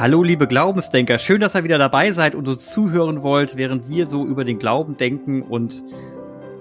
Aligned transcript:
Hallo, 0.00 0.22
liebe 0.22 0.46
Glaubensdenker. 0.46 1.18
Schön, 1.18 1.42
dass 1.42 1.54
ihr 1.54 1.62
wieder 1.62 1.76
dabei 1.76 2.12
seid 2.12 2.34
und 2.34 2.48
uns 2.48 2.70
zuhören 2.70 3.22
wollt, 3.22 3.58
während 3.58 3.90
wir 3.90 4.06
so 4.06 4.24
über 4.24 4.46
den 4.46 4.58
Glauben 4.58 4.96
denken 4.96 5.42
und 5.42 5.84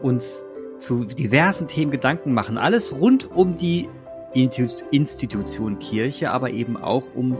uns 0.01 0.43
zu 0.77 1.05
diversen 1.05 1.65
Themen 1.65 1.89
Gedanken 1.89 2.33
machen. 2.33 2.57
Alles 2.57 2.99
rund 2.99 3.31
um 3.31 3.57
die 3.57 3.87
Institution 4.33 5.79
Kirche, 5.79 6.31
aber 6.31 6.49
eben 6.49 6.75
auch 6.75 7.05
um, 7.15 7.37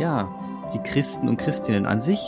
ja, 0.00 0.28
die 0.74 0.80
Christen 0.80 1.28
und 1.28 1.36
Christinnen 1.36 1.86
an 1.86 2.00
sich, 2.00 2.18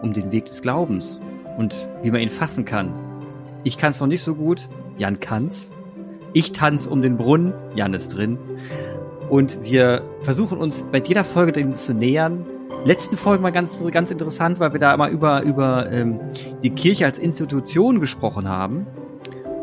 um 0.00 0.12
den 0.12 0.30
Weg 0.30 0.44
des 0.44 0.60
Glaubens 0.60 1.20
und 1.56 1.88
wie 2.02 2.12
man 2.12 2.20
ihn 2.20 2.28
fassen 2.28 2.64
kann. 2.64 2.94
Ich 3.64 3.76
kann 3.76 3.90
es 3.90 3.98
noch 3.98 4.06
nicht 4.06 4.22
so 4.22 4.36
gut, 4.36 4.68
Jan 4.98 5.18
kann's. 5.18 5.72
Ich 6.32 6.52
tanze 6.52 6.90
um 6.90 7.02
den 7.02 7.16
Brunnen, 7.16 7.54
Jan 7.74 7.92
ist 7.92 8.16
drin. 8.16 8.38
Und 9.28 9.64
wir 9.64 10.02
versuchen 10.22 10.58
uns 10.58 10.84
bei 10.84 10.98
jeder 10.98 11.24
Folge 11.24 11.50
dem 11.50 11.74
zu 11.74 11.92
nähern. 11.92 12.46
Letzten 12.84 13.16
Folgen 13.16 13.42
war 13.42 13.52
ganz, 13.52 13.82
ganz 13.90 14.10
interessant, 14.10 14.60
weil 14.60 14.72
wir 14.72 14.80
da 14.80 14.94
immer 14.94 15.08
über, 15.08 15.42
über 15.42 15.90
ähm, 15.90 16.20
die 16.62 16.70
Kirche 16.70 17.04
als 17.06 17.18
Institution 17.18 18.00
gesprochen 18.00 18.48
haben 18.48 18.86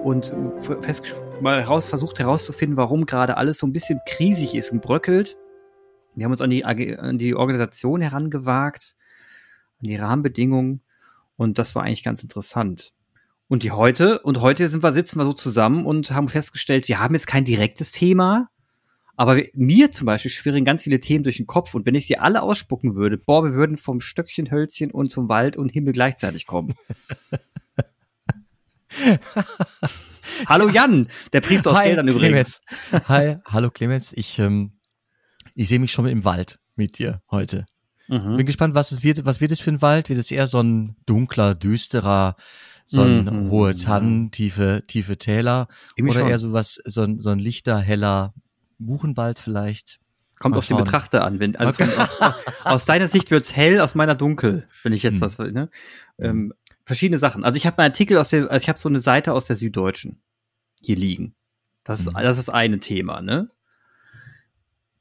und 0.04 0.36
fest, 0.82 1.16
mal 1.42 1.62
heraus, 1.62 1.88
versucht 1.88 2.20
herauszufinden, 2.20 2.78
warum 2.78 3.06
gerade 3.06 3.38
alles 3.38 3.58
so 3.58 3.68
ein 3.68 3.74
bisschen 3.74 4.00
krisig 4.06 4.54
ist 4.54 4.72
und 4.72 4.82
bröckelt. 4.82 5.38
Wir 6.16 6.26
haben 6.26 6.32
uns 6.32 6.42
an 6.42 6.50
die, 6.50 6.66
an 6.66 7.18
die 7.18 7.36
Organisation 7.36 8.02
herangewagt, 8.02 8.96
an 9.82 9.90
die 9.90 9.96
Rahmenbedingungen 9.96 10.82
und 11.38 11.58
das 11.58 11.76
war 11.76 11.84
eigentlich 11.84 12.04
ganz 12.04 12.22
interessant. 12.22 12.94
Und 13.48 13.64
die 13.64 13.72
heute, 13.72 14.20
und 14.20 14.42
heute 14.42 14.68
sind 14.68 14.84
wir, 14.84 14.94
sitzen 14.94 15.20
wir 15.20 15.26
so 15.26 15.34
zusammen 15.34 15.86
und 15.86 16.12
haben 16.12 16.30
festgestellt, 16.30 16.88
wir 16.88 17.00
haben 17.00 17.14
jetzt 17.14 17.28
kein 17.28 17.46
direktes 17.46 17.92
Thema, 17.92 18.50
aber 19.16 19.42
mir 19.54 19.92
zum 19.92 20.06
Beispiel 20.06 20.32
schwirren 20.32 20.66
ganz 20.66 20.84
viele 20.84 21.00
Themen 21.00 21.24
durch 21.24 21.38
den 21.38 21.48
Kopf 21.48 21.74
und 21.74 21.86
wenn 21.86 21.96
ich 21.96 22.06
sie 22.06 22.18
alle 22.18 22.42
ausspucken 22.42 22.96
würde, 22.96 23.18
boah, 23.18 23.44
wir 23.44 23.54
würden 23.54 23.78
vom 23.78 24.02
Stöckchen, 24.02 24.52
Hölzchen 24.52 24.92
und 24.92 25.10
zum 25.10 25.30
Wald 25.30 25.58
und 25.58 25.70
Himmel 25.70 25.94
gleichzeitig 25.94 26.46
kommen. 26.46 26.74
hallo 30.48 30.70
Jan, 30.70 31.08
der 31.34 31.42
Priester 31.42 31.72
aus 31.72 31.78
Hi, 31.78 31.88
Geldern 31.88 32.08
übrigens. 32.08 32.62
Clemens. 32.90 33.10
Hi, 33.10 33.38
hallo 33.46 33.72
Clemens. 33.72 34.14
Ich, 34.14 34.40
ähm, 34.40 34.74
ich 35.54 35.68
sehe 35.70 35.80
mich 35.80 35.92
schon 35.92 36.08
im 36.08 36.26
Wald 36.26 36.60
mit 36.76 37.00
dir 37.00 37.22
heute. 37.32 37.66
Mhm. 38.08 38.38
Bin 38.38 38.46
gespannt, 38.46 38.76
was 38.76 38.92
es 38.92 39.04
wird. 39.04 39.26
Was 39.26 39.42
wird 39.42 39.52
es 39.52 39.60
für 39.60 39.72
ein 39.72 39.82
Wald? 39.82 40.10
Wird 40.10 40.20
es 40.20 40.32
eher 40.32 40.48
so 40.48 40.62
ein 40.62 40.96
dunkler, 41.06 41.56
düsterer, 41.56 42.36
so 42.86 43.02
ein 43.02 43.26
mhm. 43.26 43.50
hohe 43.50 43.76
Tannen, 43.76 44.30
tiefe, 44.32 44.84
tiefe 44.88 45.18
Täler? 45.18 45.68
Irgendwie 45.96 46.12
oder 46.12 46.22
schon. 46.22 46.30
eher 46.30 46.40
so 46.40 46.54
was, 46.54 46.82
so 46.86 47.02
ein, 47.02 47.20
so 47.20 47.32
ein 47.32 47.40
lichter, 47.40 47.80
heller 47.80 48.34
Buchenwald 48.80 49.40
vielleicht? 49.40 50.00
Kommt 50.40 50.54
Mal 50.54 50.60
auf 50.60 50.66
schauen. 50.66 50.78
den 50.78 50.84
Betrachter 50.84 51.24
an. 51.24 51.40
Wenn, 51.40 51.56
also 51.56 51.74
okay. 51.74 51.90
aus, 51.98 52.22
aus, 52.64 52.86
deiner 52.86 53.08
Sicht 53.08 53.32
wird's 53.32 53.56
hell, 53.56 53.80
aus 53.80 53.96
meiner 53.96 54.16
dunkel, 54.16 54.68
wenn 54.84 54.94
ich 54.94 55.04
jetzt 55.04 55.16
hm. 55.16 55.22
was, 55.22 55.38
ne? 55.38 55.70
Ähm, 56.18 56.54
verschiedene 56.86 57.18
Sachen. 57.20 57.44
Also 57.44 57.58
ich 57.58 57.66
habe 57.66 57.80
einen 57.80 57.92
Artikel 57.92 58.18
aus 58.18 58.30
der, 58.30 58.52
also 58.52 58.62
ich 58.62 58.70
habe 58.70 58.80
so 58.80 58.90
eine 58.90 59.00
Seite 59.00 59.34
aus 59.34 59.46
der 59.46 59.56
Süddeutschen 59.56 60.22
hier 60.82 60.98
liegen. 60.98 61.36
Das 61.84 62.02
ist, 62.02 62.14
mhm. 62.14 62.18
das 62.22 62.38
ist 62.38 62.50
eine 62.50 62.80
Thema, 62.80 63.22
ne? 63.22 63.50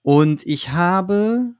Und 0.03 0.47
ich 0.47 0.70
habe 0.70 1.55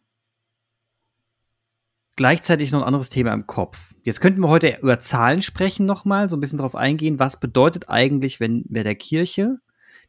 gleichzeitig 2.17 2.71
noch 2.71 2.83
ein 2.83 2.87
anderes 2.87 3.11
Thema 3.11 3.33
im 3.33 3.47
Kopf. 3.47 3.95
Jetzt 4.03 4.21
könnten 4.21 4.41
wir 4.41 4.49
heute 4.49 4.79
über 4.83 5.01
Zahlen 5.01 5.41
sprechen 5.41 5.87
nochmal, 5.87 6.29
so 6.29 6.37
ein 6.37 6.41
bisschen 6.41 6.59
drauf 6.59 6.77
eingehen, 6.77 7.19
was 7.19 7.41
bedeutet 7.41 7.89
eigentlich, 7.89 8.39
wenn 8.39 8.65
wir 8.69 8.85
der 8.85 8.95
Kirche 8.95 9.59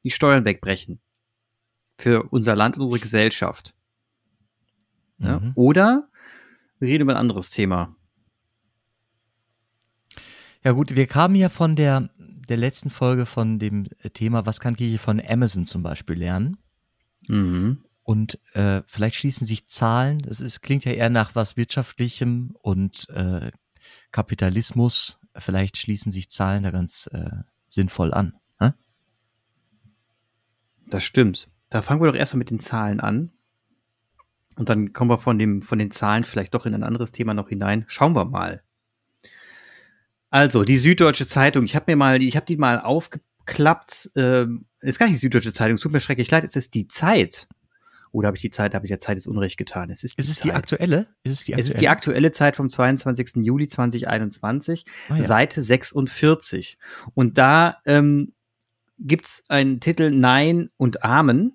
die 0.03 0.11
Steuern 0.11 0.45
wegbrechen 0.45 0.99
für 1.97 2.23
unser 2.31 2.55
Land 2.55 2.77
und 2.77 2.83
unsere 2.83 2.99
Gesellschaft. 3.01 3.73
Ja? 5.17 5.39
Mhm. 5.39 5.51
Oder 5.55 6.09
wir 6.79 6.89
reden 6.89 7.03
über 7.03 7.13
ein 7.13 7.19
anderes 7.19 7.49
Thema. 7.49 7.95
Ja 10.63 10.71
gut, 10.71 10.95
wir 10.95 11.07
kamen 11.07 11.35
ja 11.35 11.49
von 11.49 11.75
der, 11.75 12.09
der 12.17 12.57
letzten 12.57 12.89
Folge 12.89 13.25
von 13.25 13.59
dem 13.59 13.87
Thema, 14.13 14.45
was 14.45 14.59
kann 14.59 14.75
Kirche 14.75 14.97
von 14.97 15.21
Amazon 15.25 15.65
zum 15.65 15.83
Beispiel 15.83 16.17
lernen? 16.17 16.57
Mhm. 17.27 17.83
Und 18.03 18.39
äh, 18.53 18.81
vielleicht 18.87 19.15
schließen 19.15 19.47
sich 19.47 19.67
Zahlen, 19.67 20.19
das 20.19 20.39
ist, 20.39 20.61
klingt 20.61 20.85
ja 20.85 20.91
eher 20.91 21.09
nach 21.09 21.33
was 21.33 21.57
Wirtschaftlichem 21.57 22.55
und 22.61 23.09
äh, 23.09 23.51
Kapitalismus, 24.11 25.17
vielleicht 25.35 25.77
schließen 25.77 26.11
sich 26.11 26.29
Zahlen 26.29 26.63
da 26.63 26.71
ganz 26.71 27.07
äh, 27.11 27.31
sinnvoll 27.67 28.13
an. 28.13 28.35
Hä? 28.59 28.73
Das 30.87 31.03
stimmt. 31.03 31.49
Da 31.75 31.81
fangen 31.81 32.01
wir 32.01 32.07
doch 32.07 32.17
erstmal 32.17 32.37
mit 32.37 32.51
den 32.51 32.61
Zahlen 32.61 33.01
an. 33.01 33.33
Und 34.55 34.69
dann 34.69 34.93
kommen 34.93 35.11
wir 35.11 35.17
von, 35.17 35.37
dem, 35.37 35.61
von 35.61 35.77
den 35.77 35.91
Zahlen 35.91 36.23
vielleicht 36.23 36.53
doch 36.53 36.65
in 36.65 36.73
ein 36.73 36.83
anderes 36.83 37.11
Thema 37.11 37.33
noch 37.33 37.49
hinein. 37.49 37.83
Schauen 37.87 38.15
wir 38.15 38.23
mal. 38.23 38.63
Also, 40.29 40.63
die 40.63 40.77
Süddeutsche 40.77 41.27
Zeitung, 41.27 41.65
ich 41.65 41.75
habe 41.75 41.91
mir 41.91 41.97
mal, 41.97 42.23
ich 42.23 42.37
habe 42.37 42.45
die 42.45 42.55
mal 42.55 42.79
aufgeklappt. 42.79 44.09
Ähm, 44.15 44.67
ist 44.79 44.99
gar 44.99 45.07
nicht 45.07 45.17
die 45.17 45.19
Süddeutsche 45.19 45.51
Zeitung, 45.51 45.73
es 45.73 45.81
tut 45.81 45.91
mir 45.91 45.99
schrecklich 45.99 46.31
leid, 46.31 46.45
es 46.45 46.55
ist 46.55 46.73
die 46.73 46.87
Zeit. 46.87 47.49
Oder 48.13 48.27
habe 48.27 48.37
ich 48.37 48.41
die 48.41 48.51
Zeit, 48.51 48.73
habe 48.73 48.85
ich 48.85 48.89
der 48.89 49.01
Zeit 49.01 49.17
das 49.17 49.27
Unrecht 49.27 49.57
getan? 49.57 49.89
Es 49.89 50.05
ist, 50.05 50.17
ist 50.17 50.29
es 50.29 50.39
die 50.39 50.53
aktuelle? 50.53 51.07
Ist 51.23 51.33
es 51.33 51.43
die 51.43 51.55
aktuelle? 51.55 51.61
Es 51.61 51.67
ist 51.67 51.81
die 51.81 51.89
aktuelle 51.89 52.31
Zeit 52.31 52.55
vom 52.55 52.69
22. 52.69 53.43
Juli 53.43 53.67
2021, 53.67 54.85
ah, 55.09 55.17
ja. 55.17 55.23
Seite 55.25 55.61
46. 55.61 56.77
Und 57.15 57.37
da 57.37 57.81
ähm, 57.83 58.31
gibt 58.97 59.25
es 59.25 59.43
einen 59.49 59.81
Titel 59.81 60.09
Nein 60.11 60.69
und 60.77 61.03
Amen. 61.03 61.51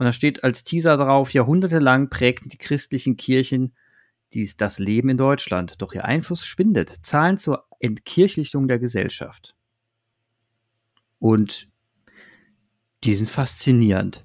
Und 0.00 0.06
da 0.06 0.14
steht 0.14 0.44
als 0.44 0.64
Teaser 0.64 0.96
drauf, 0.96 1.34
jahrhundertelang 1.34 2.08
prägten 2.08 2.48
die 2.48 2.56
christlichen 2.56 3.18
Kirchen 3.18 3.74
dies 4.32 4.56
das 4.56 4.78
Leben 4.78 5.10
in 5.10 5.18
Deutschland, 5.18 5.82
doch 5.82 5.92
ihr 5.92 6.06
Einfluss 6.06 6.46
schwindet. 6.46 7.04
Zahlen 7.04 7.36
zur 7.36 7.66
Entkirchlichung 7.80 8.66
der 8.66 8.78
Gesellschaft. 8.78 9.54
Und 11.18 11.68
die 13.04 13.14
sind 13.14 13.28
faszinierend. 13.28 14.24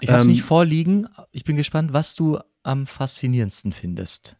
Ich 0.00 0.08
habe 0.08 0.18
es 0.18 0.24
ähm, 0.24 0.32
nicht 0.32 0.42
vorliegen. 0.42 1.06
Ich 1.30 1.44
bin 1.44 1.54
gespannt, 1.54 1.92
was 1.92 2.16
du 2.16 2.40
am 2.64 2.88
faszinierendsten 2.88 3.70
findest. 3.70 4.36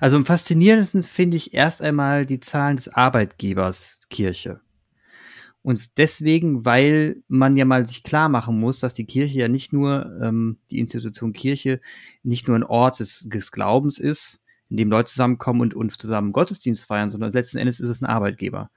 Also 0.00 0.16
am 0.16 0.26
faszinierendsten 0.26 1.04
finde 1.04 1.36
ich 1.36 1.54
erst 1.54 1.80
einmal 1.80 2.26
die 2.26 2.40
Zahlen 2.40 2.74
des 2.74 2.88
Arbeitgebers 2.88 4.00
Kirche. 4.10 4.60
Und 5.68 5.98
deswegen, 5.98 6.64
weil 6.64 7.22
man 7.28 7.54
ja 7.54 7.66
mal 7.66 7.86
sich 7.86 8.02
klar 8.02 8.30
machen 8.30 8.58
muss, 8.58 8.80
dass 8.80 8.94
die 8.94 9.04
Kirche 9.04 9.40
ja 9.40 9.48
nicht 9.48 9.70
nur, 9.70 10.18
ähm, 10.22 10.56
die 10.70 10.78
Institution 10.78 11.34
Kirche, 11.34 11.82
nicht 12.22 12.48
nur 12.48 12.56
ein 12.56 12.62
Ort 12.64 13.00
des, 13.00 13.28
des 13.28 13.52
Glaubens 13.52 13.98
ist, 13.98 14.40
in 14.70 14.78
dem 14.78 14.88
Leute 14.88 15.10
zusammenkommen 15.10 15.60
und, 15.60 15.74
und 15.74 16.00
zusammen 16.00 16.32
Gottesdienst 16.32 16.86
feiern, 16.86 17.10
sondern 17.10 17.34
letzten 17.34 17.58
Endes 17.58 17.80
ist 17.80 17.90
es 17.90 18.00
ein 18.00 18.06
Arbeitgeber. 18.06 18.70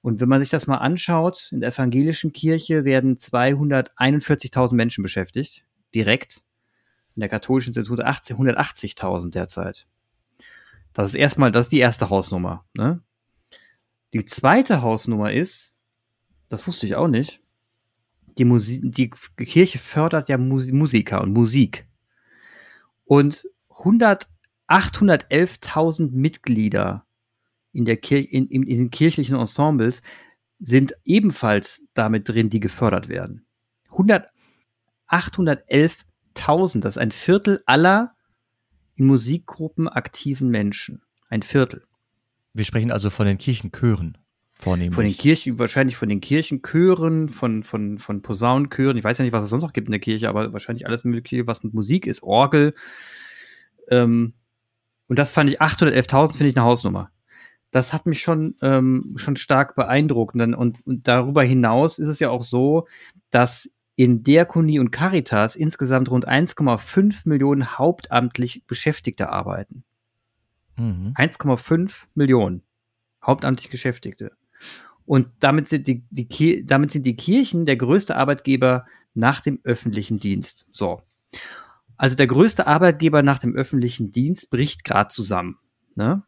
Und 0.00 0.20
wenn 0.20 0.28
man 0.28 0.40
sich 0.40 0.48
das 0.48 0.68
mal 0.68 0.76
anschaut, 0.76 1.48
in 1.50 1.58
der 1.58 1.70
evangelischen 1.70 2.32
Kirche 2.32 2.84
werden 2.84 3.16
241.000 3.16 4.76
Menschen 4.76 5.02
beschäftigt, 5.02 5.64
direkt. 5.92 6.42
In 7.16 7.20
der 7.20 7.28
katholischen 7.28 7.70
Institut 7.70 7.98
180.000 7.98 9.30
derzeit. 9.32 9.88
Das 10.92 11.08
ist 11.08 11.14
erstmal, 11.16 11.50
das 11.50 11.66
ist 11.66 11.72
die 11.72 11.80
erste 11.80 12.10
Hausnummer. 12.10 12.64
Ne? 12.74 13.02
Die 14.12 14.24
zweite 14.24 14.82
Hausnummer 14.82 15.32
ist, 15.32 15.74
das 16.48 16.66
wusste 16.66 16.86
ich 16.86 16.96
auch 16.96 17.08
nicht, 17.08 17.40
die, 18.38 18.44
Musik, 18.44 18.82
die 18.94 19.10
Kirche 19.10 19.78
fördert 19.78 20.28
ja 20.28 20.38
Musiker 20.38 21.20
und 21.20 21.32
Musik. 21.32 21.86
Und 23.04 23.48
100 23.70 24.28
811.000 24.68 26.10
Mitglieder 26.12 27.06
in, 27.72 27.84
der 27.86 28.02
in, 28.04 28.46
in, 28.48 28.62
in 28.62 28.78
den 28.78 28.90
kirchlichen 28.90 29.36
Ensembles 29.36 30.02
sind 30.58 30.94
ebenfalls 31.04 31.82
damit 31.94 32.28
drin, 32.28 32.50
die 32.50 32.60
gefördert 32.60 33.08
werden. 33.08 33.46
811.000, 35.08 36.80
das 36.80 36.94
ist 36.94 36.98
ein 36.98 37.12
Viertel 37.12 37.62
aller 37.64 38.14
in 38.94 39.06
Musikgruppen 39.06 39.88
aktiven 39.88 40.50
Menschen. 40.50 41.02
Ein 41.30 41.42
Viertel. 41.42 41.86
Wir 42.52 42.64
sprechen 42.64 42.90
also 42.90 43.10
von 43.10 43.26
den 43.26 43.38
Kirchenchören 43.38 44.18
vornehmlich. 44.58 44.94
Von 44.94 45.04
den 45.04 45.16
Kirchen, 45.16 45.58
wahrscheinlich 45.58 45.96
von 45.96 46.08
den 46.08 46.20
Kirchenchören, 46.20 47.28
von, 47.28 47.62
von, 47.62 47.98
von 47.98 48.22
Posaunenchören. 48.22 48.96
Ich 48.96 49.04
weiß 49.04 49.18
ja 49.18 49.24
nicht, 49.24 49.32
was 49.32 49.44
es 49.44 49.50
sonst 49.50 49.62
noch 49.62 49.72
gibt 49.72 49.88
in 49.88 49.92
der 49.92 50.00
Kirche, 50.00 50.28
aber 50.28 50.52
wahrscheinlich 50.52 50.86
alles 50.86 51.04
mögliche, 51.04 51.46
was 51.46 51.62
mit 51.62 51.74
Musik 51.74 52.06
ist, 52.06 52.22
Orgel. 52.22 52.74
Ähm, 53.88 54.34
und 55.06 55.18
das 55.18 55.30
fand 55.30 55.50
ich, 55.50 55.60
811.000 55.60 56.32
finde 56.32 56.48
ich 56.48 56.56
eine 56.56 56.66
Hausnummer. 56.66 57.10
Das 57.70 57.92
hat 57.92 58.06
mich 58.06 58.20
schon, 58.20 58.56
ähm, 58.62 59.14
schon 59.16 59.36
stark 59.36 59.74
beeindruckt. 59.74 60.34
Und, 60.34 60.40
dann, 60.40 60.54
und, 60.54 60.86
und 60.86 61.06
darüber 61.06 61.42
hinaus 61.42 61.98
ist 61.98 62.08
es 62.08 62.18
ja 62.18 62.30
auch 62.30 62.44
so, 62.44 62.86
dass 63.30 63.70
in 63.94 64.22
Diakonie 64.22 64.78
und 64.78 64.90
Caritas 64.90 65.56
insgesamt 65.56 66.10
rund 66.10 66.28
1,5 66.28 67.28
Millionen 67.28 67.78
hauptamtlich 67.78 68.64
Beschäftigte 68.66 69.30
arbeiten. 69.30 69.82
Mhm. 70.76 71.14
1,5 71.16 72.04
Millionen 72.14 72.62
hauptamtlich 73.24 73.70
Beschäftigte. 73.70 74.37
Und 75.08 75.28
damit 75.40 75.70
sind 75.70 75.86
die, 75.86 76.04
die, 76.10 76.66
damit 76.66 76.90
sind 76.90 77.04
die 77.04 77.16
Kirchen 77.16 77.64
der 77.64 77.76
größte 77.76 78.14
Arbeitgeber 78.14 78.84
nach 79.14 79.40
dem 79.40 79.58
öffentlichen 79.64 80.18
Dienst. 80.18 80.66
So. 80.70 81.00
Also 81.96 82.14
der 82.14 82.26
größte 82.26 82.66
Arbeitgeber 82.66 83.22
nach 83.22 83.38
dem 83.38 83.56
öffentlichen 83.56 84.12
Dienst 84.12 84.50
bricht 84.50 84.84
gerade 84.84 85.08
zusammen. 85.08 85.56
Ne? 85.94 86.24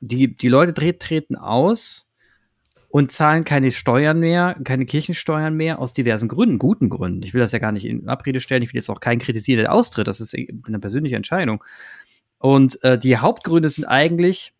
Die, 0.00 0.34
die 0.34 0.48
Leute 0.48 0.72
treten 0.98 1.36
aus 1.36 2.08
und 2.88 3.12
zahlen 3.12 3.44
keine 3.44 3.70
Steuern 3.70 4.20
mehr, 4.20 4.56
keine 4.64 4.86
Kirchensteuern 4.86 5.54
mehr 5.54 5.78
aus 5.78 5.92
diversen 5.92 6.28
Gründen, 6.28 6.58
guten 6.58 6.88
Gründen. 6.88 7.22
Ich 7.24 7.34
will 7.34 7.42
das 7.42 7.52
ja 7.52 7.58
gar 7.58 7.72
nicht 7.72 7.84
in 7.84 8.08
Abrede 8.08 8.40
stellen, 8.40 8.62
ich 8.62 8.72
will 8.72 8.80
jetzt 8.80 8.88
auch 8.88 9.00
keinen 9.00 9.18
kritisieren, 9.18 9.60
der 9.60 9.74
austritt, 9.74 10.08
das 10.08 10.22
ist 10.22 10.34
eine 10.34 10.78
persönliche 10.78 11.16
Entscheidung. 11.16 11.62
Und 12.38 12.82
äh, 12.84 12.98
die 12.98 13.18
Hauptgründe 13.18 13.68
sind 13.68 13.84
eigentlich, 13.84 14.54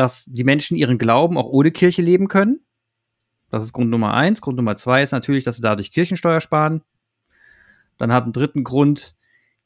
dass 0.00 0.24
die 0.24 0.44
Menschen 0.44 0.78
ihren 0.78 0.96
Glauben 0.96 1.36
auch 1.36 1.50
ohne 1.50 1.70
Kirche 1.72 2.00
leben 2.00 2.28
können. 2.28 2.60
Das 3.50 3.62
ist 3.62 3.74
Grund 3.74 3.90
Nummer 3.90 4.14
eins. 4.14 4.40
Grund 4.40 4.56
Nummer 4.56 4.74
zwei 4.76 5.02
ist 5.02 5.12
natürlich, 5.12 5.44
dass 5.44 5.56
sie 5.56 5.62
dadurch 5.62 5.90
Kirchensteuer 5.90 6.40
sparen. 6.40 6.80
Dann 7.98 8.10
hat 8.10 8.24
einen 8.24 8.32
dritten 8.32 8.64
Grund, 8.64 9.14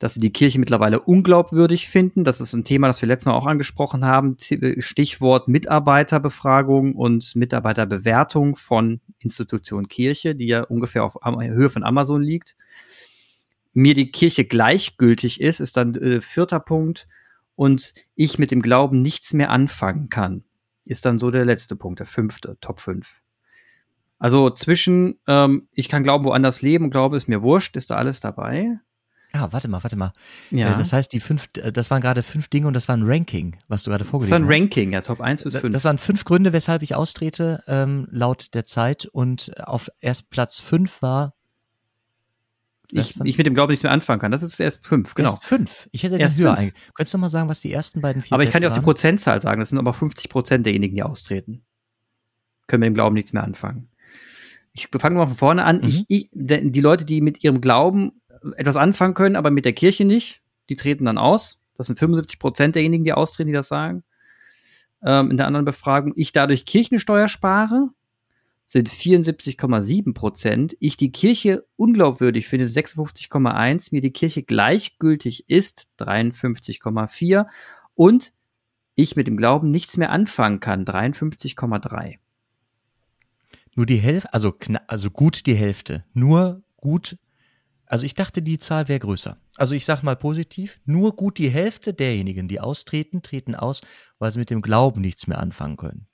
dass 0.00 0.14
sie 0.14 0.20
die 0.20 0.32
Kirche 0.32 0.58
mittlerweile 0.58 0.98
unglaubwürdig 0.98 1.88
finden. 1.88 2.24
Das 2.24 2.40
ist 2.40 2.52
ein 2.52 2.64
Thema, 2.64 2.88
das 2.88 3.00
wir 3.00 3.06
letztes 3.06 3.26
Mal 3.26 3.34
auch 3.34 3.46
angesprochen 3.46 4.04
haben. 4.04 4.36
Stichwort 4.78 5.46
Mitarbeiterbefragung 5.46 6.96
und 6.96 7.36
Mitarbeiterbewertung 7.36 8.56
von 8.56 9.00
Institution 9.20 9.86
Kirche, 9.86 10.34
die 10.34 10.48
ja 10.48 10.62
ungefähr 10.62 11.04
auf 11.04 11.16
Höhe 11.22 11.70
von 11.70 11.84
Amazon 11.84 12.24
liegt. 12.24 12.56
Mir 13.72 13.94
die 13.94 14.10
Kirche 14.10 14.44
gleichgültig 14.44 15.40
ist, 15.40 15.60
ist 15.60 15.76
dann 15.76 15.94
äh, 15.94 16.20
vierter 16.20 16.58
Punkt. 16.58 17.06
Und 17.56 17.94
ich 18.14 18.38
mit 18.38 18.50
dem 18.50 18.62
Glauben 18.62 19.02
nichts 19.02 19.32
mehr 19.32 19.50
anfangen 19.50 20.08
kann, 20.08 20.44
ist 20.84 21.04
dann 21.04 21.18
so 21.18 21.30
der 21.30 21.44
letzte 21.44 21.76
Punkt, 21.76 22.00
der 22.00 22.06
fünfte, 22.06 22.58
Top 22.60 22.80
5. 22.80 23.20
Also 24.18 24.50
zwischen, 24.50 25.18
ähm, 25.26 25.68
ich 25.72 25.88
kann 25.88 26.02
glauben, 26.02 26.24
woanders 26.24 26.62
leben 26.62 26.84
und 26.86 26.90
Glaube 26.90 27.16
ist 27.16 27.28
mir 27.28 27.42
wurscht, 27.42 27.76
ist 27.76 27.90
da 27.90 27.96
alles 27.96 28.20
dabei. 28.20 28.78
Ja, 29.34 29.52
warte 29.52 29.66
mal, 29.66 29.82
warte 29.82 29.96
mal. 29.96 30.12
Ja. 30.50 30.72
Äh, 30.72 30.78
das 30.78 30.92
heißt, 30.92 31.12
die 31.12 31.18
fünf, 31.18 31.48
äh, 31.56 31.72
das 31.72 31.90
waren 31.90 32.00
gerade 32.00 32.22
fünf 32.22 32.48
Dinge 32.48 32.68
und 32.68 32.74
das 32.74 32.86
war 32.86 32.96
ein 32.96 33.02
Ranking, 33.02 33.56
was 33.66 33.82
du 33.82 33.90
gerade 33.90 34.04
vorgelesen 34.04 34.32
hast. 34.32 34.42
Das 34.42 34.48
war 34.48 34.54
ein 34.54 34.60
Ranking, 34.60 34.92
ja, 34.92 35.00
Top 35.00 35.20
1 35.20 35.42
bis 35.42 35.56
5. 35.56 35.72
Das 35.72 35.84
waren 35.84 35.98
fünf 35.98 36.24
Gründe, 36.24 36.52
weshalb 36.52 36.82
ich 36.82 36.94
austrete, 36.94 37.62
ähm, 37.66 38.06
laut 38.10 38.54
der 38.54 38.64
Zeit. 38.64 39.06
Und 39.06 39.52
auf 39.66 39.90
erst 40.00 40.30
Platz 40.30 40.60
5 40.60 41.02
war. 41.02 41.34
Ich, 43.00 43.18
ich 43.24 43.38
mit 43.38 43.46
dem 43.46 43.54
Glauben 43.54 43.72
nicht 43.72 43.82
mehr 43.82 43.92
anfangen 43.92 44.20
kann. 44.20 44.30
Das 44.30 44.42
ist 44.42 44.60
erst 44.60 44.86
fünf, 44.86 45.14
genau. 45.14 45.30
Erst 45.30 45.44
fünf. 45.44 45.88
Ich 45.92 46.02
hätte 46.04 46.14
den 46.14 46.20
erst 46.20 46.38
höher 46.38 46.52
eingegangen. 46.52 46.92
Könntest 46.94 47.14
du 47.14 47.18
mal 47.18 47.28
sagen, 47.28 47.48
was 47.48 47.60
die 47.60 47.72
ersten 47.72 48.00
beiden 48.00 48.22
vier 48.22 48.32
Aber 48.32 48.44
ich 48.44 48.50
kann 48.50 48.62
dir 48.62 48.70
auch 48.70 48.74
die 48.74 48.80
Prozentzahl 48.80 49.40
sagen. 49.40 49.60
Das 49.60 49.70
sind 49.70 49.78
aber 49.78 49.92
50 49.92 50.28
Prozent 50.28 50.64
derjenigen, 50.64 50.94
die 50.94 51.02
austreten. 51.02 51.64
Können 52.66 52.80
mit 52.80 52.86
dem 52.88 52.94
Glauben 52.94 53.14
nichts 53.14 53.32
mehr 53.32 53.42
anfangen. 53.42 53.88
Ich 54.72 54.88
fange 54.96 55.16
mal 55.16 55.26
von 55.26 55.36
vorne 55.36 55.64
an. 55.64 55.78
Mhm. 55.78 55.88
Ich, 55.88 56.04
ich, 56.08 56.30
die 56.32 56.80
Leute, 56.80 57.04
die 57.04 57.20
mit 57.20 57.42
ihrem 57.42 57.60
Glauben 57.60 58.12
etwas 58.56 58.76
anfangen 58.76 59.14
können, 59.14 59.36
aber 59.36 59.50
mit 59.50 59.64
der 59.64 59.72
Kirche 59.72 60.04
nicht. 60.04 60.42
Die 60.68 60.76
treten 60.76 61.04
dann 61.04 61.18
aus. 61.18 61.60
Das 61.76 61.88
sind 61.88 61.98
75 61.98 62.38
Prozent 62.38 62.74
derjenigen, 62.74 63.04
die 63.04 63.12
austreten, 63.12 63.48
die 63.48 63.54
das 63.54 63.68
sagen. 63.68 64.04
Ähm, 65.04 65.30
in 65.30 65.36
der 65.36 65.46
anderen 65.46 65.64
Befragung, 65.64 66.12
ich 66.16 66.32
dadurch 66.32 66.64
Kirchensteuer 66.64 67.28
spare, 67.28 67.90
sind 68.64 68.88
74,7 68.88 70.14
Prozent. 70.14 70.76
Ich 70.80 70.96
die 70.96 71.12
Kirche 71.12 71.66
unglaubwürdig 71.76 72.48
finde, 72.48 72.66
56,1. 72.66 73.88
Mir 73.92 74.00
die 74.00 74.12
Kirche 74.12 74.42
gleichgültig 74.42 75.48
ist, 75.48 75.86
53,4. 75.98 77.46
Und 77.94 78.32
ich 78.94 79.16
mit 79.16 79.26
dem 79.26 79.36
Glauben 79.36 79.70
nichts 79.70 79.96
mehr 79.96 80.10
anfangen 80.10 80.60
kann, 80.60 80.84
53,3. 80.84 82.16
Nur 83.76 83.86
die 83.86 83.96
Hälfte, 83.96 84.32
also, 84.32 84.54
also 84.86 85.10
gut 85.10 85.46
die 85.46 85.54
Hälfte. 85.54 86.04
Nur 86.14 86.62
gut 86.76 87.18
also 87.86 88.06
ich 88.06 88.14
dachte, 88.14 88.42
die 88.42 88.58
Zahl 88.58 88.88
wäre 88.88 88.98
größer. 88.98 89.36
Also 89.56 89.74
ich 89.74 89.84
sage 89.84 90.04
mal 90.04 90.16
positiv, 90.16 90.80
nur 90.84 91.14
gut 91.16 91.38
die 91.38 91.50
Hälfte 91.50 91.94
derjenigen, 91.94 92.48
die 92.48 92.60
austreten, 92.60 93.22
treten 93.22 93.54
aus, 93.54 93.82
weil 94.18 94.32
sie 94.32 94.38
mit 94.38 94.50
dem 94.50 94.62
Glauben 94.62 95.00
nichts 95.00 95.26
mehr 95.26 95.38
anfangen 95.38 95.76
können. 95.76 96.06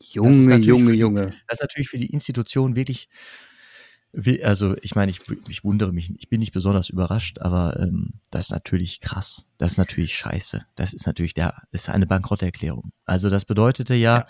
Junge, 0.00 0.56
Junge, 0.56 0.92
die, 0.92 0.98
Junge. 0.98 1.34
Das 1.46 1.58
ist 1.58 1.60
natürlich 1.60 1.88
für 1.88 1.98
die 1.98 2.10
Institution 2.10 2.76
wirklich, 2.76 3.08
also 4.42 4.76
ich 4.82 4.94
meine, 4.94 5.10
ich, 5.10 5.20
ich 5.48 5.62
wundere 5.62 5.92
mich, 5.92 6.12
ich 6.18 6.28
bin 6.28 6.40
nicht 6.40 6.52
besonders 6.52 6.88
überrascht, 6.88 7.38
aber 7.40 7.78
ähm, 7.78 8.14
das 8.30 8.46
ist 8.46 8.50
natürlich 8.50 9.00
krass. 9.00 9.46
Das 9.58 9.72
ist 9.72 9.78
natürlich 9.78 10.14
scheiße. 10.16 10.64
Das 10.74 10.92
ist 10.92 11.06
natürlich 11.06 11.34
der, 11.34 11.62
ist 11.70 11.88
eine 11.88 12.06
Bankrotterklärung. 12.06 12.92
Also 13.04 13.30
das 13.30 13.44
bedeutete 13.44 13.94
ja, 13.94 14.26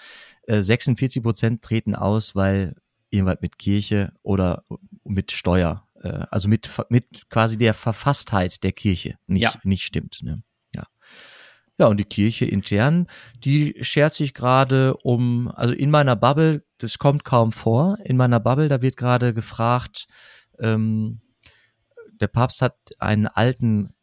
ja. 0.49 0.57
Äh, 0.57 0.63
46 0.63 1.23
Prozent 1.23 1.63
treten 1.63 1.95
aus, 1.95 2.35
weil 2.35 2.75
irgendwas 3.11 3.39
mit 3.41 3.59
Kirche 3.59 4.13
oder 4.23 4.65
mit 5.05 5.33
Steuer 5.33 5.87
äh, 6.03 6.27
also 6.31 6.49
mit, 6.49 6.69
mit 6.89 7.29
quasi 7.31 7.59
der 7.59 7.75
Verfasstheit 7.75 8.63
der 8.65 8.73
Kirche 8.73 9.17
nicht, 9.27 9.43
ja. 9.43 9.55
nicht 9.63 9.85
stimmt. 9.85 10.21
Ne? 10.23 10.43
Ja. 11.81 11.87
Und 11.87 11.99
die 11.99 12.05
Kirche 12.05 12.45
intern, 12.45 13.07
die 13.43 13.75
schert 13.81 14.13
sich 14.13 14.35
gerade 14.35 14.95
um, 14.99 15.49
also 15.49 15.73
in 15.73 15.91
meiner 15.91 16.15
Bubble, 16.15 16.63
das 16.77 16.99
kommt 16.99 17.25
kaum 17.25 17.53
vor, 17.53 17.97
in 18.05 18.19
meiner 18.19 18.39
Bubble, 18.39 18.69
da 18.69 18.83
wird 18.83 18.99
gerade 18.99 19.33
gefragt, 19.33 20.07
ähm, 20.59 21.23
der 22.21 22.29
Papst 22.29 22.61
hat 22.61 22.77
einen 22.99 23.27
alten, 23.27 23.95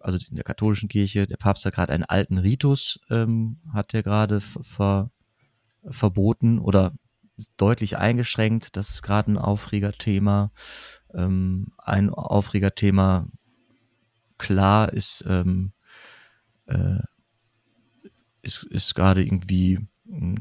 also 0.00 0.16
in 0.30 0.36
der 0.36 0.44
katholischen 0.44 0.88
Kirche, 0.88 1.26
der 1.26 1.36
Papst 1.36 1.66
hat 1.66 1.74
gerade 1.74 1.92
einen 1.92 2.04
alten 2.04 2.38
Ritus, 2.38 2.98
ähm, 3.10 3.60
hat 3.74 3.92
er 3.92 4.02
gerade 4.02 4.40
ver, 4.40 5.10
verboten 5.90 6.58
oder 6.58 6.94
deutlich 7.58 7.98
eingeschränkt. 7.98 8.74
Das 8.78 8.88
ist 8.88 9.02
gerade 9.02 9.32
ein 9.32 9.38
Aufregerthema. 9.38 10.50
Ähm, 11.12 11.72
ein 11.76 12.08
Aufregerthema, 12.08 13.26
klar, 14.38 14.94
ist, 14.94 15.26
ähm, 15.28 15.72
äh, 16.64 17.00
ist, 18.48 18.64
ist 18.64 18.94
gerade 18.94 19.22
irgendwie 19.22 19.78
hm, 20.08 20.36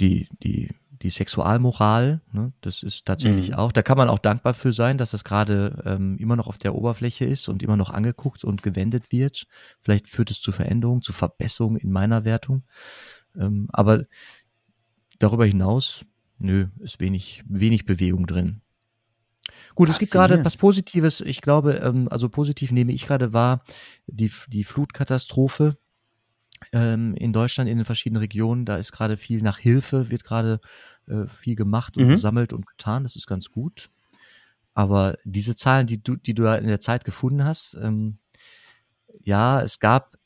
die, 0.00 0.28
die, 0.42 0.70
die 0.90 1.10
Sexualmoral, 1.10 2.22
ne, 2.32 2.52
das 2.62 2.82
ist 2.82 3.04
tatsächlich 3.04 3.50
mhm. 3.50 3.54
auch, 3.56 3.72
da 3.72 3.82
kann 3.82 3.98
man 3.98 4.08
auch 4.08 4.18
dankbar 4.18 4.54
für 4.54 4.72
sein, 4.72 4.98
dass 4.98 5.10
das 5.10 5.22
gerade 5.22 5.82
ähm, 5.84 6.16
immer 6.18 6.34
noch 6.34 6.46
auf 6.46 6.58
der 6.58 6.74
Oberfläche 6.74 7.24
ist 7.24 7.48
und 7.48 7.62
immer 7.62 7.76
noch 7.76 7.90
angeguckt 7.90 8.42
und 8.42 8.62
gewendet 8.62 9.12
wird. 9.12 9.46
Vielleicht 9.80 10.08
führt 10.08 10.30
es 10.30 10.40
zu 10.40 10.50
Veränderungen, 10.50 11.02
zu 11.02 11.12
Verbesserungen 11.12 11.78
in 11.78 11.92
meiner 11.92 12.24
Wertung. 12.24 12.64
Ähm, 13.36 13.68
aber 13.72 14.04
darüber 15.18 15.44
hinaus, 15.44 16.06
nö, 16.38 16.68
ist 16.80 17.00
wenig, 17.00 17.44
wenig 17.46 17.84
Bewegung 17.84 18.26
drin. 18.26 18.62
Gut, 19.74 19.88
es 19.88 19.98
gibt 19.98 20.12
gerade 20.12 20.44
was 20.44 20.56
Positives. 20.56 21.20
Ich 21.20 21.42
glaube, 21.42 21.74
ähm, 21.74 22.08
also 22.10 22.28
positiv 22.28 22.70
nehme 22.70 22.92
ich 22.92 23.06
gerade 23.06 23.32
wahr, 23.32 23.62
die, 24.06 24.32
die 24.48 24.64
Flutkatastrophe 24.64 25.76
ähm, 26.72 27.14
in 27.16 27.32
Deutschland 27.32 27.68
in 27.68 27.78
den 27.78 27.84
verschiedenen 27.84 28.20
Regionen. 28.20 28.64
Da 28.64 28.76
ist 28.76 28.92
gerade 28.92 29.16
viel 29.16 29.42
nach 29.42 29.58
Hilfe, 29.58 30.10
wird 30.10 30.24
gerade 30.24 30.60
äh, 31.06 31.26
viel 31.26 31.56
gemacht 31.56 31.96
und 31.96 32.04
mhm. 32.04 32.10
gesammelt 32.10 32.52
und 32.52 32.66
getan. 32.66 33.02
Das 33.02 33.16
ist 33.16 33.26
ganz 33.26 33.50
gut. 33.50 33.90
Aber 34.74 35.16
diese 35.24 35.56
Zahlen, 35.56 35.86
die 35.86 36.02
du, 36.02 36.16
die 36.16 36.34
du 36.34 36.46
in 36.46 36.66
der 36.66 36.80
Zeit 36.80 37.04
gefunden 37.04 37.44
hast, 37.44 37.78
ähm, 37.80 38.18
ja, 39.22 39.62
es 39.62 39.78
gab 39.78 40.18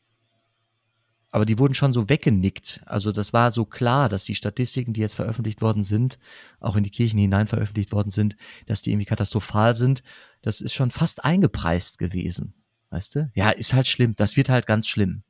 aber 1.30 1.44
die 1.44 1.58
wurden 1.58 1.74
schon 1.74 1.92
so 1.92 2.08
weggenickt. 2.08 2.80
Also 2.86 3.12
das 3.12 3.32
war 3.32 3.50
so 3.50 3.64
klar, 3.64 4.08
dass 4.08 4.24
die 4.24 4.34
Statistiken, 4.34 4.92
die 4.92 5.00
jetzt 5.00 5.14
veröffentlicht 5.14 5.60
worden 5.60 5.82
sind, 5.82 6.18
auch 6.58 6.76
in 6.76 6.84
die 6.84 6.90
Kirchen 6.90 7.18
hinein 7.18 7.46
veröffentlicht 7.46 7.92
worden 7.92 8.10
sind, 8.10 8.36
dass 8.66 8.80
die 8.80 8.92
irgendwie 8.92 9.04
katastrophal 9.04 9.76
sind. 9.76 10.02
Das 10.42 10.60
ist 10.60 10.72
schon 10.72 10.90
fast 10.90 11.24
eingepreist 11.24 11.98
gewesen. 11.98 12.54
Weißt 12.90 13.14
du? 13.14 13.30
Ja, 13.34 13.50
ist 13.50 13.74
halt 13.74 13.86
schlimm. 13.86 14.14
Das 14.16 14.36
wird 14.36 14.48
halt 14.48 14.66
ganz 14.66 14.88
schlimm. 14.88 15.22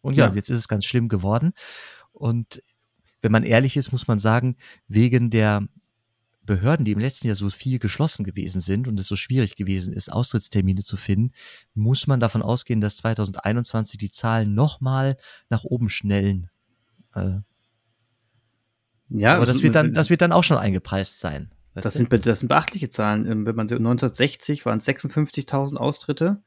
Und 0.00 0.14
ja, 0.16 0.26
ja. 0.26 0.34
jetzt 0.34 0.50
ist 0.50 0.58
es 0.58 0.68
ganz 0.68 0.84
schlimm 0.84 1.08
geworden. 1.08 1.52
Und 2.12 2.62
wenn 3.20 3.32
man 3.32 3.44
ehrlich 3.44 3.76
ist, 3.76 3.92
muss 3.92 4.08
man 4.08 4.18
sagen, 4.18 4.56
wegen 4.86 5.30
der 5.30 5.66
Behörden, 6.48 6.84
die 6.84 6.92
im 6.92 6.98
letzten 6.98 7.26
Jahr 7.26 7.36
so 7.36 7.50
viel 7.50 7.78
geschlossen 7.78 8.24
gewesen 8.24 8.60
sind 8.60 8.88
und 8.88 8.98
es 8.98 9.06
so 9.06 9.16
schwierig 9.16 9.54
gewesen 9.54 9.92
ist, 9.92 10.10
Austrittstermine 10.10 10.82
zu 10.82 10.96
finden, 10.96 11.32
muss 11.74 12.06
man 12.06 12.20
davon 12.20 12.42
ausgehen, 12.42 12.80
dass 12.80 12.96
2021 12.98 13.98
die 13.98 14.10
Zahlen 14.10 14.54
nochmal 14.54 15.18
nach 15.50 15.64
oben 15.64 15.90
schnellen. 15.90 16.48
Äh, 17.14 17.40
ja, 19.10 19.36
aber 19.36 19.46
das 19.46 19.62
wird 19.62 19.74
dann, 19.74 19.92
das 19.92 20.10
wird 20.10 20.22
dann 20.22 20.32
auch 20.32 20.44
schon 20.44 20.56
eingepreist 20.56 21.20
sein. 21.20 21.50
Das 21.74 21.94
sind, 21.94 22.26
das 22.26 22.40
sind 22.40 22.48
beachtliche 22.48 22.90
Zahlen. 22.90 23.26
Ähm, 23.26 23.46
wenn 23.46 23.54
man 23.54 23.68
1960 23.68 24.66
waren 24.66 24.78
es 24.78 24.88
56.000 24.88 25.76
Austritte 25.76 26.42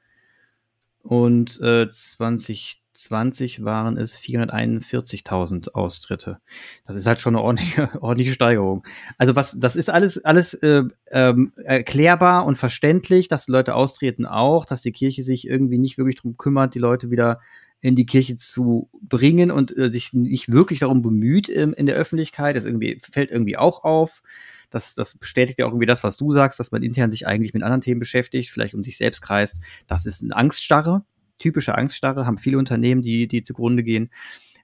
und 1.04 1.60
äh, 1.62 1.90
20 1.90 2.81
2020 3.02 3.64
waren 3.64 3.98
es 3.98 4.18
441.000 4.18 5.72
Austritte. 5.74 6.40
Das 6.86 6.96
ist 6.96 7.06
halt 7.06 7.20
schon 7.20 7.36
eine 7.36 7.44
ordentliche, 7.44 7.90
ordentliche 8.02 8.34
Steigerung. 8.34 8.84
Also 9.18 9.36
was, 9.36 9.58
das 9.60 9.76
ist 9.76 9.90
alles, 9.90 10.24
alles 10.24 10.54
äh, 10.56 10.84
ähm, 11.10 11.54
erklärbar 11.64 12.46
und 12.46 12.58
verständlich, 12.58 13.28
dass 13.28 13.48
Leute 13.48 13.76
austreten 13.76 14.26
auch, 14.26 14.66
dass 14.66 14.82
die 14.82 14.92
Kirche 14.92 15.24
sich 15.24 15.48
irgendwie 15.48 15.78
nicht 15.78 15.98
wirklich 15.98 16.18
drum 16.18 16.38
kümmert, 16.38 16.76
die 16.76 16.80
Leute 16.80 17.12
wieder 17.12 17.40
in 17.80 17.96
die 17.96 18.06
Kirche 18.06 18.38
zu 18.38 18.90
bringen 19.02 19.50
und 19.50 19.76
äh, 19.76 19.92
sich 19.92 20.14
nicht 20.14 20.52
wirklich 20.52 20.80
darum 20.80 21.02
bemüht 21.02 21.50
ähm, 21.50 21.74
in 21.74 21.88
der 21.88 21.96
Öffentlichkeit. 21.96 22.56
Das 22.56 22.66
irgendwie, 22.66 23.02
fällt 23.02 23.32
irgendwie 23.32 23.58
auch 23.58 23.84
auf. 23.84 24.22
das, 24.70 24.94
das 24.94 25.18
bestätigt 25.18 25.58
ja 25.60 25.66
auch 25.66 25.72
irgendwie 25.72 25.88
das, 25.88 26.04
was 26.04 26.18
du 26.18 26.32
sagst, 26.32 26.60
dass 26.60 26.72
man 26.72 26.84
intern 26.84 27.10
sich 27.10 27.26
eigentlich 27.26 27.54
mit 27.56 27.64
anderen 27.64 27.82
Themen 27.82 28.00
beschäftigt, 28.00 28.52
vielleicht 28.52 28.76
um 28.76 28.84
sich 28.84 28.98
selbst 28.98 29.22
kreist. 29.22 29.60
Das 29.88 30.06
ist 30.06 30.24
eine 30.24 30.36
Angststarre, 30.36 31.04
typische 31.42 31.76
Angststarre, 31.76 32.26
haben 32.26 32.38
viele 32.38 32.58
Unternehmen, 32.58 33.02
die, 33.02 33.28
die 33.28 33.44
zugrunde 33.44 33.84
gehen. 33.84 34.10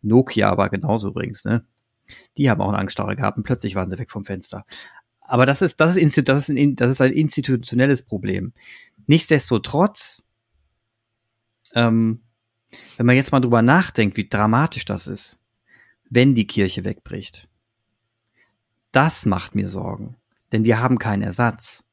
Nokia 0.02 0.58
war 0.58 0.70
genauso 0.70 1.10
übrigens, 1.10 1.44
ne? 1.44 1.66
Die 2.38 2.50
haben 2.50 2.62
auch 2.62 2.70
eine 2.70 2.78
Angststarre 2.78 3.18
gehabt 3.18 3.38
und 3.38 3.44
plötzlich 3.44 3.76
waren 3.76 3.90
sie 3.90 4.00
weg 4.00 4.12
vom 4.12 4.24
Fenster. 4.24 4.66
Aber 5.20 5.46
das 5.46 5.62
ist, 5.62 5.82
das 5.82 5.98
ist, 5.98 6.30
das 6.30 6.50
ist, 6.50 6.50
ein, 6.50 6.76
das 6.76 6.92
ist 6.92 7.02
ein 7.02 7.12
institutionelles 7.12 8.02
Problem. 8.02 8.54
Nichtsdestotrotz, 9.08 10.24
ähm, 11.74 12.22
wenn 12.96 13.06
man 13.06 13.16
jetzt 13.18 13.32
mal 13.32 13.42
drüber 13.42 13.62
nachdenkt, 13.62 14.16
wie 14.16 14.30
dramatisch 14.30 14.86
das 14.86 15.08
ist, 15.08 15.38
wenn 16.10 16.34
die 16.34 16.48
Kirche 16.48 16.86
wegbricht, 16.86 17.50
das 18.94 19.26
macht 19.26 19.54
mir 19.54 19.68
Sorgen, 19.68 20.16
denn 20.54 20.64
die 20.64 20.76
haben 20.76 20.98
keinen 20.98 21.24
Ersatz. 21.24 21.84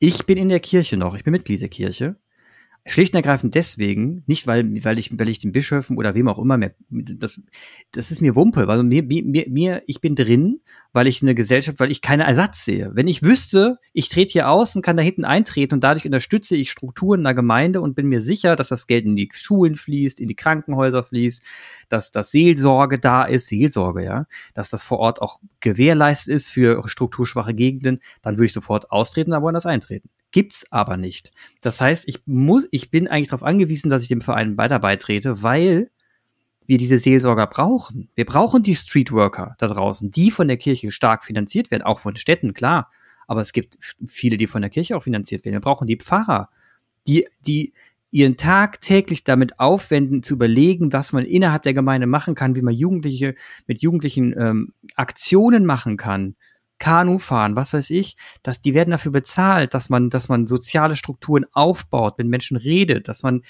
Ich 0.00 0.26
bin 0.26 0.38
in 0.38 0.48
der 0.48 0.60
Kirche 0.60 0.96
noch, 0.96 1.14
ich 1.14 1.22
bin 1.22 1.32
Mitglied 1.32 1.60
der 1.60 1.68
Kirche 1.68 2.16
Schlicht 2.90 3.12
und 3.12 3.18
ergreifend 3.18 3.54
deswegen, 3.54 4.22
nicht 4.26 4.46
weil, 4.46 4.84
weil 4.84 4.98
ich, 4.98 5.16
weil 5.18 5.28
ich 5.28 5.38
den 5.38 5.52
Bischöfen 5.52 5.96
oder 5.96 6.14
wem 6.14 6.28
auch 6.28 6.38
immer 6.38 6.56
mehr, 6.56 6.74
das, 6.90 7.40
das 7.92 8.10
ist 8.10 8.22
mir 8.22 8.34
Wumpe, 8.34 8.66
weil 8.66 8.82
mir, 8.82 9.02
mir, 9.02 9.46
mir, 9.48 9.82
ich 9.86 10.00
bin 10.00 10.14
drin, 10.14 10.60
weil 10.92 11.06
ich 11.06 11.22
eine 11.22 11.34
Gesellschaft, 11.34 11.80
weil 11.80 11.90
ich 11.90 12.02
keinen 12.02 12.20
Ersatz 12.20 12.64
sehe. 12.64 12.90
Wenn 12.94 13.06
ich 13.06 13.22
wüsste, 13.22 13.78
ich 13.92 14.08
trete 14.08 14.32
hier 14.32 14.48
aus 14.48 14.74
und 14.74 14.82
kann 14.82 14.96
da 14.96 15.02
hinten 15.02 15.24
eintreten 15.24 15.74
und 15.74 15.84
dadurch 15.84 16.06
unterstütze 16.06 16.56
ich 16.56 16.70
Strukturen 16.70 17.20
in 17.20 17.24
der 17.24 17.34
Gemeinde 17.34 17.80
und 17.80 17.94
bin 17.94 18.08
mir 18.08 18.20
sicher, 18.20 18.56
dass 18.56 18.68
das 18.68 18.86
Geld 18.86 19.04
in 19.04 19.16
die 19.16 19.28
Schulen 19.32 19.74
fließt, 19.74 20.20
in 20.20 20.28
die 20.28 20.34
Krankenhäuser 20.34 21.02
fließt, 21.02 21.42
dass 21.88 22.10
das 22.10 22.30
Seelsorge 22.30 22.98
da 22.98 23.24
ist, 23.24 23.48
Seelsorge, 23.48 24.04
ja, 24.04 24.26
dass 24.54 24.70
das 24.70 24.82
vor 24.82 24.98
Ort 24.98 25.20
auch 25.20 25.40
gewährleistet 25.60 26.34
ist 26.34 26.48
für 26.48 26.82
strukturschwache 26.88 27.54
Gegenden, 27.54 28.00
dann 28.22 28.36
würde 28.36 28.46
ich 28.46 28.52
sofort 28.52 28.90
austreten, 28.90 29.32
aber 29.32 29.44
woanders 29.44 29.66
eintreten. 29.66 30.08
Gibt's 30.30 30.66
aber 30.70 30.96
nicht. 30.96 31.32
Das 31.60 31.80
heißt, 31.80 32.04
ich 32.06 32.20
muss, 32.26 32.68
ich 32.70 32.90
bin 32.90 33.08
eigentlich 33.08 33.28
darauf 33.28 33.42
angewiesen, 33.42 33.88
dass 33.88 34.02
ich 34.02 34.08
dem 34.08 34.20
Verein 34.20 34.56
weiter 34.58 34.78
beitrete, 34.78 35.42
weil 35.42 35.90
wir 36.66 36.76
diese 36.76 36.98
Seelsorger 36.98 37.46
brauchen. 37.46 38.10
Wir 38.14 38.26
brauchen 38.26 38.62
die 38.62 38.76
Streetworker 38.76 39.54
da 39.58 39.66
draußen, 39.66 40.10
die 40.10 40.30
von 40.30 40.48
der 40.48 40.58
Kirche 40.58 40.90
stark 40.90 41.24
finanziert 41.24 41.70
werden, 41.70 41.82
auch 41.82 41.98
von 41.98 42.14
Städten, 42.16 42.52
klar. 42.52 42.90
Aber 43.26 43.40
es 43.40 43.52
gibt 43.52 43.78
viele, 44.06 44.36
die 44.36 44.46
von 44.46 44.60
der 44.60 44.70
Kirche 44.70 44.96
auch 44.96 45.02
finanziert 45.02 45.44
werden. 45.44 45.54
Wir 45.54 45.60
brauchen 45.60 45.86
die 45.86 45.96
Pfarrer, 45.96 46.50
die, 47.06 47.26
die 47.46 47.72
ihren 48.10 48.36
Tag 48.36 48.80
täglich 48.82 49.24
damit 49.24 49.58
aufwenden, 49.58 50.22
zu 50.22 50.34
überlegen, 50.34 50.92
was 50.92 51.12
man 51.12 51.24
innerhalb 51.24 51.62
der 51.62 51.74
Gemeinde 51.74 52.06
machen 52.06 52.34
kann, 52.34 52.54
wie 52.54 52.62
man 52.62 52.74
Jugendliche 52.74 53.34
mit 53.66 53.80
Jugendlichen 53.80 54.34
ähm, 54.38 54.72
Aktionen 54.94 55.64
machen 55.64 55.96
kann, 55.96 56.36
Kanu 56.78 57.18
fahren, 57.18 57.56
was 57.56 57.72
weiß 57.72 57.90
ich, 57.90 58.16
dass 58.42 58.60
die 58.60 58.74
werden 58.74 58.90
dafür 58.90 59.12
bezahlt, 59.12 59.74
dass 59.74 59.88
man, 59.88 60.10
dass 60.10 60.28
man 60.28 60.46
soziale 60.46 60.96
Strukturen 60.96 61.46
aufbaut, 61.52 62.18
mit 62.18 62.28
Menschen 62.28 62.56
redet, 62.56 63.08
dass 63.08 63.22
man, 63.22 63.42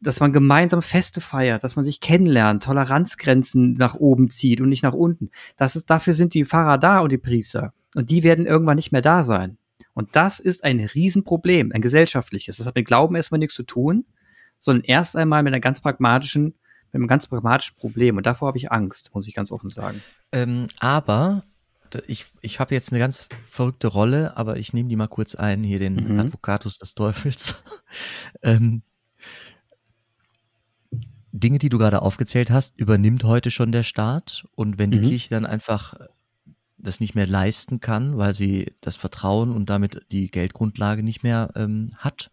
dass 0.00 0.20
man 0.20 0.32
gemeinsam 0.32 0.82
Feste 0.82 1.20
feiert, 1.20 1.64
dass 1.64 1.76
man 1.76 1.84
sich 1.84 2.00
kennenlernt, 2.00 2.62
Toleranzgrenzen 2.64 3.72
nach 3.74 3.94
oben 3.94 4.30
zieht 4.30 4.60
und 4.60 4.68
nicht 4.68 4.82
nach 4.82 4.94
unten. 4.94 5.30
Das 5.56 5.76
ist, 5.76 5.90
dafür 5.90 6.14
sind 6.14 6.34
die 6.34 6.44
Pfarrer 6.44 6.78
da 6.78 7.00
und 7.00 7.12
die 7.12 7.18
Priester. 7.18 7.72
Und 7.94 8.10
die 8.10 8.22
werden 8.22 8.46
irgendwann 8.46 8.76
nicht 8.76 8.92
mehr 8.92 9.02
da 9.02 9.24
sein. 9.24 9.58
Und 9.94 10.14
das 10.14 10.38
ist 10.38 10.64
ein 10.64 10.80
Riesenproblem, 10.80 11.72
ein 11.72 11.80
gesellschaftliches. 11.80 12.58
Das 12.58 12.66
hat 12.66 12.76
mit 12.76 12.86
Glauben 12.86 13.16
erstmal 13.16 13.38
nichts 13.38 13.54
zu 13.54 13.64
tun, 13.64 14.04
sondern 14.58 14.84
erst 14.84 15.16
einmal 15.16 15.42
mit 15.42 15.52
einer 15.52 15.60
ganz 15.60 15.80
pragmatischen, 15.80 16.54
mit 16.92 16.94
einem 16.94 17.08
ganz 17.08 17.26
pragmatischen 17.26 17.76
Problem. 17.76 18.16
Und 18.16 18.26
davor 18.26 18.48
habe 18.48 18.58
ich 18.58 18.70
Angst, 18.70 19.10
muss 19.14 19.26
ich 19.26 19.34
ganz 19.34 19.50
offen 19.50 19.70
sagen. 19.70 20.00
Ähm, 20.32 20.68
aber 20.78 21.42
ich, 22.06 22.26
ich 22.40 22.60
habe 22.60 22.74
jetzt 22.74 22.92
eine 22.92 22.98
ganz 22.98 23.28
verrückte 23.50 23.88
Rolle, 23.88 24.36
aber 24.36 24.56
ich 24.56 24.72
nehme 24.72 24.88
die 24.88 24.96
mal 24.96 25.08
kurz 25.08 25.34
ein, 25.34 25.62
hier 25.62 25.78
den 25.78 26.12
mhm. 26.12 26.20
Advocatus 26.20 26.78
des 26.78 26.94
Teufels. 26.94 27.62
ähm, 28.42 28.82
Dinge, 31.32 31.58
die 31.58 31.68
du 31.68 31.78
gerade 31.78 32.02
aufgezählt 32.02 32.50
hast, 32.50 32.78
übernimmt 32.78 33.24
heute 33.24 33.50
schon 33.50 33.72
der 33.72 33.82
Staat. 33.82 34.46
Und 34.54 34.78
wenn 34.78 34.90
die 34.90 34.98
mhm. 34.98 35.08
Kirche 35.08 35.30
dann 35.30 35.46
einfach 35.46 35.94
das 36.78 37.00
nicht 37.00 37.14
mehr 37.14 37.26
leisten 37.26 37.80
kann, 37.80 38.16
weil 38.16 38.34
sie 38.34 38.72
das 38.80 38.96
Vertrauen 38.96 39.50
und 39.50 39.68
damit 39.68 40.06
die 40.12 40.30
Geldgrundlage 40.30 41.02
nicht 41.02 41.22
mehr 41.22 41.50
ähm, 41.56 41.92
hat, 41.96 42.30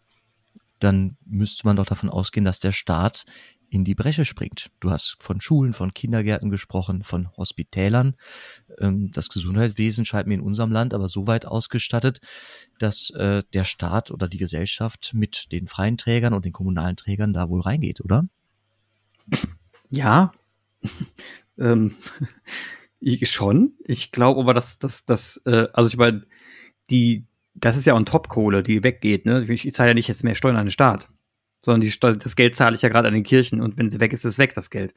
dann 0.80 1.18
müsste 1.26 1.66
man 1.66 1.76
doch 1.76 1.86
davon 1.86 2.10
ausgehen, 2.10 2.46
dass 2.46 2.60
der 2.60 2.72
Staat 2.72 3.26
in 3.70 3.84
die 3.84 3.96
Bresche 3.96 4.26
springt. 4.26 4.72
Du 4.80 4.92
hast 4.92 5.18
von 5.20 5.42
Schulen, 5.42 5.74
von 5.74 5.94
Kindergärten 5.94 6.50
gesprochen, 6.50 7.04
von 7.04 7.30
Hospitälern. 7.38 8.16
Ähm, 8.80 9.12
das 9.12 9.30
Gesundheitswesen 9.30 10.06
scheint 10.06 10.28
mir 10.28 10.36
in 10.36 10.42
unserem 10.42 10.72
Land 10.72 10.94
aber 10.94 11.08
so 11.08 11.28
weit 11.28 11.46
ausgestattet, 11.46 12.20
dass 12.80 13.10
äh, 13.12 13.44
der 13.54 13.64
Staat 13.64 14.12
oder 14.12 14.28
die 14.28 14.38
Gesellschaft 14.38 15.12
mit 15.14 15.52
den 15.52 15.68
freien 15.68 15.98
Trägern 15.98 16.34
und 16.34 16.46
den 16.46 16.54
kommunalen 16.54 16.96
Trägern 16.96 17.34
da 17.34 17.50
wohl 17.50 17.62
reingeht, 17.62 18.02
oder? 18.02 18.28
Ja, 19.90 20.32
ähm, 21.58 21.96
schon. 23.24 23.74
Ich 23.84 24.12
glaube 24.12 24.42
aber, 24.42 24.54
dass 24.54 24.78
das, 24.78 25.06
das, 25.06 25.42
äh, 25.46 25.68
also 25.74 25.90
ich 25.90 25.98
meine, 25.98 26.26
die, 26.90 27.26
das 27.54 27.78
ist 27.78 27.86
ja 27.86 27.96
on 27.96 28.06
Top-Kohle, 28.06 28.64
die 28.64 28.84
weggeht. 28.84 29.26
Ne? 29.26 29.46
Ich, 29.50 29.66
ich 29.66 29.74
zahle 29.74 29.90
ja 29.90 29.94
nicht 29.94 30.08
jetzt 30.08 30.24
mehr 30.24 30.36
Steuern 30.36 30.58
an 30.58 30.66
den 30.66 30.72
Staat 30.72 31.10
sondern 31.62 31.82
die, 31.82 32.00
das 32.00 32.36
Geld 32.36 32.56
zahle 32.56 32.76
ich 32.76 32.82
ja 32.82 32.90
gerade 32.90 33.08
an 33.08 33.14
den 33.14 33.24
Kirchen 33.24 33.62
und 33.62 33.78
wenn 33.78 33.92
sie 33.92 34.00
weg 34.00 34.14
ist, 34.14 34.26
ist 34.26 34.34
es 34.34 34.38
weg, 34.38 34.54
das 34.54 34.70
Geld. 34.70 34.94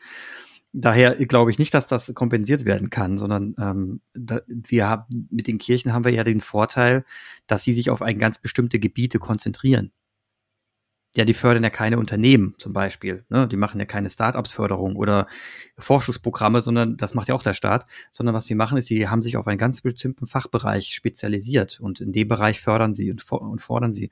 Daher 0.72 1.14
glaube 1.14 1.50
ich 1.50 1.58
nicht, 1.58 1.72
dass 1.72 1.86
das 1.86 2.12
kompensiert 2.14 2.66
werden 2.66 2.90
kann, 2.90 3.16
sondern 3.16 3.54
ähm, 3.58 4.00
da, 4.12 4.42
wir 4.46 4.86
haben 4.86 5.28
mit 5.30 5.46
den 5.46 5.58
Kirchen 5.58 5.94
haben 5.94 6.04
wir 6.04 6.12
ja 6.12 6.24
den 6.24 6.40
Vorteil, 6.40 7.04
dass 7.46 7.64
sie 7.64 7.72
sich 7.72 7.88
auf 7.88 8.02
ein 8.02 8.18
ganz 8.18 8.38
bestimmte 8.38 8.78
Gebiete 8.78 9.18
konzentrieren. 9.18 9.92
Ja, 11.16 11.24
die 11.24 11.34
fördern 11.34 11.64
ja 11.64 11.70
keine 11.70 11.98
Unternehmen 11.98 12.54
zum 12.58 12.74
Beispiel. 12.74 13.24
Ne? 13.30 13.48
Die 13.48 13.56
machen 13.56 13.80
ja 13.80 13.86
keine 13.86 14.10
Start-ups-Förderung 14.10 14.94
oder 14.94 15.26
Forschungsprogramme, 15.78 16.60
sondern 16.60 16.98
das 16.98 17.14
macht 17.14 17.28
ja 17.28 17.34
auch 17.34 17.42
der 17.42 17.54
Staat. 17.54 17.86
Sondern 18.12 18.34
was 18.34 18.44
sie 18.44 18.54
machen, 18.54 18.76
ist, 18.76 18.88
sie 18.88 19.08
haben 19.08 19.22
sich 19.22 19.38
auf 19.38 19.46
einen 19.46 19.58
ganz 19.58 19.80
bestimmten 19.80 20.26
Fachbereich 20.26 20.94
spezialisiert 20.94 21.80
und 21.80 22.00
in 22.00 22.12
dem 22.12 22.28
Bereich 22.28 22.60
fördern 22.60 22.94
sie 22.94 23.10
und, 23.10 23.28
und 23.32 23.62
fordern 23.62 23.92
sie. 23.92 24.10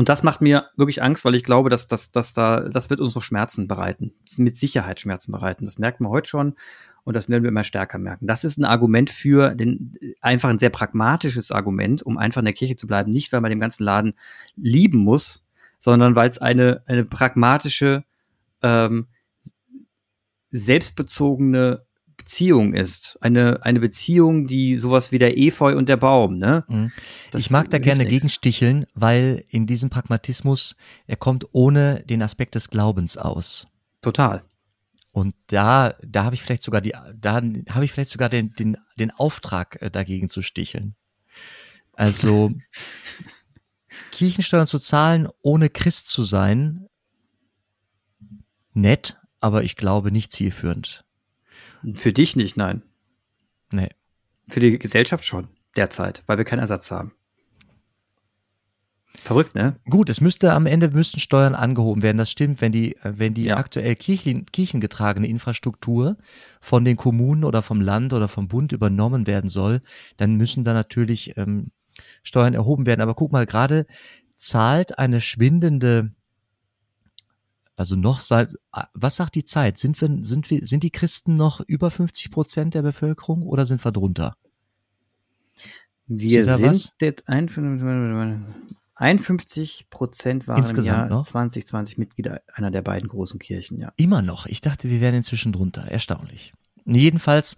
Und 0.00 0.08
das 0.08 0.22
macht 0.22 0.40
mir 0.40 0.70
wirklich 0.76 1.02
Angst, 1.02 1.26
weil 1.26 1.34
ich 1.34 1.44
glaube, 1.44 1.68
dass, 1.68 1.86
dass, 1.86 2.10
dass 2.10 2.32
da, 2.32 2.70
das 2.70 2.88
wird 2.88 3.00
uns 3.00 3.14
noch 3.14 3.22
Schmerzen 3.22 3.68
bereiten. 3.68 4.14
Mit 4.38 4.56
Sicherheit 4.56 4.98
Schmerzen 4.98 5.30
bereiten. 5.30 5.66
Das 5.66 5.76
merkt 5.76 6.00
man 6.00 6.10
heute 6.10 6.26
schon 6.26 6.54
und 7.04 7.14
das 7.14 7.28
werden 7.28 7.42
wir 7.42 7.50
immer 7.50 7.64
stärker 7.64 7.98
merken. 7.98 8.26
Das 8.26 8.42
ist 8.42 8.56
ein 8.56 8.64
Argument 8.64 9.10
für 9.10 9.54
den, 9.54 9.98
einfach 10.22 10.48
ein 10.48 10.58
sehr 10.58 10.70
pragmatisches 10.70 11.50
Argument, 11.50 12.02
um 12.02 12.16
einfach 12.16 12.38
in 12.38 12.46
der 12.46 12.54
Kirche 12.54 12.76
zu 12.76 12.86
bleiben. 12.86 13.10
Nicht, 13.10 13.30
weil 13.30 13.42
man 13.42 13.50
den 13.50 13.60
ganzen 13.60 13.84
Laden 13.84 14.14
lieben 14.56 15.00
muss, 15.00 15.44
sondern 15.78 16.14
weil 16.14 16.30
es 16.30 16.38
eine, 16.38 16.82
eine 16.86 17.04
pragmatische, 17.04 18.02
ähm, 18.62 19.06
selbstbezogene 20.50 21.84
Beziehung 22.20 22.74
ist. 22.74 23.16
Eine, 23.22 23.64
eine 23.64 23.80
Beziehung, 23.80 24.46
die 24.46 24.76
sowas 24.76 25.10
wie 25.10 25.18
der 25.18 25.38
Efeu 25.38 25.74
und 25.76 25.88
der 25.88 25.96
Baum, 25.96 26.36
ne? 26.38 26.64
Mhm. 26.68 26.92
Ich 27.34 27.50
mag 27.50 27.70
da 27.70 27.78
gerne 27.78 28.04
nichts. 28.04 28.14
gegensticheln, 28.14 28.86
weil 28.94 29.44
in 29.48 29.66
diesem 29.66 29.88
Pragmatismus, 29.88 30.76
er 31.06 31.16
kommt 31.16 31.46
ohne 31.52 32.04
den 32.04 32.22
Aspekt 32.22 32.54
des 32.54 32.68
Glaubens 32.68 33.16
aus. 33.16 33.68
Total. 34.02 34.42
Und 35.12 35.34
da, 35.46 35.94
da 36.02 36.24
habe 36.24 36.34
ich 36.34 36.42
vielleicht 36.42 36.62
sogar 36.62 36.82
die, 36.82 36.94
da 37.18 37.42
habe 37.70 37.84
ich 37.84 37.92
vielleicht 37.92 38.10
sogar 38.10 38.28
den, 38.28 38.52
den, 38.52 38.76
den 38.98 39.10
Auftrag 39.10 39.80
äh, 39.80 39.90
dagegen 39.90 40.28
zu 40.28 40.42
sticheln. 40.42 40.94
Also 41.94 42.52
Kirchensteuern 44.12 44.66
zu 44.66 44.78
zahlen, 44.78 45.26
ohne 45.40 45.70
Christ 45.70 46.08
zu 46.08 46.24
sein, 46.24 46.86
nett, 48.74 49.18
aber 49.40 49.64
ich 49.64 49.74
glaube 49.76 50.12
nicht 50.12 50.32
zielführend. 50.32 51.04
Für 51.94 52.12
dich 52.12 52.36
nicht, 52.36 52.56
nein. 52.56 52.82
Nee. 53.72 53.90
Für 54.48 54.60
die 54.60 54.78
Gesellschaft 54.78 55.24
schon, 55.24 55.48
derzeit, 55.76 56.22
weil 56.26 56.38
wir 56.38 56.44
keinen 56.44 56.60
Ersatz 56.60 56.90
haben. 56.90 57.12
Verrückt, 59.22 59.54
ne? 59.54 59.76
Gut, 59.88 60.08
es 60.08 60.20
müsste 60.20 60.52
am 60.52 60.66
Ende 60.66 60.90
müssten 60.90 61.20
Steuern 61.20 61.54
angehoben 61.54 62.02
werden. 62.02 62.16
Das 62.16 62.30
stimmt, 62.30 62.60
wenn 62.60 62.72
die, 62.72 62.96
wenn 63.02 63.34
die 63.34 63.44
ja. 63.44 63.56
aktuell 63.58 63.94
Kirchen, 63.94 64.46
kirchengetragene 64.46 65.26
Infrastruktur 65.26 66.16
von 66.60 66.84
den 66.84 66.96
Kommunen 66.96 67.44
oder 67.44 67.60
vom 67.60 67.80
Land 67.80 68.12
oder 68.12 68.28
vom 68.28 68.48
Bund 68.48 68.72
übernommen 68.72 69.26
werden 69.26 69.50
soll, 69.50 69.82
dann 70.16 70.36
müssen 70.36 70.64
da 70.64 70.72
natürlich 70.72 71.36
ähm, 71.36 71.70
Steuern 72.22 72.54
erhoben 72.54 72.86
werden. 72.86 73.02
Aber 73.02 73.14
guck 73.14 73.30
mal, 73.30 73.46
gerade 73.46 73.86
zahlt 74.36 74.98
eine 74.98 75.20
schwindende 75.20 76.12
also 77.76 77.96
noch 77.96 78.20
seit, 78.20 78.54
was 78.92 79.16
sagt 79.16 79.34
die 79.34 79.44
Zeit? 79.44 79.78
Sind 79.78 80.00
wir, 80.00 80.18
sind 80.22 80.50
wir, 80.50 80.66
sind 80.66 80.82
die 80.82 80.90
Christen 80.90 81.36
noch 81.36 81.60
über 81.60 81.90
50 81.90 82.30
Prozent 82.30 82.74
der 82.74 82.82
Bevölkerung 82.82 83.42
oder 83.42 83.66
sind 83.66 83.84
wir 83.84 83.92
drunter? 83.92 84.36
Wir 86.06 86.44
sind 86.44 86.92
51 88.96 89.86
Prozent 89.88 90.46
waren 90.46 90.58
Insgesamt 90.58 90.88
im 90.88 91.08
Jahr 91.08 91.08
noch? 91.08 91.26
2020 91.26 91.96
Mitglieder 91.96 92.42
einer 92.52 92.70
der 92.70 92.82
beiden 92.82 93.08
großen 93.08 93.38
Kirchen, 93.38 93.80
ja. 93.80 93.92
Immer 93.96 94.20
noch. 94.20 94.44
Ich 94.44 94.60
dachte, 94.60 94.90
wir 94.90 95.00
wären 95.00 95.14
inzwischen 95.14 95.52
drunter. 95.52 95.82
Erstaunlich. 95.90 96.52
Jedenfalls, 96.84 97.56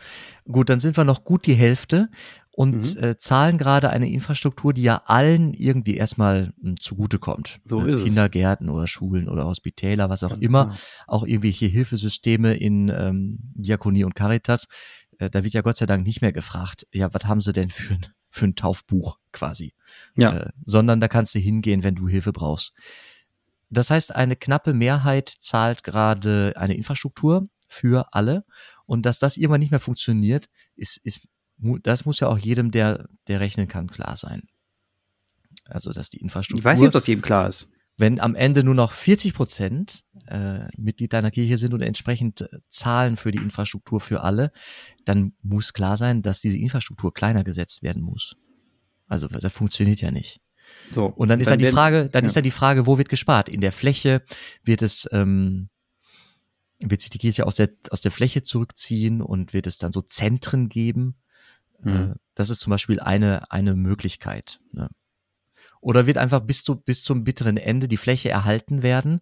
gut, 0.51 0.69
dann 0.69 0.79
sind 0.79 0.97
wir 0.97 1.05
noch 1.05 1.25
gut 1.25 1.47
die 1.47 1.55
Hälfte 1.55 2.11
und 2.55 2.97
mhm. 2.97 3.03
äh, 3.03 3.17
zahlen 3.17 3.57
gerade 3.57 3.91
eine 3.91 4.11
Infrastruktur, 4.11 4.75
die 4.75 4.83
ja 4.83 5.03
allen 5.07 5.55
irgendwie 5.55 5.97
erstmal 5.97 6.53
hm, 6.61 6.79
zugutekommt. 6.79 7.61
So 7.65 7.85
äh, 7.85 7.93
ist 7.93 8.05
Kindergärten 8.05 8.69
es. 8.69 8.73
oder 8.73 8.87
Schulen 8.87 9.29
oder 9.29 9.47
Hospitäler, 9.47 10.11
was 10.11 10.23
auch 10.23 10.31
Ganz 10.31 10.45
immer. 10.45 10.67
Genau. 10.67 10.77
Auch 11.07 11.27
irgendwelche 11.27 11.67
Hilfesysteme 11.67 12.55
in 12.55 12.91
ähm, 12.91 13.39
Diakonie 13.55 14.05
und 14.05 14.15
Caritas. 14.15 14.69
Äh, 15.19 15.31
da 15.31 15.45
wird 15.45 15.55
ja 15.55 15.63
Gott 15.63 15.77
sei 15.77 15.87
Dank 15.87 16.07
nicht 16.07 16.21
mehr 16.21 16.33
gefragt, 16.33 16.87
ja, 16.93 17.13
was 17.15 17.25
haben 17.25 17.41
sie 17.41 17.55
denn 17.55 17.71
für 17.71 17.95
ein, 17.95 18.07
für 18.29 18.45
ein 18.45 18.55
Taufbuch 18.55 19.19
quasi? 19.33 19.73
Ja. 20.15 20.37
Äh, 20.37 20.51
sondern 20.63 21.01
da 21.01 21.09
kannst 21.09 21.35
du 21.35 21.39
hingehen, 21.39 21.85
wenn 21.85 21.95
du 21.95 22.07
Hilfe 22.07 22.33
brauchst. 22.33 22.75
Das 23.71 23.91
heißt, 23.91 24.15
eine 24.15 24.37
knappe 24.37 24.75
Mehrheit 24.75 25.31
zahlt 25.31 25.85
gerade 25.85 26.53
eine 26.57 26.77
Infrastruktur 26.77 27.49
für 27.67 28.13
alle. 28.13 28.45
Und 28.85 29.07
dass 29.07 29.19
das 29.19 29.39
irgendwann 29.39 29.61
nicht 29.61 29.71
mehr 29.71 29.81
funktioniert, 29.81 30.51
ist, 30.77 30.99
ist 30.99 31.21
das 31.83 32.05
muss 32.05 32.21
ja 32.21 32.29
auch 32.29 32.39
jedem, 32.39 32.71
der, 32.71 33.09
der 33.29 33.41
rechnen 33.41 33.69
kann, 33.69 33.89
klar 33.89 34.17
sein. 34.17 34.43
Also, 35.67 35.93
dass 35.93 36.11
die 36.11 36.19
Infrastruktur. 36.19 36.59
Ich 36.61 36.65
weiß 36.65 36.81
nicht, 36.81 36.89
ob 36.89 36.93
das 36.93 37.07
jedem 37.07 37.23
klar 37.23 37.49
ist. 37.49 37.69
Wenn 37.99 38.21
am 38.21 38.35
Ende 38.35 38.65
nur 38.65 38.75
noch 38.75 38.93
40 38.93 39.35
Prozent 39.35 40.05
äh, 40.27 40.67
Mitglied 40.77 41.13
deiner 41.13 41.31
Kirche 41.31 41.59
sind 41.59 41.75
und 41.75 41.83
entsprechend 41.83 42.41
äh, 42.41 42.49
zahlen 42.69 43.17
für 43.17 43.31
die 43.31 43.39
Infrastruktur 43.39 44.01
für 44.01 44.23
alle, 44.23 44.51
dann 45.05 45.35
muss 45.43 45.73
klar 45.73 45.97
sein, 45.97 46.23
dass 46.23 46.41
diese 46.41 46.59
Infrastruktur 46.59 47.13
kleiner 47.13 47.45
gesetzt 47.45 47.83
werden 47.83 48.03
muss. 48.03 48.37
Also 49.07 49.29
das 49.29 49.53
funktioniert 49.53 50.01
ja 50.01 50.11
nicht. 50.11 50.41
So. 50.91 51.07
Und 51.07 51.29
dann 51.29 51.39
ist 51.39 51.51
dann, 51.51 51.59
dann 51.59 51.67
die 51.67 51.73
Frage, 51.73 52.09
dann 52.09 52.25
ja. 52.25 52.27
ist 52.27 52.37
dann 52.37 52.45
die 52.45 52.51
Frage, 52.51 52.87
wo 52.87 52.97
wird 52.97 53.11
gespart? 53.11 53.49
In 53.49 53.61
der 53.61 53.73
Fläche 53.73 54.23
wird 54.65 54.81
es 54.81 55.07
ähm, 55.13 55.69
wird 56.83 57.03
sich 57.03 57.11
die 57.11 57.19
Kirche 57.19 57.47
aus 57.47 57.57
der 57.57 57.71
aus 57.91 58.01
der 58.01 58.11
Fläche 58.11 58.43
zurückziehen 58.43 59.21
und 59.21 59.53
wird 59.53 59.67
es 59.67 59.77
dann 59.77 59.93
so 59.93 60.01
Zentren 60.01 60.69
geben, 60.69 61.17
Mhm. 61.83 62.15
Das 62.35 62.51
ist 62.51 62.61
zum 62.61 62.71
Beispiel 62.71 63.01
eine, 63.01 63.51
eine 63.51 63.75
Möglichkeit. 63.75 64.61
Ne? 64.73 64.89
Oder 65.81 66.07
wird 66.07 66.19
einfach 66.19 66.41
bis, 66.41 66.65
zu, 66.65 66.77
bis 66.77 67.03
zum 67.03 67.25
bitteren 67.25 67.57
Ende 67.57 67.89
die 67.89 67.97
Fläche 67.97 68.31
erhalten 68.31 68.83
werden, 68.83 69.21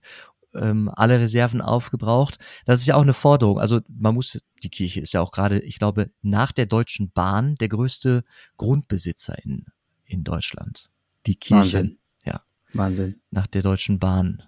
ähm, 0.55 0.90
alle 0.95 1.19
Reserven 1.19 1.61
aufgebraucht. 1.61 2.38
Das 2.67 2.81
ist 2.81 2.87
ja 2.87 2.97
auch 2.97 3.02
eine 3.02 3.14
Forderung. 3.14 3.59
Also 3.59 3.81
man 3.88 4.14
muss, 4.14 4.40
die 4.62 4.69
Kirche 4.69 5.00
ist 5.00 5.12
ja 5.12 5.21
auch 5.21 5.33
gerade, 5.33 5.61
ich 5.61 5.79
glaube, 5.79 6.11
nach 6.23 6.52
der 6.52 6.67
Deutschen 6.67 7.11
Bahn 7.11 7.55
der 7.57 7.69
größte 7.69 8.25
Grundbesitzer 8.57 9.43
in, 9.43 9.67
in 10.05 10.25
Deutschland. 10.25 10.90
Die 11.26 11.37
Kirche. 11.37 11.79
Wahnsinn. 11.79 11.99
Ja. 12.25 12.43
Wahnsinn. 12.75 13.21
Nach 13.31 13.47
der 13.47 13.62
Deutschen 13.62 13.99
Bahn. 13.99 14.43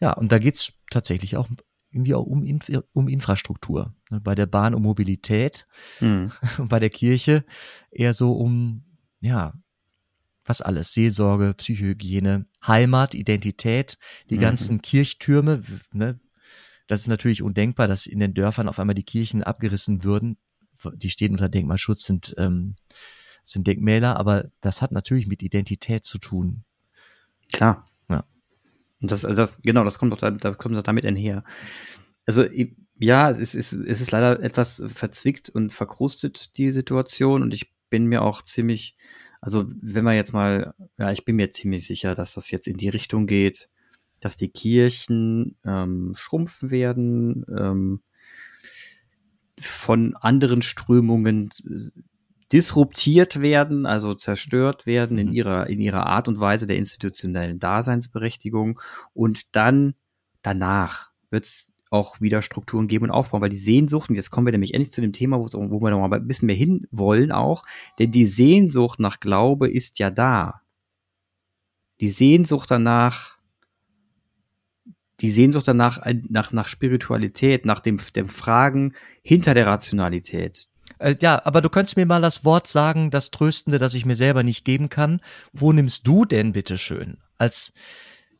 Ja, 0.00 0.12
und 0.12 0.30
da 0.30 0.38
geht's 0.38 0.74
tatsächlich 0.90 1.36
auch 1.36 1.48
irgendwie 1.90 2.14
auch 2.14 2.24
um, 2.24 2.60
um 2.92 3.08
Infrastruktur. 3.08 3.94
Ne? 4.10 4.20
Bei 4.20 4.34
der 4.34 4.46
Bahn 4.46 4.74
um 4.74 4.82
Mobilität 4.82 5.66
mhm. 6.00 6.32
und 6.58 6.68
bei 6.68 6.78
der 6.78 6.90
Kirche 6.90 7.44
eher 7.90 8.14
so 8.14 8.32
um, 8.32 8.84
ja, 9.20 9.54
was 10.44 10.60
alles, 10.60 10.92
Seelsorge, 10.92 11.54
Psychohygiene, 11.54 12.46
Heimat, 12.66 13.14
Identität, 13.14 13.98
die 14.30 14.36
mhm. 14.36 14.40
ganzen 14.40 14.82
Kirchtürme, 14.82 15.62
ne? 15.92 16.18
Das 16.86 17.00
ist 17.00 17.08
natürlich 17.08 17.42
undenkbar, 17.42 17.86
dass 17.86 18.06
in 18.06 18.18
den 18.18 18.32
Dörfern 18.32 18.66
auf 18.66 18.78
einmal 18.78 18.94
die 18.94 19.04
Kirchen 19.04 19.42
abgerissen 19.42 20.04
würden. 20.04 20.38
Die 20.94 21.10
stehen 21.10 21.32
unter 21.32 21.50
Denkmalschutz, 21.50 22.04
sind, 22.04 22.34
ähm, 22.38 22.76
sind 23.42 23.66
Denkmäler, 23.66 24.16
aber 24.16 24.50
das 24.62 24.80
hat 24.80 24.90
natürlich 24.90 25.26
mit 25.26 25.42
Identität 25.42 26.04
zu 26.04 26.16
tun. 26.16 26.64
Klar. 27.52 27.87
Und 29.00 29.10
das, 29.10 29.22
das, 29.22 29.60
genau, 29.62 29.84
das 29.84 29.98
kommt 29.98 30.12
doch, 30.12 30.38
das 30.38 30.58
kommt 30.58 30.76
doch 30.76 30.82
damit 30.82 31.06
einher. 31.06 31.44
Also, 32.26 32.44
ja, 32.98 33.30
es 33.30 33.54
ist, 33.54 33.72
es 33.72 34.00
ist 34.00 34.10
leider 34.10 34.40
etwas 34.42 34.82
verzwickt 34.86 35.50
und 35.50 35.72
verkrustet, 35.72 36.56
die 36.58 36.72
Situation. 36.72 37.42
Und 37.42 37.54
ich 37.54 37.72
bin 37.90 38.06
mir 38.06 38.22
auch 38.22 38.42
ziemlich, 38.42 38.96
also, 39.40 39.66
wenn 39.80 40.04
man 40.04 40.16
jetzt 40.16 40.32
mal, 40.32 40.74
ja, 40.98 41.12
ich 41.12 41.24
bin 41.24 41.36
mir 41.36 41.50
ziemlich 41.50 41.86
sicher, 41.86 42.14
dass 42.14 42.34
das 42.34 42.50
jetzt 42.50 42.66
in 42.66 42.76
die 42.76 42.88
Richtung 42.88 43.26
geht, 43.26 43.68
dass 44.20 44.36
die 44.36 44.48
Kirchen 44.48 45.56
ähm, 45.64 46.12
schrumpfen 46.16 46.70
werden, 46.70 47.44
ähm, 47.56 48.00
von 49.60 50.16
anderen 50.16 50.62
Strömungen 50.62 51.50
disruptiert 52.52 53.40
werden, 53.40 53.86
also 53.86 54.14
zerstört 54.14 54.86
werden 54.86 55.18
in 55.18 55.28
mhm. 55.28 55.34
ihrer, 55.34 55.66
in 55.68 55.80
ihrer 55.80 56.06
Art 56.06 56.28
und 56.28 56.40
Weise 56.40 56.66
der 56.66 56.76
institutionellen 56.76 57.58
Daseinsberechtigung. 57.58 58.80
Und 59.12 59.54
dann 59.54 59.94
danach 60.42 61.10
wird 61.30 61.44
es 61.44 61.70
auch 61.90 62.20
wieder 62.20 62.42
Strukturen 62.42 62.88
geben 62.88 63.06
und 63.06 63.10
aufbauen, 63.10 63.40
weil 63.40 63.48
die 63.48 63.58
Sehnsucht, 63.58 64.10
und 64.10 64.16
jetzt 64.16 64.30
kommen 64.30 64.46
wir 64.46 64.52
nämlich 64.52 64.74
endlich 64.74 64.92
zu 64.92 65.00
dem 65.00 65.12
Thema, 65.12 65.38
wo 65.38 65.80
wir 65.80 65.90
noch 65.90 66.06
mal 66.06 66.16
ein 66.16 66.26
bisschen 66.26 66.46
mehr 66.46 66.56
hin 66.56 66.86
wollen 66.90 67.32
auch, 67.32 67.64
denn 67.98 68.10
die 68.10 68.26
Sehnsucht 68.26 69.00
nach 69.00 69.20
Glaube 69.20 69.70
ist 69.70 69.98
ja 69.98 70.10
da. 70.10 70.62
Die 72.00 72.10
Sehnsucht 72.10 72.70
danach, 72.70 73.38
die 75.20 75.30
Sehnsucht 75.30 75.66
danach, 75.66 76.00
nach, 76.28 76.52
nach 76.52 76.68
Spiritualität, 76.68 77.64
nach 77.64 77.80
dem, 77.80 77.98
dem 78.14 78.28
Fragen 78.28 78.94
hinter 79.22 79.54
der 79.54 79.66
Rationalität, 79.66 80.68
äh, 80.98 81.16
ja, 81.20 81.44
aber 81.44 81.60
du 81.60 81.68
könntest 81.68 81.96
mir 81.96 82.06
mal 82.06 82.22
das 82.22 82.44
Wort 82.44 82.66
sagen, 82.66 83.10
das 83.10 83.30
Tröstende, 83.30 83.78
das 83.78 83.94
ich 83.94 84.04
mir 84.04 84.14
selber 84.14 84.42
nicht 84.42 84.64
geben 84.64 84.88
kann. 84.88 85.20
Wo 85.52 85.72
nimmst 85.72 86.06
du 86.06 86.24
denn 86.24 86.52
bitte 86.52 86.78
schön? 86.78 87.18
Als 87.36 87.72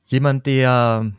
jemand, 0.06 0.46
der 0.46 1.12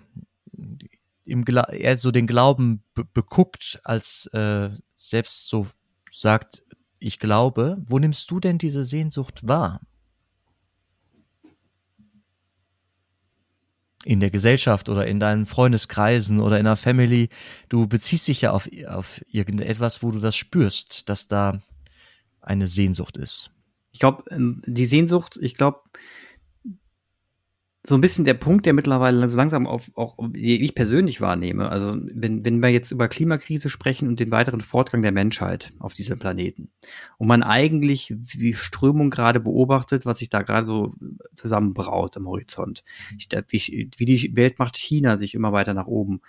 im 1.26 1.46
Gla 1.46 1.70
eher 1.70 1.98
so 1.98 2.12
den 2.12 2.28
Glauben 2.28 2.84
beguckt, 3.14 3.80
als 3.84 4.28
äh, 4.34 4.70
selbst 4.96 5.48
so 5.48 5.68
sagt, 6.12 6.64
ich 7.00 7.20
glaube, 7.20 7.78
wo 7.86 8.00
nimmst 8.00 8.30
du 8.32 8.40
denn 8.40 8.58
diese 8.58 8.84
Sehnsucht 8.84 9.48
wahr? 9.48 9.82
In 14.10 14.20
der 14.20 14.32
Gesellschaft 14.32 14.90
oder 14.90 15.06
in 15.06 15.20
deinen 15.20 15.46
Freundeskreisen 15.46 16.40
oder 16.40 16.58
in 16.58 16.66
der 16.66 16.78
Family, 16.78 17.30
du 17.70 17.86
beziehst 17.86 18.28
dich 18.28 18.42
ja 18.42 18.54
auf, 18.54 18.68
auf 18.88 19.22
irgendetwas, 19.32 20.02
wo 20.02 20.10
du 20.10 20.20
das 20.20 20.36
spürst, 20.36 21.10
dass 21.10 21.28
da 21.28 21.62
eine 22.42 22.66
Sehnsucht 22.66 23.18
ist. 23.18 23.52
Ich 23.92 24.00
glaube, 24.00 24.24
ähm, 24.32 24.64
die 24.66 24.88
Sehnsucht, 24.88 25.38
ich 25.40 25.54
glaube, 25.54 25.82
so 27.90 27.96
ein 27.96 28.02
bisschen 28.02 28.24
der 28.24 28.36
Punkt, 28.36 28.66
der 28.66 28.74
mittlerweile 28.74 29.28
so 29.28 29.36
langsam 29.36 29.66
auf, 29.66 29.92
auch 29.96 30.16
ich 30.34 30.76
persönlich 30.76 31.22
wahrnehme. 31.22 31.70
Also 31.70 31.98
wenn, 32.00 32.46
wenn 32.46 32.62
wir 32.62 32.70
jetzt 32.70 32.92
über 32.92 33.08
Klimakrise 33.08 33.68
sprechen 33.68 34.08
und 34.08 34.20
den 34.20 34.32
weiteren 34.32 34.62
Fortgang 34.62 35.02
der 35.02 35.12
Menschheit 35.12 35.74
auf 35.80 35.94
diesem 35.94 36.20
Planeten 36.20 36.70
und 37.18 37.28
man 37.28 37.44
eigentlich 37.44 38.16
wie 38.16 38.54
Strömung 38.54 39.10
gerade 39.10 39.40
beobachtet, 39.40 40.06
was 40.06 40.20
sich 40.20 40.30
da 40.30 40.44
gerade 40.44 40.66
so 40.66 40.94
zusammenbraut 41.36 42.16
am 42.16 42.28
Horizont, 42.28 42.84
wie, 43.50 43.90
wie 43.98 44.06
die 44.06 44.36
Weltmacht 44.36 44.78
China 44.78 45.18
sich 45.18 45.34
immer 45.34 45.52
weiter 45.52 45.74
nach 45.74 45.88
oben 45.88 46.22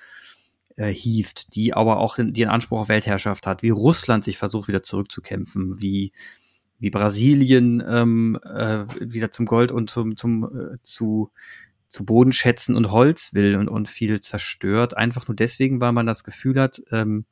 äh, 0.77 0.93
hieft, 0.93 1.55
die 1.55 1.75
aber 1.75 1.99
auch 1.99 2.17
den, 2.17 2.33
den 2.33 2.49
Anspruch 2.49 2.81
auf 2.81 2.89
Weltherrschaft 2.89 3.47
hat, 3.47 3.63
wie 3.63 3.71
Russland 3.71 4.25
sich 4.25 4.39
versucht 4.39 4.67
wieder 4.67 4.83
zurückzukämpfen, 4.83 5.83
wie 5.83 6.13
wie 6.81 6.91
Brasilien 6.91 7.83
ähm, 7.87 8.39
äh, 8.43 8.87
wieder 9.01 9.31
zum 9.31 9.47
Gold 9.47 9.71
und 9.71 9.91
zum, 9.91 10.17
zum 10.17 10.45
äh, 10.45 10.79
zu, 10.83 11.31
zu 11.89 12.05
Bodenschätzen 12.05 12.75
und 12.75 12.91
Holz 12.91 13.35
will 13.35 13.57
und, 13.57 13.69
und 13.69 13.89
viel 13.89 14.21
zerstört. 14.21 14.97
Einfach 14.97 15.29
nur 15.29 15.37
deswegen, 15.37 15.81
weil 15.81 15.93
man 15.93 16.07
das 16.07 16.25
Gefühl 16.25 16.61
hat, 16.61 16.83
ähm, 16.91 17.27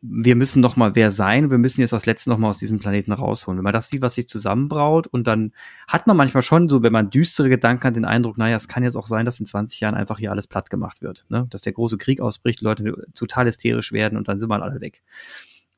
wir 0.00 0.36
müssen 0.36 0.60
noch 0.60 0.76
mal 0.76 0.94
wer 0.94 1.10
sein, 1.10 1.50
wir 1.50 1.58
müssen 1.58 1.80
jetzt 1.80 1.92
das 1.92 2.06
Letzte 2.06 2.30
noch 2.30 2.38
mal 2.38 2.48
aus 2.48 2.58
diesem 2.58 2.78
Planeten 2.78 3.12
rausholen. 3.12 3.58
Wenn 3.58 3.64
man 3.64 3.72
das 3.72 3.88
sieht, 3.88 4.02
was 4.02 4.14
sich 4.14 4.28
zusammenbraut 4.28 5.06
und 5.06 5.26
dann 5.26 5.52
hat 5.88 6.06
man 6.06 6.16
manchmal 6.16 6.42
schon 6.42 6.68
so, 6.68 6.82
wenn 6.82 6.92
man 6.92 7.10
düstere 7.10 7.48
Gedanken 7.48 7.84
hat, 7.84 7.96
den 7.96 8.04
Eindruck, 8.04 8.38
naja, 8.38 8.56
es 8.56 8.68
kann 8.68 8.84
jetzt 8.84 8.96
auch 8.96 9.06
sein, 9.06 9.24
dass 9.24 9.40
in 9.40 9.46
20 9.46 9.80
Jahren 9.80 9.94
einfach 9.94 10.18
hier 10.18 10.30
alles 10.30 10.46
platt 10.46 10.70
gemacht 10.70 11.02
wird, 11.02 11.24
ne? 11.28 11.46
dass 11.50 11.62
der 11.62 11.72
große 11.72 11.98
Krieg 11.98 12.20
ausbricht, 12.20 12.60
Leute 12.60 13.06
total 13.14 13.46
hysterisch 13.46 13.92
werden 13.92 14.16
und 14.16 14.28
dann 14.28 14.38
sind 14.38 14.50
wir 14.50 14.62
alle 14.62 14.80
weg. 14.80 15.02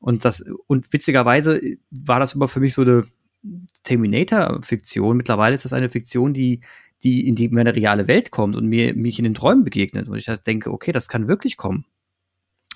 Und 0.01 0.25
das, 0.25 0.43
und 0.67 0.91
witzigerweise 0.91 1.61
war 1.91 2.19
das 2.19 2.33
immer 2.33 2.47
für 2.47 2.59
mich 2.59 2.73
so 2.73 2.81
eine 2.81 3.05
Terminator-Fiktion. 3.83 5.15
Mittlerweile 5.15 5.55
ist 5.55 5.63
das 5.63 5.73
eine 5.73 5.89
Fiktion, 5.89 6.33
die, 6.33 6.61
die 7.03 7.27
in 7.27 7.35
die 7.35 7.49
meine 7.49 7.75
reale 7.75 8.07
Welt 8.07 8.31
kommt 8.31 8.55
und 8.55 8.65
mir, 8.65 8.95
mich 8.95 9.19
in 9.19 9.23
den 9.23 9.35
Träumen 9.35 9.63
begegnet. 9.63 10.09
Und 10.09 10.17
ich 10.17 10.27
halt 10.27 10.45
denke, 10.47 10.71
okay, 10.71 10.91
das 10.91 11.07
kann 11.07 11.27
wirklich 11.27 11.55
kommen. 11.55 11.85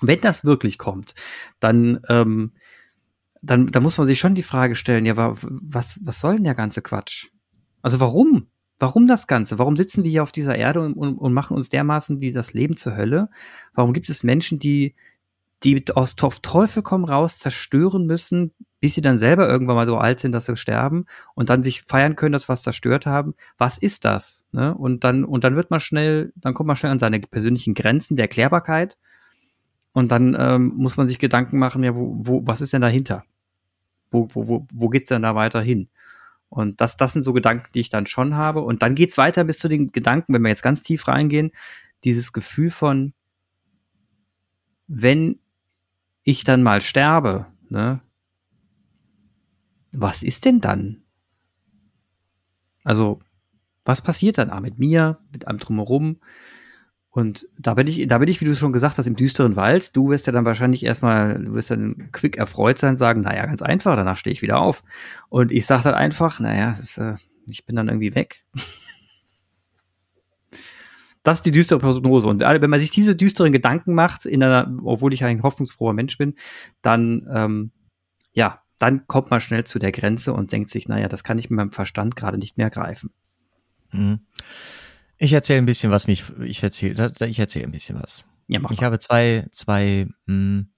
Wenn 0.00 0.20
das 0.20 0.44
wirklich 0.44 0.78
kommt, 0.78 1.14
dann, 1.58 2.00
ähm, 2.08 2.52
dann, 3.42 3.66
dann 3.66 3.82
muss 3.82 3.98
man 3.98 4.06
sich 4.06 4.20
schon 4.20 4.34
die 4.36 4.42
Frage 4.42 4.76
stellen, 4.76 5.04
ja, 5.04 5.14
was, 5.16 6.00
was 6.04 6.20
soll 6.20 6.36
denn 6.36 6.44
der 6.44 6.54
ganze 6.54 6.80
Quatsch? 6.80 7.28
Also 7.82 7.98
warum? 7.98 8.46
Warum 8.78 9.08
das 9.08 9.26
Ganze? 9.26 9.58
Warum 9.58 9.76
sitzen 9.76 10.04
wir 10.04 10.10
hier 10.10 10.22
auf 10.22 10.32
dieser 10.32 10.54
Erde 10.54 10.80
und, 10.80 10.94
und, 10.94 11.16
und 11.16 11.32
machen 11.32 11.56
uns 11.56 11.70
dermaßen 11.70 12.18
die, 12.18 12.30
das 12.30 12.52
Leben 12.52 12.76
zur 12.76 12.94
Hölle? 12.94 13.30
Warum 13.74 13.94
gibt 13.94 14.08
es 14.10 14.22
Menschen, 14.22 14.58
die, 14.58 14.94
die 15.64 15.84
aus 15.94 16.16
Teufel 16.16 16.82
komm 16.82 17.04
raus 17.04 17.38
zerstören 17.38 18.06
müssen, 18.06 18.52
bis 18.80 18.94
sie 18.94 19.00
dann 19.00 19.18
selber 19.18 19.48
irgendwann 19.48 19.76
mal 19.76 19.86
so 19.86 19.96
alt 19.96 20.20
sind, 20.20 20.32
dass 20.32 20.46
sie 20.46 20.56
sterben 20.56 21.06
und 21.34 21.48
dann 21.48 21.62
sich 21.62 21.82
feiern 21.82 22.14
können, 22.14 22.32
dass 22.32 22.48
was 22.48 22.62
zerstört 22.62 23.06
haben. 23.06 23.34
Was 23.56 23.78
ist 23.78 24.04
das? 24.04 24.44
Ne? 24.52 24.74
Und 24.74 25.02
dann, 25.02 25.24
und 25.24 25.44
dann 25.44 25.56
wird 25.56 25.70
man 25.70 25.80
schnell, 25.80 26.32
dann 26.36 26.54
kommt 26.54 26.66
man 26.66 26.76
schnell 26.76 26.92
an 26.92 26.98
seine 26.98 27.20
persönlichen 27.20 27.74
Grenzen 27.74 28.16
der 28.16 28.24
Erklärbarkeit. 28.24 28.98
Und 29.92 30.12
dann 30.12 30.36
ähm, 30.38 30.74
muss 30.76 30.98
man 30.98 31.06
sich 31.06 31.18
Gedanken 31.18 31.58
machen, 31.58 31.82
ja, 31.82 31.96
wo, 31.96 32.14
wo, 32.18 32.46
was 32.46 32.60
ist 32.60 32.74
denn 32.74 32.82
dahinter? 32.82 33.24
Wo, 34.10 34.28
wo, 34.32 34.46
wo, 34.46 34.66
wo 34.70 34.88
geht's 34.90 35.08
denn 35.08 35.22
da 35.22 35.34
weiter 35.34 35.62
hin? 35.62 35.88
Und 36.50 36.82
das, 36.82 36.96
das 36.96 37.14
sind 37.14 37.22
so 37.22 37.32
Gedanken, 37.32 37.66
die 37.74 37.80
ich 37.80 37.88
dann 37.88 38.04
schon 38.04 38.34
habe. 38.34 38.60
Und 38.60 38.82
dann 38.82 38.94
geht's 38.94 39.16
weiter 39.16 39.44
bis 39.44 39.58
zu 39.58 39.68
den 39.68 39.92
Gedanken, 39.92 40.34
wenn 40.34 40.42
wir 40.42 40.50
jetzt 40.50 40.62
ganz 40.62 40.82
tief 40.82 41.08
reingehen, 41.08 41.50
dieses 42.04 42.34
Gefühl 42.34 42.70
von, 42.70 43.14
wenn 44.86 45.40
ich 46.26 46.42
dann 46.42 46.62
mal 46.62 46.80
sterbe, 46.80 47.46
ne, 47.70 48.00
was 49.92 50.22
ist 50.22 50.44
denn 50.44 50.60
dann? 50.60 51.02
Also, 52.84 53.20
was 53.84 54.02
passiert 54.02 54.36
dann 54.36 54.62
mit 54.62 54.78
mir, 54.78 55.18
mit 55.32 55.46
allem 55.46 55.58
drumherum? 55.58 56.18
Und 57.10 57.48
da 57.58 57.74
bin 57.74 57.86
ich, 57.86 58.06
da 58.08 58.18
bin 58.18 58.28
ich, 58.28 58.40
wie 58.40 58.44
du 58.44 58.56
schon 58.56 58.72
gesagt 58.72 58.98
hast, 58.98 59.06
im 59.06 59.14
düsteren 59.16 59.56
Wald. 59.56 59.96
Du 59.96 60.10
wirst 60.10 60.26
ja 60.26 60.32
dann 60.32 60.44
wahrscheinlich 60.44 60.84
erstmal, 60.84 61.42
du 61.42 61.54
wirst 61.54 61.70
dann 61.70 62.10
quick 62.12 62.36
erfreut 62.36 62.76
sein, 62.76 62.96
sagen, 62.96 63.22
naja, 63.22 63.46
ganz 63.46 63.62
einfach, 63.62 63.94
danach 63.96 64.16
stehe 64.16 64.32
ich 64.32 64.42
wieder 64.42 64.58
auf. 64.58 64.82
Und 65.28 65.52
ich 65.52 65.64
sage 65.64 65.84
dann 65.84 65.94
einfach, 65.94 66.40
naja, 66.40 66.72
ist, 66.72 66.98
äh, 66.98 67.14
ich 67.46 67.64
bin 67.64 67.76
dann 67.76 67.88
irgendwie 67.88 68.14
weg. 68.14 68.44
das 71.26 71.38
ist 71.38 71.46
die 71.46 71.50
düstere 71.50 71.80
Prognose. 71.80 72.28
Und 72.28 72.38
wenn 72.38 72.70
man 72.70 72.80
sich 72.80 72.90
diese 72.90 73.16
düsteren 73.16 73.50
Gedanken 73.50 73.94
macht, 73.94 74.26
in 74.26 74.44
einer, 74.44 74.72
obwohl 74.84 75.12
ich 75.12 75.24
ein 75.24 75.42
hoffnungsfroher 75.42 75.92
Mensch 75.92 76.16
bin, 76.18 76.34
dann, 76.82 77.26
ähm, 77.34 77.72
ja, 78.32 78.62
dann 78.78 79.08
kommt 79.08 79.30
man 79.30 79.40
schnell 79.40 79.64
zu 79.64 79.80
der 79.80 79.90
Grenze 79.90 80.32
und 80.32 80.52
denkt 80.52 80.70
sich, 80.70 80.86
naja, 80.86 81.08
das 81.08 81.24
kann 81.24 81.36
ich 81.38 81.50
mit 81.50 81.56
meinem 81.56 81.72
Verstand 81.72 82.14
gerade 82.14 82.38
nicht 82.38 82.58
mehr 82.58 82.70
greifen. 82.70 83.10
Mhm. 83.90 84.20
Ich 85.18 85.32
erzähle 85.32 85.58
ein 85.58 85.66
bisschen 85.66 85.90
was 85.90 86.06
mich, 86.06 86.22
ich 86.44 86.62
erzähle, 86.62 87.10
ich 87.26 87.38
erzähle 87.40 87.64
ein 87.64 87.72
bisschen 87.72 88.00
was. 88.00 88.24
Ja, 88.46 88.60
mach 88.60 88.70
ich 88.70 88.80
mal. 88.80 88.86
habe 88.86 89.00
zwei, 89.00 89.48
zwei, 89.50 90.06
mh, 90.26 90.32
hm, 90.32 90.68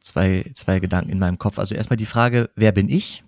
zwei, 0.00 0.50
zwei 0.54 0.80
Gedanken 0.80 1.12
in 1.12 1.20
meinem 1.20 1.38
Kopf. 1.38 1.60
Also 1.60 1.76
erstmal 1.76 1.98
die 1.98 2.06
Frage, 2.06 2.50
wer 2.56 2.72
bin 2.72 2.88
ich? 2.88 3.22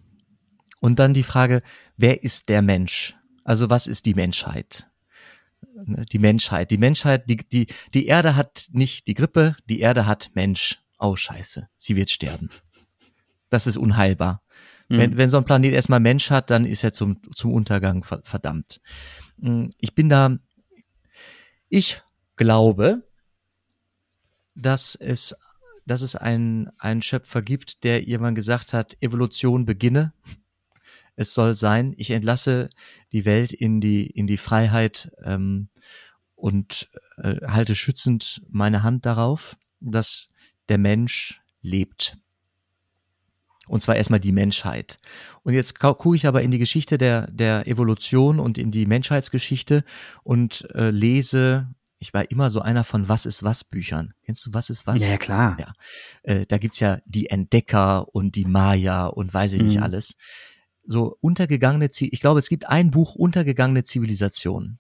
Und 0.81 0.99
dann 0.99 1.15
die 1.15 1.23
Frage, 1.23 1.63
wer 1.97 2.25
ist 2.25 2.49
der 2.49 2.61
Mensch? 2.61 3.17
Also 3.45 3.71
was 3.71 3.87
ist 3.87 4.07
die 4.07 4.15
Menschheit? 4.15 4.89
Ne, 5.75 6.05
die 6.11 6.19
Menschheit, 6.19 6.71
die 6.71 6.79
Menschheit, 6.79 7.29
die, 7.29 7.37
die, 7.37 7.67
die 7.95 8.07
Erde 8.07 8.37
hat 8.37 8.69
nicht 8.73 9.07
die 9.07 9.15
Grippe, 9.15 9.57
die 9.69 9.81
Erde 9.81 10.07
hat 10.07 10.31
Mensch. 10.35 10.81
Oh 10.99 11.17
Scheiße, 11.17 11.69
sie 11.77 11.97
wird 11.97 12.11
sterben. 12.11 12.51
Das 13.49 13.67
ist 13.67 13.77
unheilbar. 13.77 14.43
Mhm. 14.89 14.99
Wenn, 14.99 15.17
wenn 15.17 15.29
so 15.29 15.39
ein 15.39 15.45
Planet 15.45 15.73
erstmal 15.73 16.01
Mensch 16.01 16.31
hat, 16.31 16.51
dann 16.51 16.65
ist 16.65 16.85
er 16.85 16.93
zum, 16.93 17.21
zum 17.35 17.53
Untergang 17.53 18.05
verdammt. 18.05 18.81
Hm, 19.41 19.71
ich 19.79 19.95
bin 19.95 20.09
da, 20.09 20.39
ich 21.69 22.03
glaube, 22.37 23.03
dass 24.55 24.95
es, 24.95 25.35
dass 25.87 26.03
es 26.03 26.15
einen, 26.15 26.71
einen 26.79 27.03
Schöpfer 27.03 27.43
gibt, 27.43 27.85
der 27.85 28.07
irgendwann 28.07 28.35
gesagt 28.35 28.73
hat, 28.73 28.97
Evolution 29.01 29.65
beginne. 29.65 30.13
Es 31.23 31.35
soll 31.35 31.55
sein, 31.57 31.95
ich 31.97 32.11
entlasse 32.11 32.69
die 33.13 33.25
Welt 33.25 33.53
in 33.53 33.81
die, 33.81 34.07
in 34.07 34.27
die 34.27 34.37
Freiheit 34.37 35.11
ähm, 35.25 35.69
und 36.35 36.89
äh, 37.17 37.37
halte 37.47 37.77
schützend 37.77 38.43
meine 38.51 38.83
Hand 38.83 39.07
darauf, 39.07 39.57
dass 39.81 40.29
der 40.69 40.79
Mensch 40.79 41.41
lebt. 41.61 42.17
Und 43.69 43.81
zwar 43.81 43.95
erstmal 43.95 44.21
die 44.21 44.33
Menschheit. 44.33 44.99
Und 45.45 45.55
jetzt 45.55 45.79
gucke 45.79 46.17
ich 46.17 46.27
aber 46.27 46.43
in 46.43 46.51
die 46.51 46.59
Geschichte 46.59 46.99
der, 46.99 47.31
der 47.31 47.69
Evolution 47.69 48.41
und 48.41 48.59
in 48.59 48.73
die 48.73 48.87
Menschheitsgeschichte 48.87 49.85
und 50.25 50.69
äh, 50.75 50.91
lese, 50.91 51.69
ich 52.03 52.13
war 52.13 52.29
immer 52.33 52.51
so 52.51 52.61
einer 52.61 52.83
von 52.83 53.09
Was 53.09 53.27
ist 53.27 53.45
was 53.45 53.63
Büchern. 53.63 54.13
Kennst 54.25 54.45
du 54.45 54.53
Was 54.53 54.71
ist 54.71 54.89
was? 54.89 55.09
Ja, 55.09 55.17
klar. 55.17 55.57
Ja. 55.61 55.73
Äh, 56.25 56.47
da 56.47 56.59
gibt's 56.59 56.81
ja 56.81 56.99
die 57.07 57.31
Entdecker 57.31 58.13
und 58.13 58.35
die 58.35 58.45
Maya 58.45 59.07
und 59.07 59.33
weiß 59.33 59.53
ich 59.53 59.63
nicht 59.63 59.77
mhm. 59.77 59.85
alles. 59.85 60.17
So 60.93 61.17
untergegangene, 61.21 61.89
ich 61.99 62.21
glaube, 62.21 62.39
es 62.39 62.49
gibt 62.49 62.69
ein 62.69 62.91
Buch 62.91 63.15
Untergegangene 63.15 63.83
Zivilisation. 63.83 64.79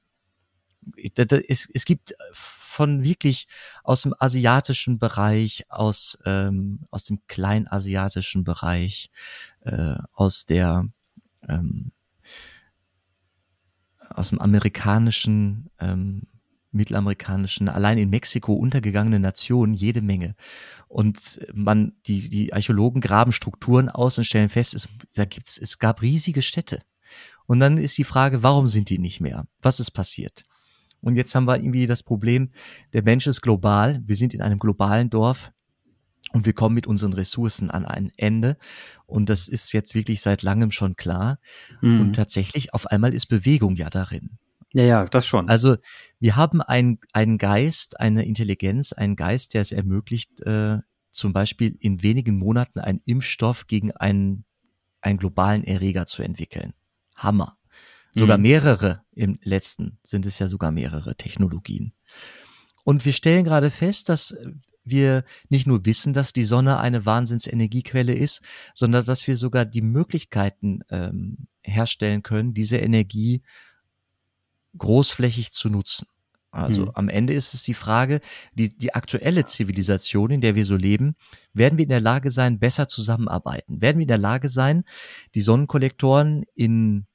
Es, 1.16 1.68
es 1.72 1.85
gibt 1.85 2.14
von 2.33 3.03
wirklich 3.03 3.48
aus 3.83 4.03
dem 4.03 4.14
asiatischen 4.18 4.98
Bereich, 4.98 5.64
aus, 5.68 6.18
ähm, 6.25 6.87
aus 6.90 7.05
dem 7.05 7.20
kleinasiatischen 7.29 8.44
Bereich, 8.44 9.11
äh, 9.61 9.96
aus 10.12 10.44
der 10.44 10.87
ähm, 11.48 11.92
aus 14.11 14.29
dem 14.29 14.40
amerikanischen, 14.40 15.70
ähm, 15.81 16.22
mittelamerikanischen, 16.72 17.68
allein 17.68 17.98
in 17.98 18.11
Mexiko 18.11 18.54
untergegangene 18.54 19.20
Nationen 19.20 19.74
jede 19.74 20.02
Menge. 20.02 20.35
Und 20.88 21.40
man, 21.54 21.92
die, 22.06 22.28
die 22.28 22.52
Archäologen 22.52 23.00
graben 23.00 23.32
Strukturen 23.32 23.88
aus 23.88 24.18
und 24.18 24.24
stellen 24.24 24.48
fest, 24.48 24.74
es, 24.74 24.88
da 25.14 25.24
gibt's, 25.24 25.58
es 25.58 25.78
gab 25.78 26.02
riesige 26.02 26.42
Städte. 26.42 26.82
Und 27.46 27.61
dann 27.61 27.76
ist 27.76 27.98
die 27.98 28.04
Frage, 28.04 28.42
warum 28.42 28.66
sind 28.66 28.90
die 28.90 28.98
nicht 28.98 29.20
mehr? 29.20 29.46
Was 29.61 29.80
ist 29.80 29.90
passiert? 29.90 30.44
Und 31.00 31.16
jetzt 31.16 31.35
haben 31.35 31.46
wir 31.46 31.56
irgendwie 31.56 31.87
das 31.87 32.02
Problem, 32.02 32.50
der 32.92 33.02
Mensch 33.02 33.26
ist 33.26 33.42
global, 33.42 34.00
wir 34.04 34.16
sind 34.16 34.35
in 34.35 34.40
einem 34.40 34.58
globalen 34.58 35.11
Dorf 35.11 35.52
und 36.32 36.46
wir 36.46 36.52
kommen 36.52 36.74
mit 36.74 36.87
unseren 36.87 37.12
Ressourcen 37.12 37.70
an 37.70 37.85
ein 37.85 38.11
Ende. 38.16 38.56
Und 39.06 39.28
das 39.28 39.48
ist 39.48 39.72
jetzt 39.72 39.94
wirklich 39.94 40.20
seit 40.22 40.42
langem 40.42 40.70
schon 40.70 40.96
klar. 40.96 41.38
Mhm. 41.80 42.00
Und 42.00 42.12
tatsächlich, 42.16 42.72
auf 42.72 42.87
einmal 42.87 43.12
ist 43.12 43.26
Bewegung 43.26 43.76
ja 43.76 43.90
darin. 43.90 44.38
Ja, 44.74 44.85
ja, 44.85 45.04
das 45.04 45.26
schon. 45.26 45.48
Also 45.48 45.76
wir 46.18 46.37
haben 46.37 46.62
einen, 46.62 46.98
einen 47.12 47.38
Geist, 47.38 48.00
eine 48.00 48.24
Intelligenz, 48.24 48.92
einen 48.92 49.16
Geist, 49.16 49.54
der 49.54 49.61
es 49.61 49.72
ermöglicht, 49.72 50.40
äh, 50.42 50.78
zum 51.11 51.32
Beispiel 51.32 51.76
in 51.78 52.02
wenigen 52.02 52.38
Monaten 52.38 52.80
einen 52.80 53.02
Impfstoff 53.04 53.66
gegen 53.66 53.92
einen, 53.92 54.44
einen 55.02 55.18
globalen 55.18 55.64
Erreger 55.64 56.06
zu 56.06 56.22
entwickeln. 56.22 56.72
Hammer. 57.14 57.58
Sogar 58.14 58.38
mhm. 58.38 58.42
mehrere 58.42 59.04
im 59.12 59.38
letzten 59.42 59.98
sind 60.02 60.26
es 60.26 60.38
ja 60.38 60.46
sogar 60.46 60.70
mehrere 60.70 61.16
Technologien. 61.16 61.92
Und 62.85 63.04
wir 63.04 63.12
stellen 63.12 63.44
gerade 63.44 63.70
fest, 63.70 64.08
dass 64.08 64.35
wir 64.85 65.24
nicht 65.48 65.66
nur 65.66 65.85
wissen, 65.87 66.12
dass 66.12 66.32
die 66.32 66.44
Sonne 66.44 66.78
eine 66.78 67.06
Wahnsinnsenergiequelle 67.06 68.14
ist, 68.14 68.42
sondern 68.74 69.04
dass 69.04 69.26
wir 69.26 69.37
sogar 69.37 69.64
die 69.64 69.82
Möglichkeiten 69.82 70.80
ähm, 70.90 71.46
herstellen 71.62 72.22
können, 72.22 72.54
diese 72.54 72.78
Energie 72.78 73.42
großflächig 74.76 75.52
zu 75.52 75.68
nutzen. 75.68 76.06
Also 76.50 76.82
mhm. 76.82 76.90
am 76.94 77.08
Ende 77.08 77.32
ist 77.32 77.54
es 77.54 77.62
die 77.62 77.74
Frage, 77.74 78.20
die, 78.52 78.76
die 78.76 78.94
aktuelle 78.94 79.46
Zivilisation, 79.46 80.30
in 80.30 80.42
der 80.42 80.54
wir 80.54 80.66
so 80.66 80.76
leben, 80.76 81.14
werden 81.54 81.78
wir 81.78 81.85
in 81.85 81.88
der 81.88 82.00
Lage 82.00 82.30
sein, 82.30 82.58
besser 82.58 82.87
zusammenarbeiten? 82.87 83.80
Werden 83.80 83.96
wir 83.96 84.02
in 84.02 84.08
der 84.08 84.18
Lage 84.18 84.48
sein, 84.48 84.85
die 85.35 85.40
Sonnenkollektoren 85.40 86.44
in 86.54 87.06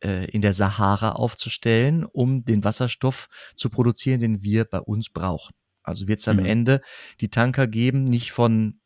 äh, 0.00 0.26
in 0.30 0.42
der 0.42 0.52
Sahara 0.52 1.12
aufzustellen, 1.12 2.04
um 2.04 2.44
den 2.44 2.64
Wasserstoff 2.64 3.28
zu 3.56 3.70
produzieren, 3.70 4.20
den 4.20 4.42
wir 4.42 4.64
bei 4.64 4.80
uns 4.80 5.10
brauchen. 5.10 5.54
Also 5.82 6.06
wird 6.06 6.20
es 6.20 6.28
am 6.28 6.36
mhm. 6.36 6.44
Ende 6.44 6.80
die 7.20 7.30
Tanker 7.30 7.66
geben, 7.66 8.04
nicht 8.04 8.32
von, 8.32 8.80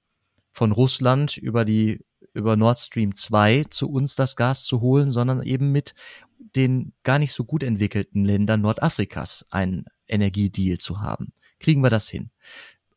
von 0.50 0.72
Russland 0.72 1.36
über 1.36 1.64
die 1.64 2.04
über 2.34 2.56
Nord 2.56 2.78
Stream 2.78 3.14
2 3.14 3.64
zu 3.70 3.90
uns 3.90 4.14
das 4.14 4.36
Gas 4.36 4.64
zu 4.64 4.80
holen, 4.80 5.10
sondern 5.10 5.42
eben 5.42 5.72
mit 5.72 5.94
den 6.38 6.92
gar 7.02 7.18
nicht 7.18 7.32
so 7.32 7.44
gut 7.44 7.62
entwickelten 7.62 8.24
Ländern 8.24 8.60
Nordafrikas 8.60 9.46
einen 9.50 9.86
Energiedeal 10.06 10.78
zu 10.78 11.00
haben. 11.00 11.32
Kriegen 11.58 11.82
wir 11.82 11.90
das 11.90 12.08
hin? 12.08 12.30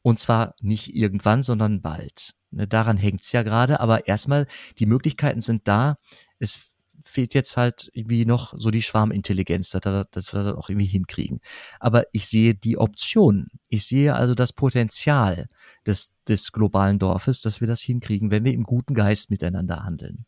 Und 0.01 0.19
zwar 0.19 0.55
nicht 0.61 0.95
irgendwann, 0.95 1.43
sondern 1.43 1.81
bald. 1.81 2.35
Ne, 2.51 2.67
daran 2.67 2.97
hängt's 2.97 3.31
ja 3.31 3.43
gerade, 3.43 3.79
aber 3.79 4.07
erstmal, 4.07 4.47
die 4.79 4.85
Möglichkeiten 4.85 5.41
sind 5.41 5.67
da. 5.67 5.97
Es 6.39 6.71
fehlt 7.03 7.33
jetzt 7.33 7.57
halt 7.57 7.89
irgendwie 7.93 8.25
noch 8.25 8.53
so 8.57 8.71
die 8.71 8.81
Schwarmintelligenz, 8.81 9.69
dass 9.69 9.85
wir, 9.85 10.05
dass 10.11 10.33
wir 10.33 10.43
das 10.43 10.55
auch 10.55 10.69
irgendwie 10.69 10.87
hinkriegen. 10.87 11.39
Aber 11.79 12.05
ich 12.11 12.27
sehe 12.27 12.55
die 12.55 12.77
Option. 12.77 13.47
Ich 13.69 13.85
sehe 13.85 14.15
also 14.15 14.33
das 14.33 14.53
Potenzial 14.53 15.47
des, 15.85 16.11
des 16.27 16.51
globalen 16.51 16.99
Dorfes, 16.99 17.41
dass 17.41 17.61
wir 17.61 17.67
das 17.67 17.81
hinkriegen, 17.81 18.31
wenn 18.31 18.45
wir 18.45 18.53
im 18.53 18.63
guten 18.63 18.93
Geist 18.93 19.29
miteinander 19.29 19.83
handeln. 19.83 20.25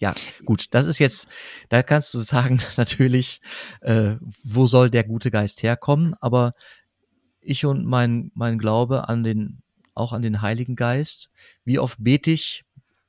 Ja, 0.00 0.14
gut, 0.44 0.66
das 0.72 0.86
ist 0.86 0.98
jetzt, 0.98 1.28
da 1.68 1.82
kannst 1.82 2.12
du 2.14 2.20
sagen, 2.20 2.58
natürlich, 2.76 3.40
äh, 3.80 4.16
wo 4.42 4.66
soll 4.66 4.90
der 4.90 5.04
gute 5.04 5.30
Geist 5.30 5.62
herkommen, 5.62 6.14
aber 6.20 6.54
ich 7.40 7.64
und 7.64 7.84
mein, 7.84 8.30
mein 8.34 8.58
Glaube 8.58 9.08
an 9.08 9.22
den, 9.22 9.62
auch 9.94 10.12
an 10.12 10.22
den 10.22 10.42
Heiligen 10.42 10.76
Geist, 10.76 11.30
wie 11.64 11.78
oft 11.78 12.02
bete 12.02 12.30
ich 12.30 12.64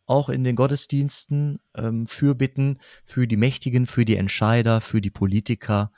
auch 0.05 0.29
in 0.29 0.43
den 0.43 0.55
Gottesdiensten 0.55 1.59
ähm, 1.75 2.07
Fürbitten 2.07 2.79
für 3.05 3.27
die 3.27 3.37
Mächtigen, 3.37 3.87
für 3.87 4.05
die 4.05 4.17
Entscheider, 4.17 4.81
für 4.81 5.01
die 5.01 5.09
Politiker 5.09 5.91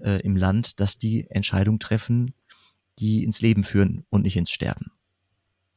äh, 0.00 0.20
im 0.22 0.36
Land, 0.36 0.80
dass 0.80 0.98
die 0.98 1.28
Entscheidungen 1.30 1.80
treffen, 1.80 2.34
die 2.98 3.24
ins 3.24 3.40
Leben 3.40 3.64
führen 3.64 4.04
und 4.10 4.22
nicht 4.22 4.36
ins 4.36 4.50
Sterben. 4.50 4.92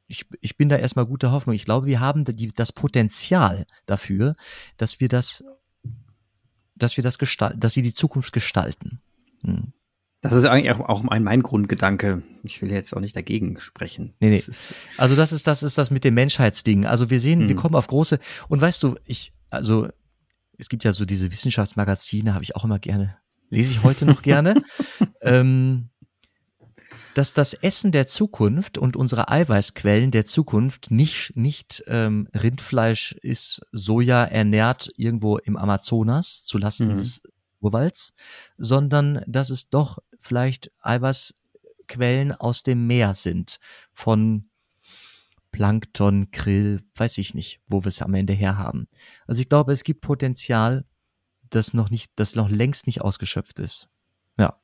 Ich, 0.07 0.25
ich 0.41 0.57
bin 0.57 0.69
da 0.69 0.75
erstmal 0.75 1.05
guter 1.05 1.31
Hoffnung. 1.31 1.55
Ich 1.55 1.65
glaube, 1.65 1.87
wir 1.87 1.99
haben 1.99 2.25
die, 2.25 2.49
das 2.49 2.71
Potenzial 2.71 3.65
dafür, 3.85 4.35
dass 4.77 4.99
wir 4.99 5.07
das, 5.07 5.43
dass 6.75 6.97
wir 6.97 7.03
das 7.03 7.17
gestalten, 7.17 7.59
dass 7.59 7.75
wir 7.75 7.83
die 7.83 7.93
Zukunft 7.93 8.33
gestalten. 8.33 8.99
Hm. 9.43 9.71
Das 10.21 10.33
ist 10.33 10.45
eigentlich 10.45 10.71
auch 10.71 11.01
mein, 11.01 11.23
mein 11.23 11.41
Grundgedanke. 11.41 12.21
Ich 12.43 12.61
will 12.61 12.71
jetzt 12.71 12.95
auch 12.95 12.99
nicht 12.99 13.15
dagegen 13.15 13.59
sprechen. 13.59 14.13
Nee, 14.19 14.29
nee. 14.29 14.43
Das 14.45 14.73
also 14.97 15.15
das 15.15 15.31
ist, 15.31 15.47
das 15.47 15.63
ist 15.63 15.79
das 15.79 15.89
mit 15.89 16.03
dem 16.03 16.13
Menschheitsding. 16.13 16.85
Also 16.85 17.09
wir 17.09 17.19
sehen, 17.19 17.41
hm. 17.41 17.47
wir 17.47 17.55
kommen 17.55 17.75
auf 17.75 17.87
große, 17.87 18.19
und 18.47 18.61
weißt 18.61 18.83
du, 18.83 18.95
ich, 19.05 19.33
also 19.49 19.89
es 20.59 20.69
gibt 20.69 20.83
ja 20.83 20.93
so 20.93 21.05
diese 21.05 21.31
Wissenschaftsmagazine, 21.31 22.35
habe 22.35 22.43
ich 22.43 22.55
auch 22.55 22.63
immer 22.63 22.77
gerne, 22.77 23.17
lese 23.49 23.71
ich 23.71 23.83
heute 23.83 24.05
noch 24.05 24.21
gerne. 24.21 24.61
ähm, 25.21 25.89
dass 27.15 27.33
das 27.33 27.53
Essen 27.53 27.91
der 27.91 28.07
Zukunft 28.07 28.77
und 28.77 28.95
unsere 28.95 29.29
Eiweißquellen 29.29 30.11
der 30.11 30.25
Zukunft 30.25 30.91
nicht, 30.91 31.35
nicht 31.35 31.83
ähm, 31.87 32.27
Rindfleisch 32.33 33.13
ist 33.21 33.61
Soja 33.71 34.23
ernährt 34.23 34.91
irgendwo 34.95 35.37
im 35.37 35.57
Amazonas 35.57 36.45
zulasten 36.45 36.89
mhm. 36.89 36.95
des 36.95 37.23
Urwalds, 37.59 38.13
sondern 38.57 39.23
dass 39.27 39.49
es 39.49 39.69
doch 39.69 39.99
vielleicht 40.21 40.71
Eiweißquellen 40.81 42.33
aus 42.33 42.63
dem 42.63 42.87
Meer 42.87 43.13
sind, 43.13 43.59
von 43.91 44.49
Plankton, 45.51 46.31
Krill, 46.31 46.81
weiß 46.95 47.17
ich 47.17 47.33
nicht, 47.33 47.59
wo 47.67 47.83
wir 47.83 47.89
es 47.89 48.01
am 48.01 48.13
Ende 48.13 48.33
herhaben. 48.33 48.87
Also 49.27 49.41
ich 49.41 49.49
glaube, 49.49 49.73
es 49.73 49.83
gibt 49.83 50.01
Potenzial, 50.01 50.85
das 51.49 51.73
noch 51.73 51.89
nicht, 51.89 52.11
das 52.15 52.35
noch 52.35 52.49
längst 52.49 52.87
nicht 52.87 53.01
ausgeschöpft 53.01 53.59
ist. 53.59 53.89
Ja. 54.37 54.57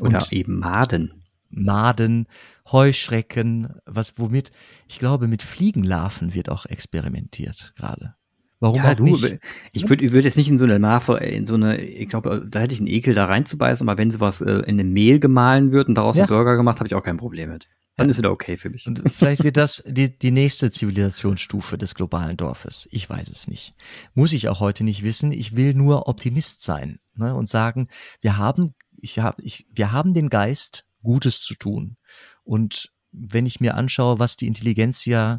Oder 0.00 0.18
Und 0.18 0.32
eben 0.32 0.58
Maden. 0.58 1.24
Maden, 1.50 2.26
Heuschrecken, 2.70 3.74
was 3.84 4.18
womit, 4.18 4.52
ich 4.88 4.98
glaube, 4.98 5.26
mit 5.26 5.42
Fliegenlarven 5.42 6.32
wird 6.32 6.48
auch 6.48 6.64
experimentiert 6.64 7.74
gerade. 7.76 8.14
Warum 8.60 8.76
ja, 8.76 8.92
auch 8.92 8.94
du, 8.94 9.04
nicht? 9.04 9.38
Ich 9.72 9.88
würde 9.88 10.12
würd 10.12 10.24
jetzt 10.24 10.36
nicht 10.36 10.50
in 10.50 10.58
so 10.58 10.66
eine 10.66 10.76
Larve, 10.76 11.16
in 11.16 11.46
so 11.46 11.54
eine, 11.54 11.80
ich 11.80 12.08
glaube, 12.08 12.46
da 12.46 12.60
hätte 12.60 12.74
ich 12.74 12.80
einen 12.80 12.88
Ekel, 12.88 13.14
da 13.14 13.24
reinzubeißen, 13.24 13.88
aber 13.88 13.98
wenn 13.98 14.10
sowas 14.10 14.42
äh, 14.42 14.50
in 14.50 14.78
einem 14.78 14.92
Mehl 14.92 15.18
gemahlen 15.18 15.72
wird 15.72 15.88
und 15.88 15.94
daraus 15.94 16.16
ja. 16.16 16.24
einen 16.24 16.28
Burger 16.28 16.56
gemacht, 16.56 16.78
habe 16.78 16.86
ich 16.86 16.94
auch 16.94 17.02
kein 17.02 17.16
Problem 17.16 17.50
mit. 17.50 17.68
Dann 17.96 18.08
ja. 18.08 18.10
ist 18.12 18.18
wieder 18.18 18.30
okay 18.30 18.58
für 18.58 18.68
mich. 18.68 18.86
Und 18.86 19.02
vielleicht 19.10 19.44
wird 19.44 19.56
das 19.56 19.82
die, 19.86 20.16
die 20.16 20.30
nächste 20.30 20.70
Zivilisationsstufe 20.70 21.78
des 21.78 21.94
globalen 21.94 22.36
Dorfes. 22.36 22.86
Ich 22.92 23.08
weiß 23.08 23.28
es 23.30 23.48
nicht. 23.48 23.74
Muss 24.14 24.34
ich 24.34 24.48
auch 24.48 24.60
heute 24.60 24.84
nicht 24.84 25.02
wissen. 25.04 25.32
Ich 25.32 25.56
will 25.56 25.74
nur 25.74 26.06
Optimist 26.06 26.62
sein 26.62 26.98
ne, 27.14 27.34
und 27.34 27.48
sagen, 27.48 27.88
wir 28.20 28.36
haben, 28.36 28.74
ich 28.98 29.18
hab, 29.18 29.40
ich, 29.40 29.66
wir 29.72 29.90
haben 29.92 30.12
den 30.12 30.28
Geist, 30.28 30.84
Gutes 31.02 31.40
zu 31.40 31.54
tun. 31.54 31.96
Und 32.44 32.92
wenn 33.12 33.46
ich 33.46 33.60
mir 33.60 33.74
anschaue, 33.74 34.18
was 34.18 34.36
die 34.36 34.46
Intelligenz 34.46 35.04
ja 35.04 35.38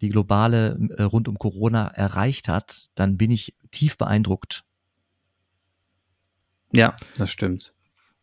die 0.00 0.08
globale 0.08 0.78
äh, 0.96 1.02
rund 1.02 1.28
um 1.28 1.38
Corona 1.38 1.88
erreicht 1.88 2.48
hat, 2.48 2.88
dann 2.94 3.16
bin 3.16 3.30
ich 3.30 3.56
tief 3.70 3.96
beeindruckt. 3.98 4.64
Ja, 6.72 6.94
das 7.16 7.30
stimmt. 7.30 7.74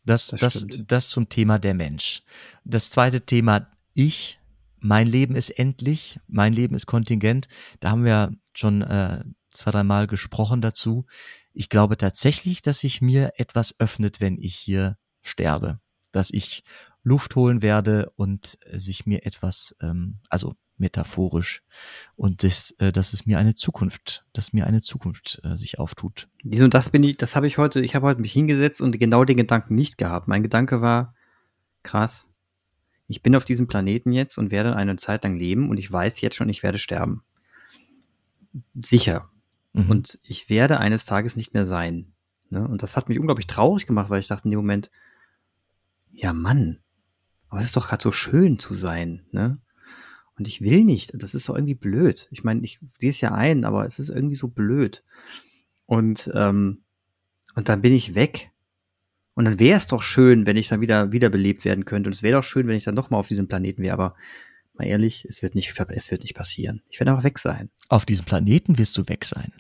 Das, 0.06 0.28
das, 0.28 0.40
das, 0.40 0.54
stimmt. 0.60 0.92
das 0.92 1.10
zum 1.10 1.30
Thema 1.30 1.58
der 1.58 1.74
Mensch. 1.74 2.24
Das 2.64 2.90
zweite 2.90 3.22
Thema, 3.22 3.68
ich, 3.94 4.40
mein 4.80 5.08
Leben 5.08 5.36
ist 5.36 5.50
endlich, 5.50 6.20
mein 6.28 6.54
Leben 6.54 6.76
ist 6.76 6.86
kontingent. 6.86 7.48
Da 7.80 7.90
haben 7.90 8.06
wir 8.06 8.32
schon 8.54 8.82
äh, 8.84 9.24
zwei, 9.50 9.72
dreimal 9.72 10.06
gesprochen 10.06 10.62
dazu. 10.62 11.06
Ich 11.54 11.70
glaube 11.70 11.98
tatsächlich, 11.98 12.62
dass 12.62 12.80
sich 12.80 13.02
mir 13.02 13.34
etwas 13.38 13.80
öffnet, 13.80 14.22
wenn 14.22 14.38
ich 14.38 14.56
hier 14.56 14.98
sterbe. 15.22 15.80
Dass 16.12 16.30
ich 16.32 16.64
Luft 17.06 17.36
holen 17.36 17.62
werde 17.62 18.12
und 18.15 18.58
sich 18.74 19.06
mir 19.06 19.26
etwas, 19.26 19.78
ähm, 19.80 20.18
also 20.30 20.56
metaphorisch 20.78 21.63
und 22.18 22.44
das, 22.44 22.72
äh, 22.80 22.91
dass 22.91 23.13
es 23.13 23.26
mir 23.26 23.38
eine 23.38 23.54
Zukunft, 23.54 24.26
dass 24.34 24.52
mir 24.52 24.68
eine 24.68 24.82
Zukunft 24.82 25.39
äh, 25.44 25.56
sich 25.56 25.80
auftut. 25.80 26.28
Und 26.44 26.74
das 26.74 26.89
bin 26.89 27.04
ich, 27.04 27.15
das 27.15 27.36
habe 27.36 27.48
ich 27.48 27.58
heute, 27.58 27.80
ich 27.82 27.96
habe 27.96 28.08
heute 28.08 28.20
mich 28.20 28.34
hingesetzt 28.34 28.82
und 28.82 29.00
genau 29.00 29.24
den 29.24 29.38
Gedanken 29.38 29.76
nicht 29.76 29.98
gehabt. 29.98 30.28
Mein 30.28 30.44
Gedanke 30.44 30.82
war, 30.82 31.13
krass, 31.84 32.28
ich 33.08 33.22
bin 33.22 33.36
auf 33.36 33.46
diesem 33.46 33.68
Planeten 33.68 34.12
jetzt 34.12 34.38
und 34.38 34.52
werde 34.52 34.76
eine 34.76 34.96
Zeit 34.96 35.24
lang 35.24 35.36
leben 35.36 35.70
und 35.70 35.78
ich 35.78 35.91
weiß 35.91 36.20
jetzt 36.22 36.36
schon, 36.36 36.50
ich 36.50 36.63
werde 36.63 36.80
sterben. 36.80 37.24
Sicher. 38.74 39.30
Mhm. 39.74 39.91
Und 39.91 40.20
ich 40.24 40.50
werde 40.50 40.80
eines 40.80 41.06
Tages 41.06 41.36
nicht 41.36 41.54
mehr 41.54 41.65
sein. 41.65 42.13
Ne? 42.50 42.68
Und 42.68 42.84
das 42.84 42.98
hat 42.98 43.10
mich 43.10 43.20
unglaublich 43.20 43.48
traurig 43.48 43.86
gemacht, 43.86 44.10
weil 44.10 44.20
ich 44.20 44.28
dachte 44.28 44.46
in 44.46 44.52
dem 44.52 44.60
Moment, 44.60 44.89
ja 46.12 46.34
Mann, 46.34 46.80
aber 47.56 47.62
es 47.62 47.68
ist 47.68 47.78
doch 47.78 47.88
gerade 47.88 48.04
so 48.04 48.12
schön 48.12 48.60
zu 48.60 48.74
sein, 48.74 49.26
ne? 49.32 49.62
Und 50.38 50.46
ich 50.46 50.60
will 50.60 50.84
nicht. 50.84 51.12
Das 51.13 51.34
ist 51.34 51.48
doch 51.48 51.56
irgendwie 51.56 51.74
blöd. 51.74 52.28
Ich 52.32 52.44
meine, 52.44 52.62
ich 52.65 52.82
sehe 53.00 53.12
es 53.12 53.22
ja 53.22 53.32
ein, 53.32 53.63
aber 53.63 53.86
es 53.86 53.98
ist 53.98 54.10
irgendwie 54.10 54.36
so 54.36 54.50
blöd. 54.50 55.06
Und, 55.86 56.30
ähm, 56.34 56.84
und 57.56 57.70
dann 57.70 57.82
bin 57.82 57.94
ich 57.94 58.13
weg. 58.13 58.52
Und 59.36 59.46
dann 59.46 59.58
wäre 59.58 59.78
es 59.78 59.88
doch 59.88 60.02
schön, 60.02 60.46
wenn 60.46 60.58
ich 60.58 60.68
dann 60.68 60.82
wieder 60.82 61.13
wiederbelebt 61.13 61.63
werden 61.63 61.86
könnte. 61.86 62.10
Und 62.10 62.13
es 62.13 62.24
wäre 62.24 62.36
doch 62.36 62.44
schön, 62.44 62.68
wenn 62.68 62.76
ich 62.76 62.84
dann 62.84 62.96
nochmal 62.96 63.22
auf 63.22 63.30
diesem 63.30 63.48
Planeten 63.48 63.82
wäre. 63.84 63.94
Aber 63.94 64.15
mal 64.74 64.86
ehrlich, 64.86 65.24
es 65.24 65.41
wird 65.41 65.56
nicht, 65.56 65.74
es 65.80 66.12
wird 66.12 66.24
nicht 66.24 66.36
passieren. 66.36 66.82
Ich 66.89 67.00
werde 67.00 67.12
einfach 67.12 67.24
weg 67.24 67.39
sein. 67.39 67.70
Auf 67.88 68.06
diesem 68.06 68.26
Planeten 68.26 68.78
wirst 68.78 68.98
du 68.98 69.08
weg 69.08 69.24
sein. 69.24 69.54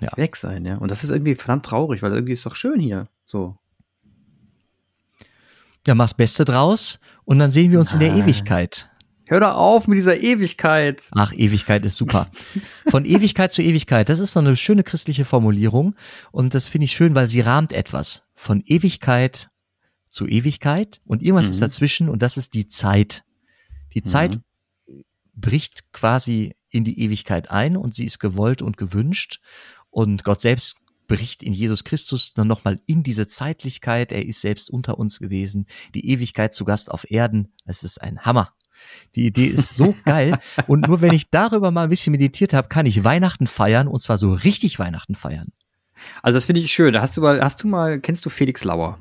Ja. 0.00 0.16
Weg 0.16 0.36
sein, 0.36 0.64
ja. 0.64 0.76
Und 0.76 0.92
das 0.92 1.02
ist 1.02 1.10
irgendwie 1.10 1.34
verdammt 1.34 1.66
traurig, 1.66 2.02
weil 2.02 2.12
irgendwie 2.12 2.34
ist 2.34 2.38
es 2.38 2.44
doch 2.44 2.54
schön 2.54 2.78
hier. 2.78 3.08
So. 3.26 3.58
Ja, 5.86 5.94
mach's 5.94 6.14
Beste 6.14 6.44
draus 6.44 6.98
und 7.24 7.38
dann 7.38 7.50
sehen 7.50 7.70
wir 7.70 7.78
uns 7.78 7.92
Nein. 7.92 8.02
in 8.02 8.08
der 8.08 8.24
Ewigkeit. 8.24 8.88
Hör 9.26 9.40
doch 9.40 9.54
auf 9.54 9.88
mit 9.88 9.96
dieser 9.96 10.18
Ewigkeit. 10.18 11.08
Ach, 11.12 11.32
Ewigkeit 11.32 11.84
ist 11.84 11.96
super. 11.96 12.30
Von 12.88 13.06
Ewigkeit 13.06 13.52
zu 13.52 13.62
Ewigkeit, 13.62 14.08
das 14.08 14.18
ist 14.18 14.32
so 14.32 14.40
eine 14.40 14.56
schöne 14.56 14.82
christliche 14.82 15.24
Formulierung 15.24 15.94
und 16.30 16.54
das 16.54 16.66
finde 16.66 16.86
ich 16.86 16.92
schön, 16.92 17.14
weil 17.14 17.28
sie 17.28 17.40
rahmt 17.40 17.72
etwas. 17.72 18.28
Von 18.34 18.62
Ewigkeit 18.66 19.50
zu 20.08 20.26
Ewigkeit 20.26 21.00
und 21.06 21.22
irgendwas 21.22 21.46
mhm. 21.46 21.52
ist 21.52 21.62
dazwischen 21.62 22.08
und 22.08 22.22
das 22.22 22.36
ist 22.36 22.54
die 22.54 22.68
Zeit. 22.68 23.24
Die 23.94 24.00
mhm. 24.00 24.04
Zeit 24.04 24.40
bricht 25.34 25.92
quasi 25.92 26.54
in 26.68 26.84
die 26.84 27.00
Ewigkeit 27.00 27.50
ein 27.50 27.76
und 27.76 27.94
sie 27.94 28.04
ist 28.04 28.18
gewollt 28.18 28.60
und 28.60 28.76
gewünscht 28.76 29.40
und 29.90 30.22
Gott 30.24 30.40
selbst 30.40 30.76
bricht 31.06 31.42
in 31.42 31.52
Jesus 31.52 31.84
Christus 31.84 32.34
dann 32.34 32.48
nochmal 32.48 32.76
in 32.86 33.02
diese 33.02 33.26
Zeitlichkeit. 33.26 34.12
Er 34.12 34.24
ist 34.26 34.40
selbst 34.40 34.70
unter 34.70 34.98
uns 34.98 35.18
gewesen. 35.18 35.66
Die 35.94 36.08
Ewigkeit 36.10 36.54
zu 36.54 36.64
Gast 36.64 36.90
auf 36.90 37.10
Erden. 37.10 37.52
Es 37.64 37.82
ist 37.82 38.00
ein 38.00 38.20
Hammer. 38.20 38.54
Die 39.14 39.26
Idee 39.26 39.46
ist 39.46 39.76
so 39.76 39.94
geil. 40.04 40.38
Und 40.66 40.86
nur 40.86 41.00
wenn 41.00 41.12
ich 41.12 41.30
darüber 41.30 41.70
mal 41.70 41.84
ein 41.84 41.90
bisschen 41.90 42.12
meditiert 42.12 42.52
habe, 42.52 42.68
kann 42.68 42.86
ich 42.86 43.04
Weihnachten 43.04 43.46
feiern 43.46 43.88
und 43.88 44.00
zwar 44.00 44.18
so 44.18 44.32
richtig 44.32 44.78
Weihnachten 44.78 45.14
feiern. 45.14 45.52
Also 46.22 46.36
das 46.36 46.46
finde 46.46 46.60
ich 46.60 46.72
schön. 46.72 47.00
Hast 47.00 47.16
du 47.16 47.20
mal, 47.20 47.40
hast 47.40 47.62
du 47.62 47.68
mal, 47.68 48.00
kennst 48.00 48.24
du 48.26 48.30
Felix 48.30 48.64
Lauer? 48.64 48.98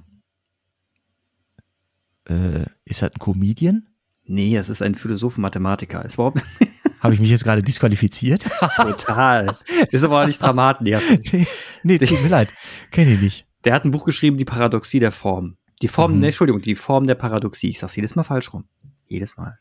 Äh, 2.25 2.65
ist 2.85 3.01
das 3.01 3.11
ein 3.11 3.19
Comedian? 3.19 3.87
Nee, 4.25 4.55
es 4.55 4.69
ist 4.69 4.81
ein 4.81 4.95
Philosoph 4.95 5.37
und 5.37 5.41
Mathematiker. 5.41 6.05
Ist 6.05 6.15
überhaupt 6.15 6.43
Habe 7.03 7.13
ich 7.13 7.19
mich 7.19 7.29
jetzt 7.29 7.43
gerade 7.43 7.61
disqualifiziert? 7.61 8.49
Total. 8.77 9.57
Ist 9.91 10.05
aber 10.05 10.21
auch 10.21 10.25
nicht 10.25 10.41
Dramaten. 10.41 10.85
nee, 10.85 11.45
nee, 11.83 11.97
tut 11.97 12.23
mir 12.23 12.29
leid. 12.29 12.47
Kenne 12.91 13.11
ich 13.11 13.21
nicht. 13.21 13.45
Der 13.65 13.73
hat 13.73 13.83
ein 13.83 13.91
Buch 13.91 14.05
geschrieben, 14.05 14.37
Die 14.37 14.45
Paradoxie 14.45 15.01
der 15.01 15.11
Form. 15.11 15.57
Die 15.81 15.89
Form, 15.89 16.13
mhm. 16.13 16.19
ne, 16.19 16.27
Entschuldigung, 16.27 16.61
die 16.61 16.75
Form 16.75 17.05
der 17.05 17.15
Paradoxie. 17.15 17.67
Ich 17.67 17.79
sag's 17.79 17.97
jedes 17.97 18.15
Mal 18.15 18.23
falsch 18.23 18.53
rum. 18.53 18.63
Jedes 19.07 19.35
Mal. 19.35 19.59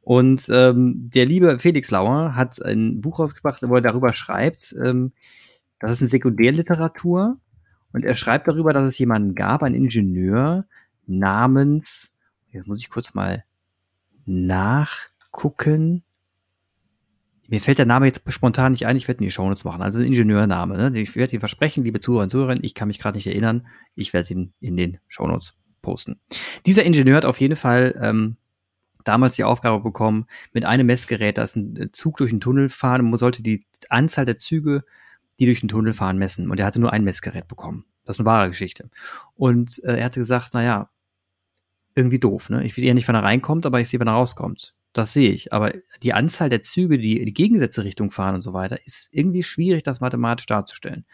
Und 0.00 0.48
ähm, 0.48 1.10
der 1.12 1.26
liebe 1.26 1.58
Felix 1.58 1.90
Lauer 1.90 2.36
hat 2.36 2.64
ein 2.64 3.00
Buch 3.00 3.18
rausgebracht, 3.18 3.60
wo 3.68 3.74
er 3.74 3.80
darüber 3.80 4.14
schreibt, 4.14 4.76
ähm, 4.80 5.12
das 5.80 5.90
ist 5.90 6.02
eine 6.02 6.08
Sekundärliteratur 6.08 7.36
und 7.92 8.04
er 8.04 8.14
schreibt 8.14 8.46
darüber, 8.46 8.72
dass 8.72 8.84
es 8.84 8.98
jemanden 8.98 9.34
gab, 9.34 9.64
einen 9.64 9.74
Ingenieur 9.74 10.66
namens, 11.06 12.14
jetzt 12.52 12.68
muss 12.68 12.80
ich 12.80 12.90
kurz 12.90 13.14
mal 13.14 13.44
nachgucken. 14.24 16.03
Mir 17.48 17.60
fällt 17.60 17.78
der 17.78 17.86
Name 17.86 18.06
jetzt 18.06 18.22
spontan 18.28 18.72
nicht 18.72 18.86
ein, 18.86 18.96
ich 18.96 19.06
werde 19.06 19.20
ihn 19.20 19.24
in 19.24 19.28
die 19.28 19.32
Shownotes 19.32 19.64
machen. 19.64 19.82
Also 19.82 19.98
ein 19.98 20.06
Ingenieurname. 20.06 20.90
Ne? 20.90 21.00
Ich 21.00 21.14
werde 21.14 21.34
ihn 21.34 21.40
versprechen, 21.40 21.84
liebe 21.84 22.00
Zuhörer 22.00 22.22
und 22.24 22.30
Zuhörerinnen, 22.30 22.64
ich 22.64 22.74
kann 22.74 22.88
mich 22.88 22.98
gerade 22.98 23.18
nicht 23.18 23.26
erinnern. 23.26 23.66
Ich 23.94 24.12
werde 24.12 24.32
ihn 24.32 24.52
in 24.60 24.76
den 24.76 24.98
Shownotes 25.08 25.54
posten. 25.82 26.18
Dieser 26.64 26.84
Ingenieur 26.84 27.16
hat 27.16 27.24
auf 27.24 27.40
jeden 27.40 27.56
Fall 27.56 27.98
ähm, 28.00 28.36
damals 29.04 29.36
die 29.36 29.44
Aufgabe 29.44 29.82
bekommen, 29.82 30.26
mit 30.52 30.64
einem 30.64 30.86
Messgerät, 30.86 31.38
da 31.38 31.42
ist 31.42 31.56
ein 31.56 31.90
Zug 31.92 32.16
durch 32.16 32.30
den 32.30 32.40
Tunnel 32.40 32.68
fahren 32.68 33.02
und 33.02 33.10
man 33.10 33.18
sollte 33.18 33.42
die 33.42 33.64
Anzahl 33.88 34.24
der 34.24 34.38
Züge, 34.38 34.82
die 35.38 35.46
durch 35.46 35.60
den 35.60 35.68
Tunnel 35.68 35.92
fahren, 35.92 36.18
messen. 36.18 36.50
Und 36.50 36.58
er 36.58 36.66
hatte 36.66 36.80
nur 36.80 36.92
ein 36.92 37.04
Messgerät 37.04 37.46
bekommen. 37.46 37.84
Das 38.04 38.16
ist 38.16 38.20
eine 38.20 38.26
wahre 38.26 38.48
Geschichte. 38.48 38.90
Und 39.34 39.82
äh, 39.84 39.98
er 39.98 40.04
hatte 40.04 40.20
gesagt, 40.20 40.54
naja, 40.54 40.90
irgendwie 41.94 42.18
doof, 42.18 42.50
ne? 42.50 42.64
Ich 42.64 42.76
will 42.76 42.84
ja 42.84 42.94
nicht, 42.94 43.06
wann 43.06 43.14
er 43.14 43.22
reinkommt, 43.22 43.66
aber 43.66 43.80
ich 43.80 43.88
sehe, 43.88 44.00
wann 44.00 44.08
er 44.08 44.14
rauskommt. 44.14 44.74
Das 44.94 45.12
sehe 45.12 45.32
ich. 45.32 45.52
Aber 45.52 45.74
die 46.02 46.14
Anzahl 46.14 46.48
der 46.48 46.62
Züge, 46.62 46.98
die 46.98 47.18
in 47.18 47.26
die 47.26 47.34
Gegensätze 47.34 47.84
Richtung 47.84 48.10
fahren 48.10 48.36
und 48.36 48.42
so 48.42 48.54
weiter, 48.54 48.78
ist 48.86 49.08
irgendwie 49.10 49.42
schwierig, 49.42 49.82
das 49.82 50.00
mathematisch 50.00 50.46
darzustellen. 50.46 51.04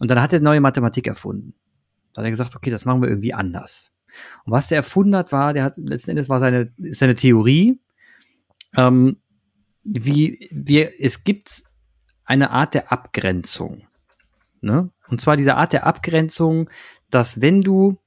Und 0.00 0.10
dann 0.10 0.20
hat 0.20 0.32
er 0.32 0.40
neue 0.40 0.60
Mathematik 0.60 1.06
erfunden. 1.06 1.54
Da 2.14 2.22
hat 2.22 2.26
er 2.26 2.30
gesagt, 2.30 2.56
okay, 2.56 2.70
das 2.70 2.86
machen 2.86 3.02
wir 3.02 3.08
irgendwie 3.08 3.34
anders. 3.34 3.92
Und 4.44 4.52
was 4.52 4.68
der 4.68 4.78
erfunden 4.78 5.14
hat, 5.14 5.32
war, 5.32 5.52
der 5.52 5.64
hat 5.64 5.76
letzten 5.76 6.12
Endes 6.12 6.30
war 6.30 6.40
seine, 6.40 6.72
seine 6.78 7.14
Theorie, 7.14 7.78
ähm, 8.74 9.18
wie 9.84 10.48
wir, 10.50 11.00
es 11.00 11.22
gibt 11.22 11.62
eine 12.24 12.50
Art 12.50 12.72
der 12.72 12.90
Abgrenzung. 12.90 13.86
Ne? 14.62 14.90
Und 15.08 15.20
zwar 15.20 15.36
diese 15.36 15.56
Art 15.56 15.74
der 15.74 15.86
Abgrenzung, 15.86 16.70
dass 17.10 17.42
wenn 17.42 17.60
du 17.60 17.98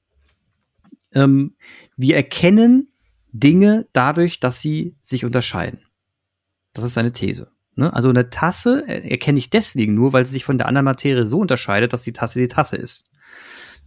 ähm, 1.12 1.54
wir 1.96 2.16
erkennen 2.16 2.88
Dinge 3.34 3.88
dadurch, 3.92 4.38
dass 4.38 4.62
sie 4.62 4.96
sich 5.00 5.24
unterscheiden. 5.24 5.80
Das 6.72 6.84
ist 6.84 6.94
seine 6.94 7.12
These. 7.12 7.50
Ne? 7.74 7.92
Also 7.92 8.08
eine 8.08 8.30
Tasse 8.30 8.86
erkenne 8.86 9.38
ich 9.38 9.50
deswegen 9.50 9.94
nur, 9.94 10.12
weil 10.12 10.24
sie 10.24 10.32
sich 10.32 10.44
von 10.44 10.56
der 10.56 10.68
anderen 10.68 10.84
Materie 10.84 11.26
so 11.26 11.40
unterscheidet, 11.40 11.92
dass 11.92 12.04
die 12.04 12.12
Tasse 12.12 12.38
die 12.38 12.48
Tasse 12.48 12.76
ist. 12.76 13.04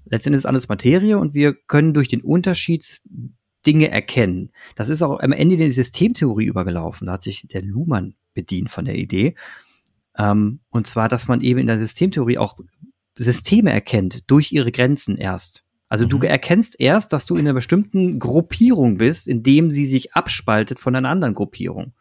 Letztendlich 0.05 0.39
ist 0.39 0.45
alles 0.45 0.67
Materie 0.67 1.17
und 1.17 1.33
wir 1.33 1.53
können 1.53 1.93
durch 1.93 2.09
den 2.09 2.21
Unterschied 2.21 3.01
Dinge 3.65 3.89
erkennen. 3.89 4.51
Das 4.75 4.89
ist 4.89 5.01
auch 5.01 5.19
am 5.19 5.31
Ende 5.31 5.55
in 5.55 5.61
die 5.61 5.71
Systemtheorie 5.71 6.45
übergelaufen. 6.45 7.07
Da 7.07 7.13
hat 7.13 7.23
sich 7.23 7.47
der 7.47 7.61
Luhmann 7.61 8.15
bedient 8.33 8.69
von 8.69 8.85
der 8.85 8.95
Idee. 8.95 9.35
Ähm, 10.17 10.59
und 10.69 10.87
zwar, 10.87 11.09
dass 11.09 11.27
man 11.27 11.41
eben 11.41 11.59
in 11.59 11.67
der 11.67 11.79
Systemtheorie 11.79 12.37
auch 12.37 12.57
Systeme 13.17 13.71
erkennt 13.71 14.29
durch 14.29 14.51
ihre 14.51 14.71
Grenzen 14.71 15.17
erst. 15.17 15.63
Also 15.89 16.05
mhm. 16.05 16.09
du 16.09 16.19
erkennst 16.19 16.79
erst, 16.79 17.13
dass 17.13 17.25
du 17.25 17.35
in 17.35 17.41
einer 17.41 17.53
bestimmten 17.53 18.19
Gruppierung 18.19 18.97
bist, 18.97 19.27
indem 19.27 19.71
sie 19.71 19.85
sich 19.85 20.13
abspaltet 20.13 20.79
von 20.79 20.95
einer 20.95 21.09
anderen 21.09 21.33
Gruppierung. 21.33 21.93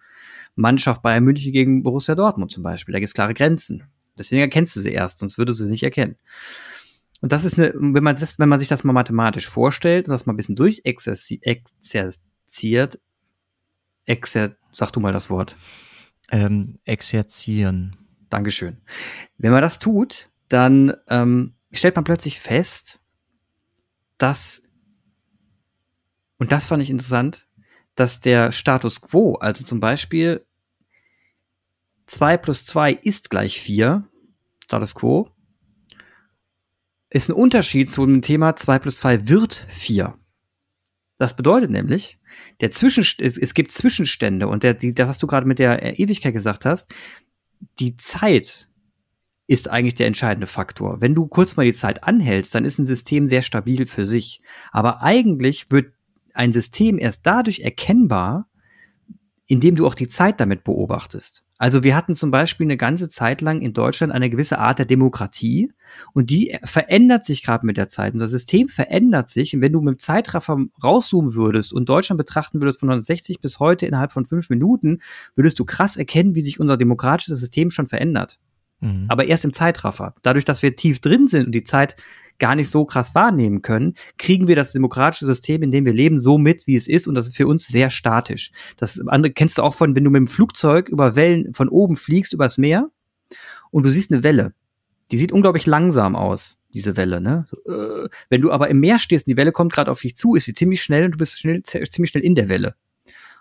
Mannschaft 0.55 1.03
Bayern 1.03 1.25
München 1.25 1.53
gegen 1.53 1.83
Borussia 1.83 2.15
Dortmund 2.15 2.51
zum 2.51 2.63
Beispiel. 2.63 2.93
Da 2.93 2.99
gibt 2.99 3.09
es 3.09 3.15
klare 3.15 3.35
Grenzen. 3.35 3.85
Deswegen 4.19 4.41
erkennst 4.41 4.75
du 4.75 4.81
sie 4.81 4.93
erst, 4.93 5.19
sonst 5.19 5.39
würdest 5.39 5.61
du 5.61 5.65
sie 5.65 5.71
nicht 5.71 5.83
erkennen. 5.83 6.17
Und 7.21 7.33
das 7.33 7.45
ist 7.45 7.59
eine, 7.59 7.73
wenn 7.75 8.03
man 8.03 8.17
das, 8.17 8.39
wenn 8.39 8.49
man 8.49 8.59
sich 8.59 8.69
das 8.69 8.85
mal 8.85 8.93
mathematisch 8.93 9.49
vorstellt 9.49 10.07
und 10.07 10.13
das 10.13 10.27
mal 10.27 10.33
ein 10.33 10.37
bisschen 10.37 10.57
durchexerziert, 10.57 12.99
exer, 14.07 14.57
sag 14.71 14.93
du 14.93 15.01
mal 15.01 15.13
das 15.13 15.31
Wort. 15.31 15.57
Ähm, 16.31 16.79
exerzieren. 16.85 17.97
Dankeschön. 18.31 18.79
Wenn 19.39 19.53
man 19.53 19.63
das 19.63 19.79
tut, 19.79 20.29
dann 20.49 20.95
ähm, 21.09 21.55
stellt 21.73 21.97
man 21.97 22.05
plötzlich 22.05 22.41
fest, 22.41 23.01
dass, 24.19 24.63
und 26.39 26.53
das 26.53 26.67
fand 26.67 26.83
ich 26.83 26.91
interessant, 26.91 27.49
dass 27.95 28.21
der 28.21 28.53
Status 28.53 29.01
quo, 29.01 29.35
also 29.35 29.65
zum 29.65 29.81
Beispiel 29.81 30.47
2 32.07 32.37
plus 32.37 32.65
2 32.67 32.93
ist 32.93 33.31
gleich 33.31 33.61
4, 33.61 34.09
Status 34.65 34.95
quo, 34.95 35.31
ist 37.11 37.29
ein 37.29 37.35
Unterschied 37.35 37.91
zu 37.91 38.05
dem 38.05 38.23
Thema 38.23 38.57
2 38.57 38.79
plus 38.79 38.99
2 38.99 39.29
wird 39.29 39.55
4. 39.69 40.19
Das 41.19 41.35
bedeutet 41.35 41.71
nämlich, 41.71 42.19
der 42.61 42.71
Zwischen, 42.71 43.03
es, 43.03 43.39
es 43.39 43.55
gibt 43.55 43.73
Zwischenstände 43.73 44.49
und 44.49 44.63
der, 44.63 44.75
die, 44.75 44.93
das, 44.93 45.09
was 45.09 45.19
du 45.19 45.27
gerade 45.27 45.47
mit 45.47 45.59
der 45.59 45.99
Ewigkeit 45.99 46.35
gesagt 46.35 46.65
hast, 46.65 46.93
die 47.79 47.97
Zeit 47.97 48.69
ist 49.47 49.71
eigentlich 49.71 49.95
der 49.95 50.07
entscheidende 50.07 50.47
Faktor. 50.47 51.01
Wenn 51.01 51.15
du 51.15 51.29
kurz 51.29 51.57
mal 51.57 51.65
die 51.65 51.73
Zeit 51.73 52.05
anhältst, 52.05 52.55
dann 52.55 52.65
ist 52.65 52.79
ein 52.79 52.85
System 52.85 53.27
sehr 53.27 53.43
stabil 53.43 53.87
für 53.87 54.07
sich. 54.07 54.41
Aber 54.73 55.03
eigentlich 55.03 55.71
wird 55.71 55.93
ein 56.35 56.53
System 56.53 56.99
erst 56.99 57.21
dadurch 57.25 57.61
erkennbar, 57.61 58.49
indem 59.49 59.77
du 59.77 59.87
auch 59.87 59.95
die 59.95 60.09
Zeit 60.09 60.41
damit 60.41 60.65
beobachtest. 60.65 61.45
Also 61.59 61.85
wir 61.85 61.97
hatten 61.97 62.15
zum 62.15 62.31
Beispiel 62.31 62.67
eine 62.67 62.77
ganze 62.77 63.09
Zeit 63.09 63.41
lang 63.41 63.63
in 63.63 63.73
Deutschland 63.73 64.13
eine 64.13 64.29
gewisse 64.29 64.59
Art 64.59 64.79
der 64.79 64.87
Demokratie 64.87 65.73
und 66.13 66.31
die 66.31 66.59
verändert 66.65 67.25
sich 67.25 67.45
gerade 67.45 67.65
mit 67.65 67.77
der 67.77 67.89
Zeit. 67.89 68.15
Das 68.17 68.31
System 68.31 68.69
verändert 68.69 69.31
sich. 69.31 69.55
Und 69.55 69.63
wenn 69.63 69.73
du 69.73 69.81
mit 69.81 69.95
dem 69.95 69.99
Zeitraffer 69.99 70.59
rauszoomen 70.83 71.35
würdest 71.35 71.73
und 71.73 71.89
Deutschland 71.89 72.19
betrachten 72.19 72.61
würdest 72.61 72.81
von 72.81 72.91
1960 72.91 73.41
bis 73.41 73.61
heute 73.61 73.87
innerhalb 73.87 74.13
von 74.13 74.27
fünf 74.27 74.51
Minuten, 74.51 74.99
würdest 75.37 75.59
du 75.61 75.65
krass 75.65 75.97
erkennen, 75.97 76.35
wie 76.35 76.43
sich 76.43 76.59
unser 76.59 76.77
demokratisches 76.77 77.39
System 77.39 77.71
schon 77.71 77.87
verändert. 77.87 78.39
Mhm. 78.81 79.07
Aber 79.09 79.27
erst 79.27 79.45
im 79.45 79.53
Zeitraffer. 79.53 80.15
Dadurch, 80.23 80.45
dass 80.45 80.63
wir 80.63 80.77
tief 80.77 81.01
drin 81.01 81.29
sind 81.29 81.47
und 81.47 81.53
die 81.53 81.65
Zeit 81.65 81.97
gar 82.39 82.55
nicht 82.55 82.71
so 82.71 82.85
krass 82.85 83.15
wahrnehmen 83.15 83.63
können, 83.63 83.95
kriegen 84.19 84.49
wir 84.49 84.57
das 84.57 84.73
demokratische 84.73 85.27
System, 85.27 85.63
in 85.63 85.71
dem 85.71 85.87
wir 85.87 85.93
leben, 85.93 86.19
so 86.19 86.39
mit, 86.39 86.67
wie 86.67 86.77
es 86.77 86.89
ist 86.89 87.09
und 87.09 87.15
das 87.15 87.27
ist 87.27 87.37
für 87.37 87.47
uns 87.47 87.67
sehr 87.67 87.91
statisch. 87.91 88.53
Das 88.77 89.01
andere 89.07 89.33
kennst 89.33 89.59
du 89.59 89.63
auch 89.63 89.75
von, 89.75 89.97
wenn 89.97 90.05
du 90.05 90.11
mit 90.11 90.21
dem 90.21 90.27
Flugzeug 90.27 90.89
über 90.89 91.17
Wellen 91.17 91.55
von 91.55 91.69
oben 91.69 91.97
fliegst 91.97 92.33
übers 92.33 92.59
Meer 92.59 92.91
und 93.71 93.85
du 93.85 93.91
siehst 93.91 94.13
eine 94.13 94.23
Welle. 94.23 94.53
Die 95.11 95.19
sieht 95.19 95.33
unglaublich 95.33 95.67
langsam 95.67 96.17
aus, 96.17 96.59
diese 96.75 96.97
Welle, 96.97 97.21
ne? 97.21 97.47
Äh, 97.67 98.09
wenn 98.29 98.41
du 98.41 98.51
aber 98.51 98.69
im 98.69 98.81
Meer 98.81 98.99
stehst 98.99 99.27
und 99.27 99.31
die 99.31 99.37
Welle 99.37 99.53
kommt 99.53 99.73
gerade 99.73 99.91
auf 99.91 100.01
dich 100.01 100.17
zu, 100.17 100.35
ist 100.35 100.45
sie 100.45 100.53
ziemlich 100.53 100.83
schnell 100.83 101.07
und 101.07 101.13
du 101.13 101.19
bist 101.19 101.39
schnell, 101.39 101.63
ziemlich 101.63 102.11
schnell 102.11 102.25
in 102.25 102.35
der 102.35 102.49
Welle. 102.49 102.75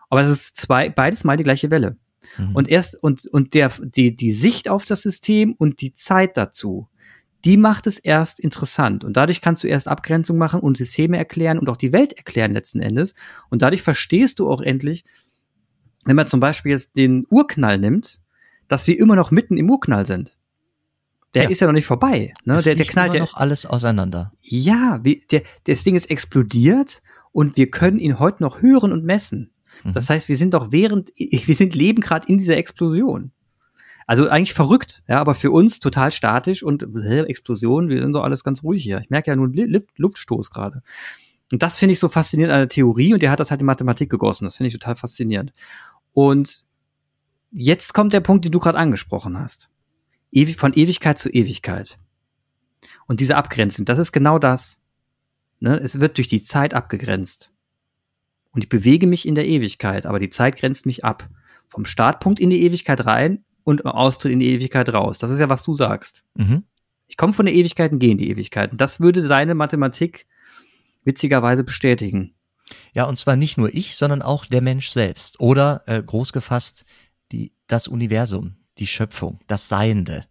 Aber 0.09 0.21
es 0.21 0.29
ist 0.29 0.57
zwei, 0.57 0.89
beides 0.89 1.23
mal 1.23 1.37
die 1.37 1.43
gleiche 1.43 1.71
Welle. 1.71 1.97
Mhm. 2.37 2.55
Und 2.55 2.69
erst, 2.69 3.01
und, 3.01 3.27
und 3.27 3.53
der, 3.53 3.71
die, 3.79 4.15
die 4.15 4.31
Sicht 4.31 4.69
auf 4.69 4.85
das 4.85 5.01
System 5.01 5.53
und 5.57 5.81
die 5.81 5.93
Zeit 5.93 6.37
dazu, 6.37 6.89
die 7.45 7.57
macht 7.57 7.85
es 7.85 7.99
erst 7.99 8.39
interessant. 8.39 9.03
Und 9.03 9.17
dadurch 9.17 9.39
kannst 9.39 9.63
du 9.63 9.67
erst 9.67 9.87
Abgrenzung 9.87 10.37
machen 10.37 10.59
und 10.59 10.77
Systeme 10.77 11.17
erklären 11.17 11.59
und 11.59 11.69
auch 11.69 11.77
die 11.77 11.93
Welt 11.93 12.13
erklären 12.13 12.53
letzten 12.53 12.79
Endes. 12.79 13.13
Und 13.49 13.61
dadurch 13.61 13.83
verstehst 13.83 14.39
du 14.39 14.49
auch 14.49 14.61
endlich, 14.61 15.05
wenn 16.05 16.15
man 16.15 16.27
zum 16.27 16.39
Beispiel 16.39 16.71
jetzt 16.71 16.97
den 16.97 17.25
Urknall 17.29 17.77
nimmt, 17.77 18.19
dass 18.67 18.87
wir 18.87 18.97
immer 18.97 19.15
noch 19.15 19.29
mitten 19.29 19.57
im 19.57 19.69
Urknall 19.69 20.07
sind. 20.07 20.35
Der 21.35 21.43
ja. 21.43 21.49
ist 21.49 21.59
ja 21.59 21.67
noch 21.67 21.73
nicht 21.73 21.85
vorbei. 21.85 22.33
Ne? 22.45 22.61
der, 22.63 22.75
der 22.75 22.85
knallt 22.85 23.13
ja 23.13 23.19
noch 23.19 23.35
alles 23.35 23.65
auseinander. 23.65 24.31
Ja, 24.41 24.99
wie, 25.03 25.23
der, 25.29 25.43
das 25.65 25.83
Ding 25.83 25.95
ist 25.95 26.09
explodiert 26.09 27.03
und 27.31 27.57
wir 27.57 27.69
können 27.69 27.99
ihn 27.99 28.17
heute 28.17 28.41
noch 28.41 28.61
hören 28.61 28.91
und 28.91 29.03
messen. 29.03 29.51
Mhm. 29.83 29.93
Das 29.93 30.09
heißt, 30.09 30.29
wir 30.29 30.37
sind 30.37 30.53
doch 30.53 30.71
während, 30.71 31.11
wir 31.17 31.55
sind 31.55 31.75
leben 31.75 32.01
gerade 32.01 32.27
in 32.27 32.37
dieser 32.37 32.57
Explosion. 32.57 33.31
Also 34.07 34.29
eigentlich 34.29 34.53
verrückt, 34.53 35.03
ja, 35.07 35.19
aber 35.19 35.33
für 35.33 35.49
uns 35.49 35.79
total 35.79 36.11
statisch 36.11 36.61
und 36.61 36.83
äh, 36.83 37.21
Explosion, 37.23 37.89
wir 37.89 38.01
sind 38.01 38.13
doch 38.13 38.23
alles 38.23 38.43
ganz 38.43 38.61
ruhig 38.63 38.83
hier. 38.83 38.99
Ich 38.99 39.09
merke 39.09 39.31
ja 39.31 39.35
nur 39.35 39.49
Luftstoß 39.97 40.51
gerade. 40.51 40.83
Und 41.51 41.63
das 41.63 41.77
finde 41.77 41.93
ich 41.93 41.99
so 41.99 42.07
faszinierend 42.07 42.53
an 42.53 42.61
der 42.61 42.69
Theorie 42.69 43.13
und 43.13 43.23
der 43.23 43.31
hat 43.31 43.39
das 43.39 43.49
halt 43.49 43.61
in 43.61 43.65
Mathematik 43.65 44.09
gegossen. 44.09 44.45
Das 44.45 44.57
finde 44.57 44.67
ich 44.67 44.73
total 44.73 44.95
faszinierend. 44.95 45.53
Und 46.13 46.65
jetzt 47.51 47.93
kommt 47.93 48.13
der 48.13 48.19
Punkt, 48.19 48.45
den 48.45 48.51
du 48.51 48.59
gerade 48.59 48.77
angesprochen 48.77 49.39
hast. 49.39 49.69
Ewig, 50.31 50.57
von 50.57 50.73
Ewigkeit 50.73 51.17
zu 51.17 51.29
Ewigkeit. 51.29 51.97
Und 53.07 53.19
diese 53.19 53.35
Abgrenzung, 53.35 53.85
das 53.85 53.99
ist 53.99 54.11
genau 54.11 54.37
das. 54.37 54.81
Ne? 55.59 55.79
Es 55.79 55.99
wird 55.99 56.17
durch 56.17 56.27
die 56.27 56.43
Zeit 56.43 56.73
abgegrenzt. 56.73 57.53
Und 58.55 58.63
ich 58.63 58.69
bewege 58.69 59.05
mich 59.05 59.27
in 59.27 59.35
der 59.35 59.45
Ewigkeit, 59.45 60.05
aber 60.05 60.19
die 60.19 60.29
Zeit 60.29 60.55
grenzt 60.55 60.85
mich 60.85 61.03
ab. 61.03 61.29
Vom 61.67 61.83
Startpunkt 61.83 62.39
in 62.39 62.49
die 62.49 62.63
Ewigkeit 62.63 63.05
rein 63.05 63.43
und 63.65 63.81
im 63.81 63.87
Austritt 63.87 64.31
in 64.31 64.39
die 64.39 64.47
Ewigkeit 64.47 64.87
raus. 64.93 65.17
Das 65.19 65.29
ist 65.29 65.39
ja, 65.39 65.49
was 65.49 65.63
du 65.63 65.73
sagst. 65.73 66.23
Mhm. 66.35 66.63
Ich 67.07 67.17
komme 67.17 67.33
von 67.33 67.45
der 67.45 67.53
Ewigkeit 67.53 67.91
und 67.91 67.99
gehe 67.99 68.11
in 68.11 68.17
die 68.17 68.29
Ewigkeit. 68.29 68.71
Und 68.71 68.79
das 68.79 69.01
würde 69.01 69.23
seine 69.23 69.55
Mathematik 69.55 70.25
witzigerweise 71.03 71.63
bestätigen. 71.63 72.33
Ja, 72.93 73.05
und 73.05 73.19
zwar 73.19 73.35
nicht 73.35 73.57
nur 73.57 73.73
ich, 73.73 73.95
sondern 73.95 74.21
auch 74.21 74.45
der 74.45 74.61
Mensch 74.61 74.89
selbst. 74.89 75.39
Oder 75.39 75.83
äh, 75.85 76.01
groß 76.01 76.31
gefasst, 76.31 76.85
die, 77.31 77.51
das 77.67 77.87
Universum, 77.87 78.55
die 78.77 78.87
Schöpfung, 78.87 79.39
das 79.47 79.67
Seiende. 79.67 80.25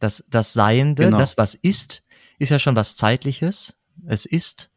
Das, 0.00 0.24
das 0.28 0.52
Seiende, 0.52 1.04
genau. 1.04 1.18
das, 1.18 1.38
was 1.38 1.54
ist, 1.54 2.04
ist 2.38 2.50
ja 2.50 2.58
schon 2.58 2.76
was 2.76 2.96
Zeitliches. 2.96 3.78
Es 4.06 4.26
ist. 4.26 4.70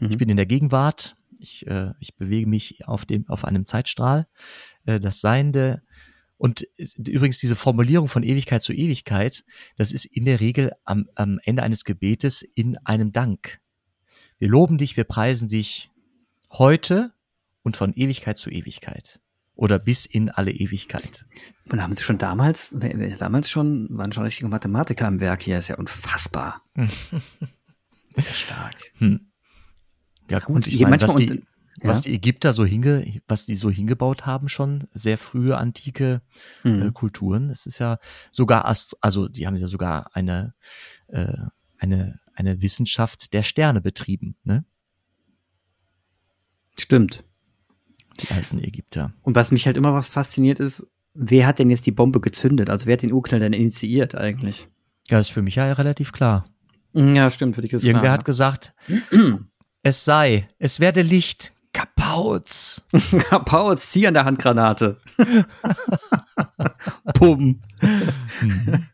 Mhm. 0.00 0.08
Ich 0.10 0.18
bin 0.18 0.28
in 0.28 0.36
der 0.36 0.46
Gegenwart. 0.46 1.15
Ich, 1.40 1.66
äh, 1.66 1.92
ich 2.00 2.16
bewege 2.16 2.48
mich 2.48 2.86
auf, 2.86 3.04
dem, 3.04 3.28
auf 3.28 3.44
einem 3.44 3.64
Zeitstrahl. 3.64 4.26
Äh, 4.84 5.00
das 5.00 5.20
Seiende. 5.20 5.82
Und 6.38 6.66
übrigens 6.98 7.38
diese 7.38 7.56
Formulierung 7.56 8.08
von 8.08 8.22
Ewigkeit 8.22 8.62
zu 8.62 8.72
Ewigkeit, 8.72 9.44
das 9.76 9.90
ist 9.92 10.04
in 10.04 10.26
der 10.26 10.40
Regel 10.40 10.72
am, 10.84 11.08
am 11.14 11.40
Ende 11.44 11.62
eines 11.62 11.84
Gebetes 11.84 12.42
in 12.42 12.76
einem 12.78 13.12
Dank. 13.12 13.60
Wir 14.38 14.48
loben 14.48 14.76
dich, 14.76 14.98
wir 14.98 15.04
preisen 15.04 15.48
dich 15.48 15.90
heute 16.52 17.12
und 17.62 17.76
von 17.76 17.94
Ewigkeit 17.94 18.36
zu 18.36 18.50
Ewigkeit 18.50 19.20
oder 19.54 19.78
bis 19.78 20.04
in 20.04 20.28
alle 20.28 20.52
Ewigkeit. 20.52 21.26
Und 21.70 21.82
haben 21.82 21.94
sie 21.94 22.02
schon 22.02 22.18
damals, 22.18 22.76
damals 23.18 23.50
schon, 23.50 23.88
waren 23.90 24.12
schon 24.12 24.24
richtige 24.24 24.48
Mathematiker 24.48 25.06
am 25.06 25.20
Werk 25.20 25.42
hier, 25.42 25.58
ist 25.58 25.68
ja 25.68 25.76
unfassbar. 25.76 26.62
Sehr 28.14 28.34
stark. 28.34 28.76
Hm. 28.98 29.25
Ja 30.28 30.40
gut, 30.40 30.56
und 30.56 30.66
ich 30.66 30.80
meine, 30.80 31.00
was 31.00 31.14
die, 31.14 31.42
was 31.82 32.02
die 32.02 32.14
Ägypter 32.14 32.52
so 32.52 32.64
hinge, 32.64 33.20
was 33.28 33.46
die 33.46 33.54
so 33.54 33.70
hingebaut 33.70 34.26
haben 34.26 34.48
schon, 34.48 34.84
sehr 34.94 35.18
frühe 35.18 35.56
antike 35.56 36.22
mhm. 36.64 36.82
äh, 36.82 36.90
Kulturen. 36.92 37.50
Es 37.50 37.66
ist 37.66 37.78
ja 37.78 37.98
sogar, 38.30 38.64
also 39.00 39.28
die 39.28 39.46
haben 39.46 39.56
ja 39.56 39.66
sogar 39.66 40.10
eine, 40.14 40.54
äh, 41.08 41.36
eine, 41.78 42.20
eine 42.34 42.62
Wissenschaft 42.62 43.32
der 43.32 43.42
Sterne 43.42 43.80
betrieben, 43.80 44.36
ne? 44.44 44.64
Stimmt. 46.78 47.24
Die 48.20 48.30
alten 48.32 48.58
Ägypter. 48.58 49.12
Und 49.22 49.34
was 49.34 49.50
mich 49.50 49.66
halt 49.66 49.76
immer 49.76 49.94
was 49.94 50.10
fasziniert 50.10 50.60
ist, 50.60 50.86
wer 51.14 51.46
hat 51.46 51.58
denn 51.58 51.70
jetzt 51.70 51.86
die 51.86 51.92
Bombe 51.92 52.20
gezündet? 52.20 52.70
Also 52.70 52.86
wer 52.86 52.94
hat 52.94 53.02
den 53.02 53.12
Urknall 53.12 53.40
denn 53.40 53.52
initiiert 53.52 54.14
eigentlich? 54.14 54.68
Ja, 55.08 55.20
ist 55.20 55.30
für 55.30 55.42
mich 55.42 55.56
ja 55.56 55.72
relativ 55.72 56.12
klar. 56.12 56.46
Ja, 56.92 57.28
stimmt, 57.30 57.54
für 57.54 57.62
dich 57.62 57.72
ist 57.72 57.84
Irgendwer 57.84 58.02
klar. 58.02 58.14
hat 58.14 58.24
gesagt, 58.24 58.74
es 59.86 60.04
sei, 60.04 60.48
es 60.58 60.80
werde 60.80 61.00
Licht, 61.00 61.52
Kapauz. 61.72 62.82
Kapauz, 63.28 63.90
zieh 63.90 64.08
an 64.08 64.14
der 64.14 64.24
Handgranate. 64.24 64.96
Pum. 67.14 67.60
Mhm. 68.40 68.86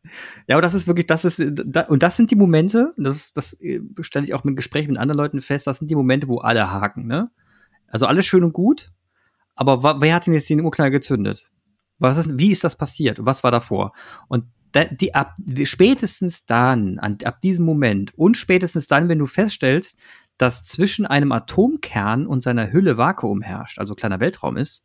Ja, 0.46 0.56
aber 0.56 0.60
das 0.60 0.74
ist 0.74 0.86
wirklich, 0.86 1.06
das 1.06 1.24
ist, 1.24 1.40
und 1.40 2.02
das 2.02 2.18
sind 2.18 2.30
die 2.30 2.36
Momente, 2.36 2.92
das, 2.98 3.32
das 3.32 3.54
äh, 3.62 3.80
stelle 4.00 4.26
ich 4.26 4.34
auch 4.34 4.44
mit 4.44 4.54
Gesprächen 4.54 4.90
mit 4.90 4.98
anderen 4.98 5.16
Leuten 5.16 5.40
fest, 5.40 5.66
das 5.66 5.78
sind 5.78 5.90
die 5.90 5.94
Momente, 5.94 6.28
wo 6.28 6.40
alle 6.40 6.70
haken, 6.70 7.06
ne? 7.06 7.30
Also 7.86 8.04
alles 8.04 8.26
schön 8.26 8.44
und 8.44 8.52
gut, 8.52 8.88
aber 9.54 10.02
wer 10.02 10.14
hat 10.14 10.26
denn 10.26 10.34
jetzt 10.34 10.50
den 10.50 10.60
Urknall 10.60 10.90
gezündet? 10.90 11.50
Was 11.98 12.18
ist, 12.18 12.38
wie 12.38 12.50
ist 12.50 12.64
das 12.64 12.76
passiert? 12.76 13.16
Was 13.22 13.42
war 13.42 13.50
davor? 13.50 13.92
Und 14.28 14.44
die, 14.74 15.14
ab, 15.14 15.34
spätestens 15.64 16.46
dann, 16.46 16.98
an, 16.98 17.18
ab 17.24 17.40
diesem 17.40 17.64
Moment 17.64 18.16
und 18.18 18.36
spätestens 18.36 18.86
dann, 18.86 19.08
wenn 19.08 19.18
du 19.18 19.26
feststellst, 19.26 19.98
dass 20.38 20.62
zwischen 20.62 21.06
einem 21.06 21.32
Atomkern 21.32 22.26
und 22.26 22.42
seiner 22.42 22.72
Hülle 22.72 22.96
Vakuum 22.96 23.42
herrscht, 23.42 23.78
also 23.78 23.94
kleiner 23.94 24.20
Weltraum 24.20 24.56
ist, 24.56 24.82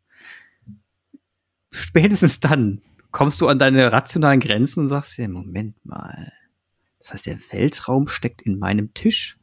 spätestens 1.71 2.39
dann 2.39 2.81
kommst 3.11 3.41
du 3.41 3.47
an 3.47 3.59
deine 3.59 3.91
rationalen 3.91 4.39
Grenzen 4.39 4.81
und 4.81 4.87
sagst 4.89 5.17
dir, 5.17 5.27
Moment 5.29 5.83
mal. 5.85 6.31
Das 6.99 7.13
heißt, 7.13 7.25
der 7.25 7.39
Weltraum 7.51 8.07
steckt 8.07 8.41
in 8.41 8.59
meinem 8.59 8.93
Tisch 8.93 9.37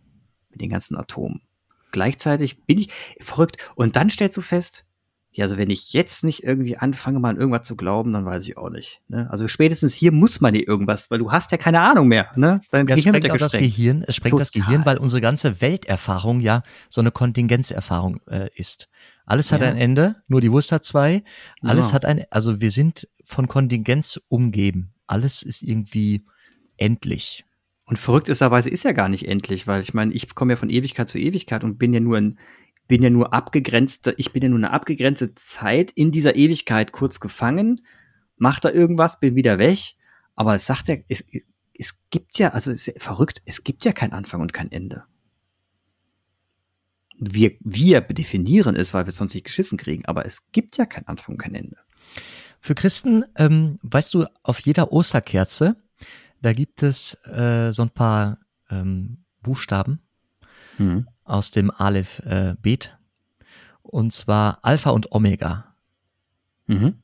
mit 0.51 0.61
den 0.61 0.71
ganzen 0.71 0.97
Atomen. 0.97 1.43
Gleichzeitig 1.91 2.63
bin 2.65 2.79
ich 2.79 2.93
verrückt. 3.21 3.73
Und 3.77 3.97
dann 3.97 4.11
stellst 4.11 4.37
du 4.37 4.41
fest, 4.41 4.85
ja, 5.37 5.45
also 5.45 5.57
wenn 5.57 5.69
ich 5.69 5.93
jetzt 5.93 6.23
nicht 6.23 6.45
irgendwie 6.45 6.77
anfange, 6.77 7.19
mal 7.19 7.31
an 7.31 7.37
irgendwas 7.37 7.67
zu 7.67 7.77
glauben, 7.77 8.13
dann 8.13 8.25
weiß 8.25 8.45
ich 8.45 8.57
auch 8.57 8.71
nicht. 8.71 9.03
Ne? 9.09 9.29
Also 9.31 9.49
spätestens 9.49 9.93
hier 9.93 10.13
muss 10.13 10.41
man 10.41 10.55
dir 10.55 10.67
irgendwas, 10.67 11.11
weil 11.11 11.19
du 11.19 11.33
hast 11.33 11.51
ja 11.51 11.59
keine 11.59 11.81
Ahnung 11.81 12.07
mehr. 12.07 12.31
Ne? 12.37 12.61
Dein 12.71 12.87
ja, 12.87 12.95
Gehirn 12.95 13.17
sprengt 13.17 13.31
auch 13.33 13.37
das 13.37 13.53
Gehirn, 13.53 14.05
es 14.07 14.15
sprengt 14.15 14.31
Total. 14.33 14.43
das 14.43 14.53
Gehirn, 14.53 14.87
weil 14.87 14.97
unsere 14.99 15.21
ganze 15.21 15.61
Welterfahrung 15.61 16.39
ja 16.39 16.63
so 16.89 17.01
eine 17.01 17.11
Kontingenzerfahrung 17.11 18.21
äh, 18.29 18.49
ist. 18.55 18.89
Alles 19.27 19.51
hat 19.51 19.63
ja. 19.63 19.69
ein 19.69 19.77
Ende, 19.77 20.17
nur 20.29 20.41
die 20.41 20.53
Wurst 20.53 20.71
hat 20.71 20.85
zwei. 20.85 21.25
Alles 21.63 21.89
ja. 21.89 21.95
hat 21.95 22.05
ein, 22.05 22.25
also 22.31 22.61
wir 22.61 22.71
sind 22.71 23.09
von 23.25 23.49
Kontingenz 23.49 24.21
umgeben. 24.29 24.95
Alles 25.09 25.43
ist 25.43 25.63
irgendwie 25.63 26.25
endlich. 26.77 27.45
Und 27.87 27.99
verrückterweise 27.99 28.71
ist 28.71 28.85
ja 28.85 28.93
gar 28.93 29.09
nicht 29.09 29.29
endlich, 29.29 29.67
weil 29.67 29.83
ich 29.83 29.95
meine, 29.95 30.13
ich 30.15 30.35
komme 30.35 30.53
ja 30.53 30.57
von 30.57 30.71
Ewigkeit 30.71 31.09
zu 31.09 31.19
Ewigkeit 31.19 31.65
und 31.65 31.77
bin 31.79 31.93
ja 31.93 32.01
nur 32.01 32.17
ein 32.17 32.39
bin 32.87 33.03
ja 33.03 33.11
nur 33.11 33.33
abgegrenzte, 33.33 34.15
ich 34.19 34.33
bin 34.33 34.43
ja 34.43 34.49
nur 34.49 34.59
eine 34.59 34.71
abgegrenzte 34.71 35.35
Zeit 35.35 35.91
in 35.93 36.11
dieser 36.11 36.37
Ewigkeit 36.37 36.93
kurz 36.93 37.21
gefangen, 37.21 37.81
mach 38.37 38.61
da 38.61 38.71
irgendwas, 38.71 39.21
bin 39.21 39.37
wieder 39.37 39.59
weg. 39.59 39.95
Aber 40.37 40.55
es 40.55 40.67
sagt 40.67 40.89
ja, 40.89 40.97
es, 41.09 41.25
es 41.79 41.95
gibt 42.11 42.39
ja, 42.39 42.51
also 42.51 42.71
es 42.71 42.89
ist 42.89 43.03
verrückt, 43.03 43.41
es 43.45 43.65
gibt 43.65 43.85
ja 43.85 43.93
kein 43.93 44.13
Anfang 44.13 44.41
und 44.41 44.53
kein 44.53 44.71
Ende. 44.71 45.05
Wir, 47.17 47.53
wir 47.61 48.01
definieren 48.01 48.75
es, 48.75 48.93
weil 48.93 49.07
wir 49.07 49.11
es 49.11 49.17
sonst 49.17 49.35
nicht 49.35 49.45
geschissen 49.45 49.79
kriegen, 49.79 50.05
aber 50.07 50.27
es 50.27 50.51
gibt 50.51 50.77
ja 50.77 50.85
kein 50.85 51.07
Anfang 51.07 51.37
und 51.37 51.41
kein 51.41 51.55
Ende. 51.55 51.77
Für 52.61 52.75
Christen, 52.75 53.25
ähm, 53.37 53.79
weißt 53.83 54.13
du, 54.15 54.27
auf 54.43 54.59
jeder 54.61 54.93
Osterkerze, 54.93 55.77
da 56.43 56.53
gibt 56.53 56.83
es 56.83 57.15
äh, 57.25 57.71
so 57.71 57.83
ein 57.83 57.91
paar 57.91 58.39
ähm, 58.69 59.25
Buchstaben. 59.41 60.01
Mhm 60.79 61.07
aus 61.25 61.51
dem 61.51 61.71
Aleph 61.71 62.21
äh, 62.21 62.55
Bet. 62.61 62.97
Und 63.83 64.13
zwar 64.13 64.59
Alpha 64.63 64.91
und 64.91 65.13
Omega. 65.13 65.75
Mhm. 66.67 66.95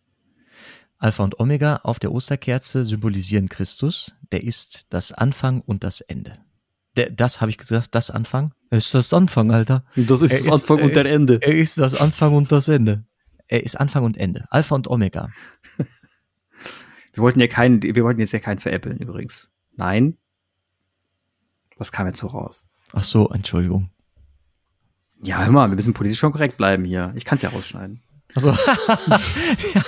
Alpha 0.99 1.25
und 1.25 1.41
Omega 1.41 1.77
auf 1.77 1.99
der 1.99 2.13
Osterkerze 2.13 2.85
symbolisieren 2.85 3.49
Christus. 3.49 4.15
Der 4.33 4.43
ist 4.43 4.87
das 4.91 5.13
Anfang 5.13 5.61
und 5.63 5.83
das 5.83 6.01
Ende. 6.03 6.39
Der, 6.97 7.11
das 7.11 7.41
habe 7.41 7.51
ich 7.51 7.59
gesagt, 7.59 7.95
das 7.95 8.11
Anfang. 8.11 8.53
Er 8.69 8.79
ist 8.79 8.93
das 8.95 9.13
Anfang, 9.13 9.51
Alter. 9.51 9.85
Das 9.97 10.21
ist 10.21 10.33
er 10.33 10.45
das 10.45 10.63
Anfang 10.63 10.83
und 10.83 10.95
der 10.95 11.07
Ende. 11.07 11.41
Er 11.43 11.55
ist 11.55 11.79
das 11.79 11.95
Anfang 11.95 12.35
und 12.35 12.53
das 12.53 12.69
Ende. 12.69 13.05
Er 13.49 13.65
ist 13.65 13.77
Anfang 13.77 14.05
und 14.05 14.17
Ende. 14.17 14.45
Alpha 14.51 14.75
und 14.75 14.89
Omega. 14.89 15.31
wir 17.13 17.23
wollten 17.23 17.41
ja 17.41 17.47
keinen, 17.47 17.83
wir 17.83 18.05
wollten 18.05 18.21
jetzt 18.21 18.33
ja 18.33 18.39
keinen 18.39 18.59
veräppeln 18.59 18.99
übrigens. 18.99 19.51
Nein. 19.77 20.19
Was 21.79 21.93
kam 21.93 22.07
jetzt 22.07 22.19
so 22.19 22.27
raus? 22.27 22.67
Ach 22.93 23.03
so, 23.03 23.29
Entschuldigung. 23.31 23.91
Ja, 25.23 25.45
hör 25.45 25.53
mal, 25.53 25.69
wir 25.69 25.77
müssen 25.77 25.93
politisch 25.93 26.19
schon 26.19 26.33
korrekt 26.33 26.57
bleiben 26.57 26.85
hier. 26.85 27.13
Ich 27.15 27.25
kann 27.25 27.37
es 27.37 27.43
ja 27.43 27.51
rausschneiden. 27.51 28.01
Also, 28.35 28.51
ja, 29.75 29.83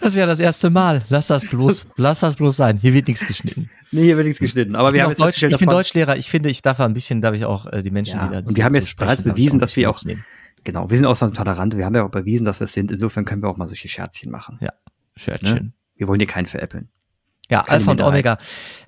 das 0.00 0.14
wäre 0.14 0.26
das 0.26 0.40
erste 0.40 0.70
Mal. 0.70 1.02
Lass 1.08 1.28
das 1.28 1.46
bloß, 1.46 1.88
lass 1.96 2.20
das 2.20 2.36
bloß 2.36 2.56
sein. 2.56 2.78
Hier 2.78 2.92
wird 2.92 3.08
nichts 3.08 3.26
geschnitten. 3.26 3.70
Nee, 3.90 4.02
hier 4.02 4.16
wird 4.16 4.26
nichts 4.26 4.40
geschnitten. 4.40 4.76
Aber 4.76 4.92
wir 4.92 5.02
haben 5.02 5.10
jetzt 5.10 5.20
Deutsch, 5.20 5.42
ich 5.42 5.56
bin 5.56 5.68
Deutschlehrer. 5.68 6.16
Ich 6.16 6.28
finde, 6.28 6.50
ich 6.50 6.62
darf 6.62 6.78
ein 6.80 6.92
bisschen, 6.92 7.22
darf 7.22 7.34
ich 7.34 7.44
auch 7.44 7.66
äh, 7.66 7.82
die 7.82 7.90
Menschen, 7.90 8.18
ja, 8.18 8.26
die 8.26 8.32
da. 8.32 8.38
Und 8.40 8.56
wir 8.56 8.64
haben 8.64 8.74
jetzt 8.74 8.96
bereits 8.96 9.22
bewiesen, 9.22 9.58
dass 9.58 9.76
wir 9.76 9.88
auch, 9.88 10.02
nehmen. 10.04 10.24
genau, 10.64 10.90
wir 10.90 10.96
sind 10.96 11.06
auch 11.06 11.16
so 11.16 11.28
tolerant. 11.28 11.76
Wir 11.76 11.84
haben 11.84 11.94
ja 11.94 12.04
auch 12.04 12.10
bewiesen, 12.10 12.44
dass 12.44 12.60
wir 12.60 12.66
es 12.66 12.72
sind. 12.72 12.90
Insofern 12.90 13.24
können 13.24 13.42
wir 13.42 13.48
auch 13.48 13.56
mal 13.56 13.66
solche 13.66 13.88
Scherzchen 13.88 14.30
machen. 14.30 14.58
Ja, 14.60 14.72
Scherzchen. 15.16 15.54
Ne? 15.54 15.72
Wir 15.96 16.08
wollen 16.08 16.20
hier 16.20 16.26
keinen 16.26 16.46
veräppeln. 16.46 16.90
Ja, 17.48 17.62
Keine 17.62 17.78
Alpha 17.78 17.90
und 17.92 18.02
Omega. 18.02 18.38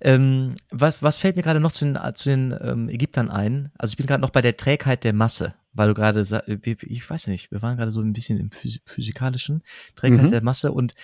Ähm, 0.00 0.54
was, 0.70 1.02
was 1.02 1.16
fällt 1.16 1.36
mir 1.36 1.42
gerade 1.42 1.60
noch 1.60 1.72
zu 1.72 1.84
den, 1.84 1.98
zu 2.14 2.28
den 2.28 2.54
ähm, 2.60 2.88
Ägyptern 2.88 3.30
ein? 3.30 3.70
Also 3.78 3.92
ich 3.92 3.96
bin 3.96 4.06
gerade 4.06 4.20
noch 4.20 4.30
bei 4.30 4.42
der 4.42 4.56
Trägheit 4.56 5.04
der 5.04 5.12
Masse 5.12 5.54
weil 5.78 5.88
du 5.88 5.94
gerade, 5.94 6.20
ich 6.60 7.08
weiß 7.08 7.28
nicht, 7.28 7.52
wir 7.52 7.62
waren 7.62 7.76
gerade 7.76 7.92
so 7.92 8.00
ein 8.00 8.12
bisschen 8.12 8.38
im 8.38 8.50
physikalischen 8.50 9.62
Trägheit 9.94 10.24
mhm. 10.24 10.30
der 10.30 10.42
Masse 10.42 10.72
und 10.72 10.94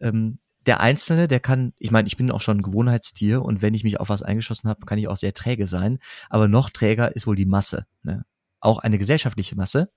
ähm, 0.00 0.38
der 0.64 0.78
Einzelne, 0.78 1.26
der 1.26 1.40
kann, 1.40 1.72
ich 1.78 1.90
meine, 1.90 2.06
ich 2.06 2.16
bin 2.16 2.30
auch 2.30 2.40
schon 2.40 2.58
ein 2.58 2.62
Gewohnheitstier 2.62 3.42
und 3.42 3.62
wenn 3.62 3.74
ich 3.74 3.82
mich 3.82 3.98
auf 3.98 4.08
was 4.08 4.22
eingeschossen 4.22 4.70
habe, 4.70 4.86
kann 4.86 4.98
ich 4.98 5.08
auch 5.08 5.16
sehr 5.16 5.34
träge 5.34 5.66
sein, 5.66 5.98
aber 6.30 6.46
noch 6.46 6.70
träger 6.70 7.16
ist 7.16 7.26
wohl 7.26 7.34
die 7.34 7.46
Masse, 7.46 7.86
ne? 8.04 8.24
auch 8.60 8.78
eine 8.78 8.96
gesellschaftliche 8.96 9.56
Masse. 9.56 9.90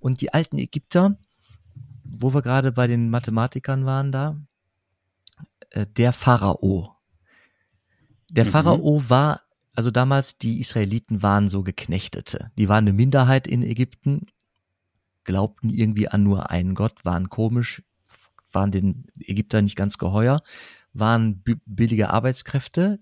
Und 0.00 0.20
die 0.20 0.34
alten 0.34 0.58
Ägypter, 0.58 1.16
wo 2.02 2.34
wir 2.34 2.42
gerade 2.42 2.72
bei 2.72 2.88
den 2.88 3.08
Mathematikern 3.08 3.86
waren 3.86 4.10
da, 4.10 4.36
äh, 5.70 5.86
der 5.86 6.12
Pharao. 6.12 6.96
Der 8.32 8.46
mhm. 8.46 8.50
Pharao 8.50 9.04
war 9.08 9.42
also 9.74 9.90
damals 9.90 10.38
die 10.38 10.60
Israeliten 10.60 11.22
waren 11.22 11.48
so 11.48 11.62
Geknechtete. 11.62 12.50
Die 12.58 12.68
waren 12.68 12.84
eine 12.84 12.92
Minderheit 12.92 13.46
in 13.46 13.62
Ägypten, 13.62 14.26
glaubten 15.24 15.70
irgendwie 15.70 16.08
an 16.08 16.22
nur 16.22 16.50
einen 16.50 16.74
Gott, 16.74 17.04
waren 17.04 17.28
komisch, 17.28 17.82
waren 18.52 18.72
den 18.72 19.06
Ägyptern 19.20 19.64
nicht 19.64 19.76
ganz 19.76 19.98
geheuer, 19.98 20.40
waren 20.92 21.42
billige 21.66 22.10
Arbeitskräfte, 22.10 22.98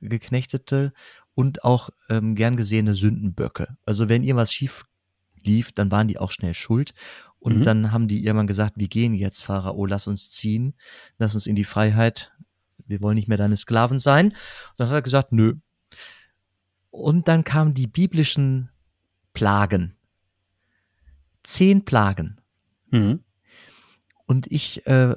Geknechtete 0.00 0.92
und 1.34 1.64
auch 1.64 1.90
ähm, 2.08 2.34
gern 2.34 2.56
gesehene 2.56 2.94
Sündenböcke. 2.94 3.76
Also 3.84 4.08
wenn 4.08 4.22
irgendwas 4.22 4.52
schief 4.52 4.86
lief, 5.44 5.72
dann 5.72 5.90
waren 5.90 6.08
die 6.08 6.18
auch 6.18 6.30
schnell 6.30 6.54
schuld. 6.54 6.94
Und 7.38 7.58
mhm. 7.58 7.62
dann 7.62 7.92
haben 7.92 8.08
die 8.08 8.24
irgendwann 8.24 8.46
gesagt, 8.46 8.74
wir 8.76 8.88
gehen 8.88 9.14
jetzt, 9.14 9.42
Pharao, 9.42 9.86
lass 9.86 10.06
uns 10.06 10.30
ziehen, 10.30 10.74
lass 11.18 11.34
uns 11.34 11.46
in 11.46 11.54
die 11.54 11.64
Freiheit, 11.64 12.32
wir 12.86 13.02
wollen 13.02 13.16
nicht 13.16 13.28
mehr 13.28 13.38
deine 13.38 13.56
Sklaven 13.56 13.98
sein. 13.98 14.28
Und 14.28 14.34
dann 14.78 14.88
hat 14.88 14.94
er 14.94 15.02
gesagt, 15.02 15.32
nö, 15.32 15.54
und 16.96 17.28
dann 17.28 17.44
kamen 17.44 17.74
die 17.74 17.86
biblischen 17.86 18.70
Plagen. 19.32 19.94
Zehn 21.42 21.84
Plagen. 21.84 22.40
Mhm. 22.90 23.22
Und 24.24 24.50
ich, 24.50 24.86
äh, 24.86 25.14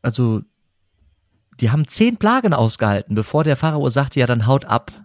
also, 0.00 0.42
die 1.60 1.70
haben 1.70 1.88
zehn 1.88 2.16
Plagen 2.16 2.54
ausgehalten, 2.54 3.14
bevor 3.14 3.44
der 3.44 3.56
Pharao 3.56 3.88
sagte, 3.90 4.20
ja, 4.20 4.26
dann 4.26 4.46
haut 4.46 4.64
ab. 4.64 5.04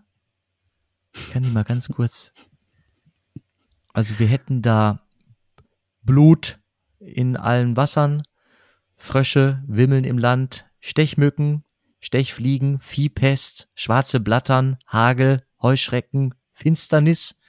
Ich 1.13 1.31
kann 1.31 1.43
die 1.43 1.49
mal 1.49 1.63
ganz 1.63 1.89
kurz. 1.89 2.33
Also, 3.91 4.19
wir 4.19 4.27
hätten 4.27 4.61
da 4.61 5.01
Blut 6.03 6.59
in 6.99 7.35
allen 7.35 7.75
Wassern, 7.75 8.21
Frösche 8.97 9.63
wimmeln 9.67 10.03
im 10.03 10.17
Land, 10.17 10.69
Stechmücken, 10.79 11.63
Stechfliegen, 11.99 12.79
Viehpest, 12.79 13.69
schwarze 13.75 14.19
Blattern, 14.19 14.77
Hagel, 14.87 15.43
Heuschrecken, 15.61 16.35
Finsternis, 16.51 17.39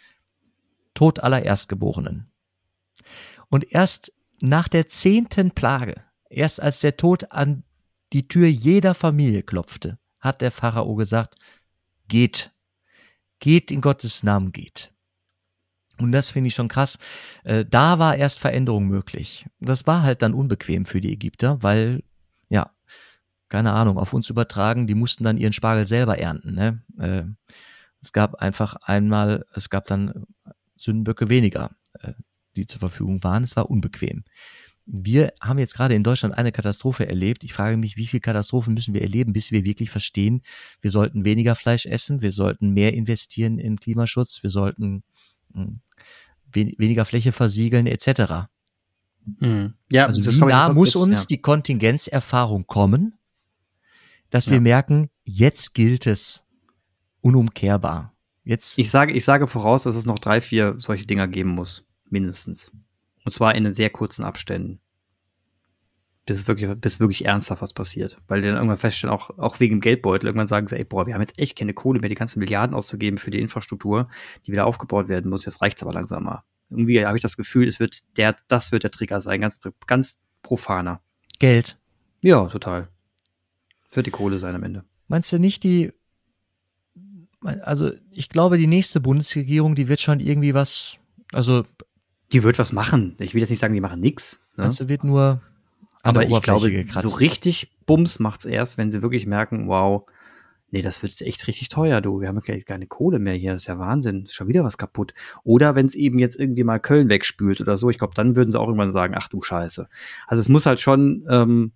Tod 0.95 1.21
aller 1.21 1.45
Erstgeborenen. 1.45 2.31
Und 3.49 3.71
erst 3.73 4.13
nach 4.41 4.69
der 4.69 4.87
zehnten 4.87 5.53
Plage, 5.53 6.03
erst 6.29 6.61
als 6.61 6.81
der 6.81 6.97
Tod 6.97 7.33
an 7.33 7.65
die 8.13 8.27
Tür 8.29 8.49
jeder 8.49 8.95
Familie 8.95 9.43
klopfte, 9.43 9.99
hat 10.19 10.41
der 10.41 10.51
Pharao 10.51 10.95
gesagt, 10.95 11.37
geht, 12.09 12.53
geht 13.39 13.71
in 13.71 13.81
Gottes 13.81 14.23
Namen, 14.23 14.53
geht. 14.53 14.93
Und 15.99 16.13
das 16.13 16.31
finde 16.31 16.49
ich 16.49 16.55
schon 16.55 16.69
krass. 16.69 16.99
Äh, 17.45 17.65
da 17.69 17.99
war 17.99 18.17
erst 18.17 18.41
Veränderung 18.41 18.87
möglich. 18.87 19.47
Das 19.61 19.87
war 19.87 20.03
halt 20.03 20.23
dann 20.23 20.35
unbequem 20.35 20.87
für 20.87 21.01
die 21.01 21.13
Ägypter, 21.13 21.63
weil, 21.63 22.03
ja, 22.49 22.71
keine 23.51 23.73
Ahnung, 23.73 23.99
auf 23.99 24.15
uns 24.15 24.31
übertragen, 24.31 24.87
die 24.87 24.95
mussten 24.95 25.25
dann 25.25 25.37
ihren 25.37 25.53
Spargel 25.53 25.87
selber 25.87 26.19
ernten. 26.19 26.55
Ne? 26.55 26.83
Äh, 26.99 27.25
es 28.01 28.13
gab 28.13 28.37
einfach 28.37 28.77
einmal, 28.77 29.45
es 29.53 29.69
gab 29.69 29.85
dann 29.87 30.25
Sündenböcke 30.77 31.29
weniger, 31.29 31.73
äh, 32.01 32.15
die 32.57 32.65
zur 32.65 32.79
Verfügung 32.79 33.23
waren. 33.23 33.43
Es 33.43 33.57
war 33.57 33.69
unbequem. 33.69 34.25
Wir 34.87 35.33
haben 35.41 35.59
jetzt 35.59 35.75
gerade 35.75 35.95
in 35.95 36.03
Deutschland 36.03 36.37
eine 36.37 36.53
Katastrophe 36.53 37.07
erlebt. 37.07 37.45
Ich 37.45 37.53
frage 37.53 37.77
mich, 37.77 37.97
wie 37.97 38.07
viele 38.07 38.21
Katastrophen 38.21 38.75
müssen 38.75 38.95
wir 38.95 39.03
erleben, 39.03 39.33
bis 39.33 39.51
wir 39.51 39.65
wirklich 39.65 39.91
verstehen, 39.91 40.43
wir 40.81 40.91
sollten 40.91 41.25
weniger 41.25 41.55
Fleisch 41.55 41.87
essen, 41.87 42.23
wir 42.23 42.33
sollten 42.33 42.71
mehr 42.71 42.95
investieren 42.95 43.59
in 43.59 43.79
Klimaschutz, 43.79 44.43
wir 44.43 44.51
sollten 44.51 45.03
hm, 45.53 45.81
wen 46.53 46.75
weniger 46.79 47.05
Fläche 47.05 47.33
versiegeln 47.33 47.87
etc. 47.87 48.49
Mhm. 49.39 49.75
Ja, 49.93 50.07
also 50.07 50.25
wie 50.25 50.39
nah 50.39 50.73
muss 50.73 50.97
uns 50.97 51.23
ja. 51.23 51.27
die 51.27 51.43
Kontingenzerfahrung 51.43 52.67
kommen, 52.67 53.19
dass 54.31 54.47
ja. 54.47 54.53
wir 54.53 54.61
merken, 54.61 55.11
jetzt 55.25 55.75
gilt 55.75 56.07
es 56.07 56.47
unumkehrbar. 57.21 58.15
Jetzt. 58.45 58.79
Ich 58.79 58.91
sage, 58.91 59.13
ich 59.13 59.25
sage 59.25 59.47
voraus, 59.47 59.83
dass 59.83 59.97
es 59.97 60.07
noch 60.07 60.19
drei, 60.19 60.41
vier 60.41 60.77
solche 60.79 61.07
Dinger 61.07 61.29
geben 61.29 61.51
muss, 61.51 61.87
mindestens. 62.09 62.73
Und 63.25 63.33
zwar 63.33 63.55
in 63.55 63.65
den 63.65 63.75
sehr 63.75 63.91
kurzen 63.91 64.25
Abständen. 64.25 64.81
Bis 66.27 66.39
es 66.39 66.49
wirklich, 66.49 66.71
bis 66.81 67.01
wirklich 67.01 67.25
ernsthaft 67.25 67.63
was 67.63 67.73
passiert. 67.73 68.21
Weil 68.29 68.41
die 68.41 68.49
dann 68.49 68.57
irgendwann 68.57 68.79
feststellen, 68.79 69.15
auch, 69.15 69.31
auch 69.39 69.61
wegen 69.61 69.77
dem 69.77 69.81
Geldbeutel, 69.81 70.27
irgendwann 70.27 70.47
sagen 70.47 70.67
sie, 70.67 70.77
ey, 70.77 70.85
boah, 70.85 71.07
wir 71.07 71.15
haben 71.15 71.21
jetzt 71.21 71.39
echt 71.39 71.59
keine 71.59 71.75
Kohle 71.75 72.01
mehr, 72.01 72.09
die 72.09 72.15
ganzen 72.15 72.39
Milliarden 72.39 72.75
auszugeben 72.75 73.19
für 73.19 73.31
die 73.31 73.41
Infrastruktur, 73.41 74.09
die 74.47 74.53
wieder 74.53 74.67
aufgebaut 74.67 75.09
werden 75.09 75.31
muss. 75.31 75.45
Jetzt 75.45 75.61
reicht's 75.61 75.83
aber 75.83 75.93
langsam 75.93 76.25
mal. 76.25 76.45
Irgendwie 76.71 77.05
habe 77.05 77.17
ich 77.17 77.23
das 77.23 77.37
Gefühl, 77.37 77.67
es 77.67 77.81
wird 77.81 78.01
der, 78.17 78.37
das 78.49 78.71
wird 78.71 78.85
der 78.85 78.93
Trigger 78.93 79.21
sein, 79.21 79.41
ganz, 79.41 79.59
ganz 79.87 80.19
profaner. 80.43 81.03
Geld. 81.39 81.79
Ja, 82.21 82.47
total. 82.47 82.89
Wird 83.93 84.07
die 84.07 84.11
Kohle 84.11 84.39
sein 84.39 84.55
am 84.55 84.63
Ende. 84.63 84.85
Meinst 85.09 85.33
du 85.33 85.39
nicht 85.39 85.65
die, 85.65 85.93
also 87.43 87.91
ich 88.13 88.29
glaube, 88.29 88.59
die 88.59 88.67
nächste 88.67 89.01
Bundesregierung, 89.01 89.75
die 89.75 89.89
wird 89.89 90.01
schon 90.01 90.21
irgendwie 90.21 90.55
was, 90.55 90.99
also. 91.33 91.65
Die 92.33 92.43
wird 92.43 92.59
was 92.59 92.73
machen. 92.73 93.17
Ich 93.19 93.35
will 93.35 93.41
jetzt 93.41 93.51
nicht 93.51 93.59
sagen, 93.59 93.75
die 93.75 93.81
machen 93.81 94.01
nichts. 94.01 94.41
Ne? 94.57 94.65
Meinst 94.65 94.81
du, 94.81 94.89
wird 94.89 95.03
nur 95.03 95.41
aber 96.03 96.25
ich 96.25 96.43
glaube, 96.43 96.71
gekratzt. 96.71 97.09
so 97.09 97.17
richtig 97.17 97.73
Bums 97.87 98.21
macht's 98.21 98.45
erst, 98.45 98.79
wenn 98.79 98.93
sie 98.93 99.03
wirklich 99.03 99.27
merken, 99.27 99.69
wow, 99.69 100.09
nee, 100.71 100.83
das 100.83 101.03
wird 101.03 101.21
echt 101.21 101.47
richtig 101.47 101.69
teuer, 101.69 102.01
du. 102.01 102.21
Wir 102.21 102.29
haben 102.29 102.41
ja 102.45 102.61
keine 102.61 102.87
Kohle 102.87 103.19
mehr 103.19 103.35
hier. 103.35 103.53
Das 103.53 103.63
ist 103.63 103.69
ja 103.69 103.79
Wahnsinn. 103.79 104.25
Ist 104.25 104.35
schon 104.35 104.49
wieder 104.49 104.65
was 104.65 104.79
kaputt. 104.79 105.13
Oder 105.43 105.75
wenn 105.75 105.87
es 105.87 105.95
eben 105.95 106.19
jetzt 106.19 106.39
irgendwie 106.39 106.65
mal 106.65 106.79
Köln 106.79 107.09
wegspült 107.09 107.61
oder 107.61 107.77
so, 107.77 107.91
ich 107.91 107.99
glaube, 107.99 108.15
dann 108.15 108.37
würden 108.37 108.51
sie 108.51 108.59
auch 108.59 108.69
irgendwann 108.69 108.91
sagen, 108.91 109.15
ach 109.17 109.29
du 109.29 109.43
Scheiße. 109.43 109.89
Also 110.27 110.41
es 110.41 110.49
muss 110.49 110.67
halt 110.67 110.81
schon, 110.81 111.27
ähm, 111.29 111.73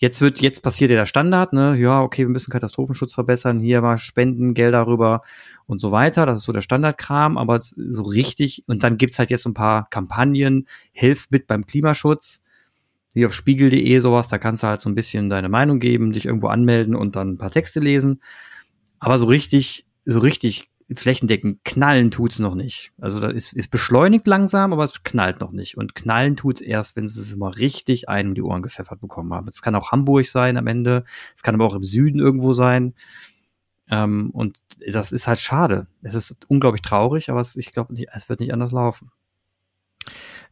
jetzt 0.00 0.20
wird, 0.20 0.40
jetzt 0.40 0.62
passiert 0.62 0.90
ja 0.90 0.96
der 0.96 1.06
Standard, 1.06 1.52
ne? 1.52 1.76
Ja, 1.76 2.02
okay, 2.02 2.22
wir 2.22 2.28
müssen 2.28 2.50
Katastrophenschutz 2.50 3.14
verbessern, 3.14 3.60
hier 3.60 3.82
mal 3.82 3.98
Spenden, 3.98 4.54
Geld 4.54 4.72
darüber 4.72 5.22
und 5.66 5.80
so 5.80 5.92
weiter. 5.92 6.26
Das 6.26 6.38
ist 6.38 6.44
so 6.44 6.52
der 6.52 6.62
Standardkram, 6.62 7.38
aber 7.38 7.58
so 7.60 8.02
richtig, 8.02 8.64
und 8.66 8.82
dann 8.82 8.96
gibt's 8.96 9.18
halt 9.18 9.30
jetzt 9.30 9.46
ein 9.46 9.54
paar 9.54 9.88
Kampagnen, 9.90 10.66
hilf 10.92 11.28
mit 11.30 11.46
beim 11.46 11.66
Klimaschutz 11.66 12.42
wie 13.12 13.26
auf 13.26 13.34
spiegel.de 13.34 13.98
sowas, 14.00 14.28
da 14.28 14.38
kannst 14.38 14.62
du 14.62 14.68
halt 14.68 14.80
so 14.80 14.88
ein 14.88 14.94
bisschen 14.94 15.28
deine 15.30 15.48
Meinung 15.48 15.80
geben, 15.80 16.12
dich 16.12 16.26
irgendwo 16.26 16.48
anmelden 16.48 16.94
und 16.94 17.16
dann 17.16 17.32
ein 17.32 17.38
paar 17.38 17.50
Texte 17.50 17.80
lesen. 17.80 18.22
Aber 18.98 19.18
so 19.18 19.26
richtig, 19.26 19.86
so 20.04 20.20
richtig 20.20 20.70
flächendeckend 20.94 21.64
knallen 21.64 22.10
tut's 22.10 22.38
noch 22.38 22.54
nicht. 22.54 22.92
Also 23.00 23.20
das 23.20 23.32
ist, 23.32 23.52
ist 23.52 23.70
beschleunigt 23.70 24.26
langsam, 24.26 24.72
aber 24.72 24.84
es 24.84 25.02
knallt 25.02 25.40
noch 25.40 25.52
nicht. 25.52 25.76
Und 25.76 25.94
knallen 25.94 26.36
tut's 26.36 26.60
erst, 26.60 26.96
wenn 26.96 27.06
sie 27.06 27.20
es 27.20 27.36
mal 27.36 27.50
richtig 27.50 28.08
ein 28.08 28.28
um 28.28 28.34
die 28.34 28.42
Ohren 28.42 28.62
gepfeffert 28.62 29.00
bekommen 29.00 29.32
haben. 29.32 29.48
Es 29.48 29.62
kann 29.62 29.74
auch 29.74 29.92
Hamburg 29.92 30.26
sein 30.26 30.56
am 30.56 30.66
Ende. 30.66 31.04
Es 31.34 31.42
kann 31.42 31.54
aber 31.54 31.64
auch 31.64 31.74
im 31.74 31.84
Süden 31.84 32.18
irgendwo 32.18 32.52
sein. 32.52 32.94
Ähm, 33.90 34.30
und 34.30 34.60
das 34.86 35.12
ist 35.12 35.26
halt 35.26 35.40
schade. 35.40 35.86
Es 36.02 36.14
ist 36.14 36.36
unglaublich 36.48 36.82
traurig, 36.82 37.30
aber 37.30 37.40
es, 37.40 37.56
ich 37.56 37.72
glaube, 37.72 37.94
es 38.12 38.28
wird 38.28 38.40
nicht 38.40 38.52
anders 38.52 38.72
laufen. 38.72 39.10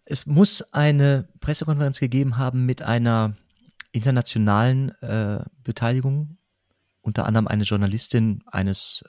Es 0.04 0.26
muss 0.26 0.62
eine 0.72 1.28
Pressekonferenz 1.40 2.00
gegeben 2.00 2.38
haben 2.38 2.64
mit 2.64 2.82
einer 2.82 3.34
internationalen 3.92 4.90
äh, 5.02 5.44
Beteiligung. 5.64 6.38
Unter 7.00 7.26
anderem 7.26 7.46
eine 7.46 7.64
Journalistin 7.64 8.42
eines 8.46 9.04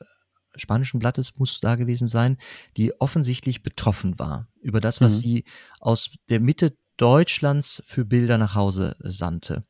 spanischen 0.56 1.00
Blattes 1.00 1.38
muss 1.38 1.60
da 1.60 1.76
gewesen 1.76 2.08
sein, 2.08 2.38
die 2.78 3.00
offensichtlich 3.00 3.64
betroffen 3.64 4.20
war 4.20 4.48
über 4.62 4.80
das, 4.80 5.02
was 5.02 5.18
mhm. 5.18 5.20
sie 5.20 5.44
aus 5.80 6.12
der 6.30 6.40
Mitte 6.40 6.76
Deutschlands 6.98 7.84
für 7.86 8.06
Bilder 8.06 8.38
nach 8.38 8.56
Hause 8.56 8.96
sandte. 9.00 9.64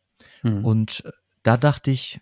Mhm. 0.43 0.65
Und 0.65 1.05
äh, 1.05 1.11
da 1.43 1.57
dachte 1.57 1.91
ich, 1.91 2.21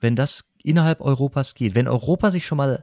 wenn 0.00 0.16
das 0.16 0.52
innerhalb 0.62 1.00
Europas 1.00 1.54
geht, 1.54 1.74
wenn 1.74 1.88
Europa 1.88 2.30
sich 2.30 2.46
schon 2.46 2.58
mal 2.58 2.82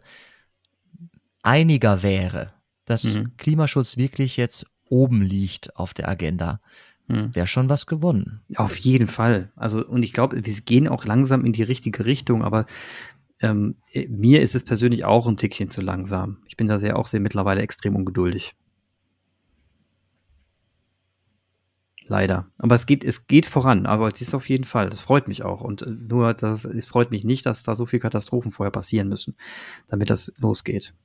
einiger 1.44 2.02
wäre, 2.02 2.54
dass 2.86 3.16
mhm. 3.16 3.36
Klimaschutz 3.38 3.98
wirklich 3.98 4.38
jetzt 4.38 4.66
oben 4.90 5.22
liegt 5.22 5.76
auf 5.76 5.94
der 5.94 6.10
Agenda, 6.10 6.60
hm. 7.08 7.34
wäre 7.36 7.48
schon 7.48 7.70
was 7.70 7.86
gewonnen. 7.88 8.42
Auf 8.56 8.78
jeden 8.78 9.08
Fall. 9.08 9.52
Also, 9.56 9.86
und 9.86 10.04
ich 10.04 10.14
glaube, 10.14 10.44
wir 10.46 10.62
gehen 10.62 10.88
auch 10.88 11.06
langsam 11.06 11.46
in 11.46 11.54
die 11.54 11.64
richtige 11.64 12.06
Richtung, 12.06 12.44
aber 12.44 12.66
ähm, 13.42 13.76
mir 14.10 14.42
ist 14.42 14.56
es 14.56 14.64
persönlich 14.64 15.06
auch 15.06 15.28
ein 15.28 15.38
Tickchen 15.38 15.70
zu 15.70 15.82
langsam. 15.82 16.38
Ich 16.48 16.58
bin 16.58 16.68
da 16.68 16.78
sehr 16.78 16.98
auch 16.98 17.06
sehr 17.06 17.20
mittlerweile 17.20 17.62
extrem 17.62 17.96
ungeduldig. 17.96 18.56
Leider. 22.10 22.48
Aber 22.58 22.74
es 22.76 22.88
geht, 22.88 23.04
es 23.04 23.28
geht 23.28 23.46
voran, 23.46 23.86
aber 23.86 24.12
es 24.12 24.20
ist 24.20 24.34
auf 24.34 24.50
jeden 24.50 24.64
Fall. 24.64 24.90
Das 24.90 25.00
freut 25.00 25.28
mich 25.28 25.44
auch. 25.44 25.62
Und 25.62 25.84
äh, 25.84 25.92
nur, 25.92 26.34
dass, 26.34 26.66
es 26.66 26.88
freut 26.88 27.12
mich 27.12 27.24
nicht, 27.24 27.46
dass 27.46 27.62
da 27.62 27.76
so 27.76 27.86
viele 27.86 28.02
Katastrophen 28.02 28.52
vorher 28.52 28.72
passieren 28.72 29.08
müssen, 29.08 29.36
damit 29.90 30.10
das 30.10 30.34
losgeht. 30.40 30.96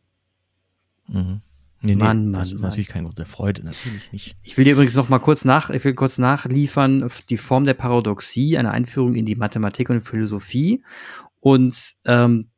Mhm. 1.07 1.43
Nee, 1.83 1.97
nee, 1.97 2.03
Mann, 2.03 2.33
das 2.33 2.49
Mann, 2.49 2.57
ist 2.57 2.63
natürlich 2.63 2.89
kein 2.89 3.05
Grund 3.05 3.19
der 3.19 3.27
Freude, 3.27 3.63
natürlich 3.63 4.11
nicht. 4.11 4.37
Ich 4.43 4.57
will 4.57 4.65
dir 4.65 4.73
übrigens 4.73 4.95
noch 4.95 5.11
mal 5.11 5.19
kurz 5.19 5.45
nach, 5.45 5.69
ich 5.69 5.85
will 5.85 5.93
kurz 5.93 6.17
nachliefern, 6.17 7.11
die 7.29 7.37
Form 7.37 7.65
der 7.65 7.75
Paradoxie, 7.75 8.57
eine 8.57 8.71
Einführung 8.71 9.15
in 9.15 9.27
die 9.27 9.37
Mathematik 9.37 9.91
und 9.91 10.01
Philosophie. 10.01 10.83
Und 11.45 11.97
ähm, 12.07 12.49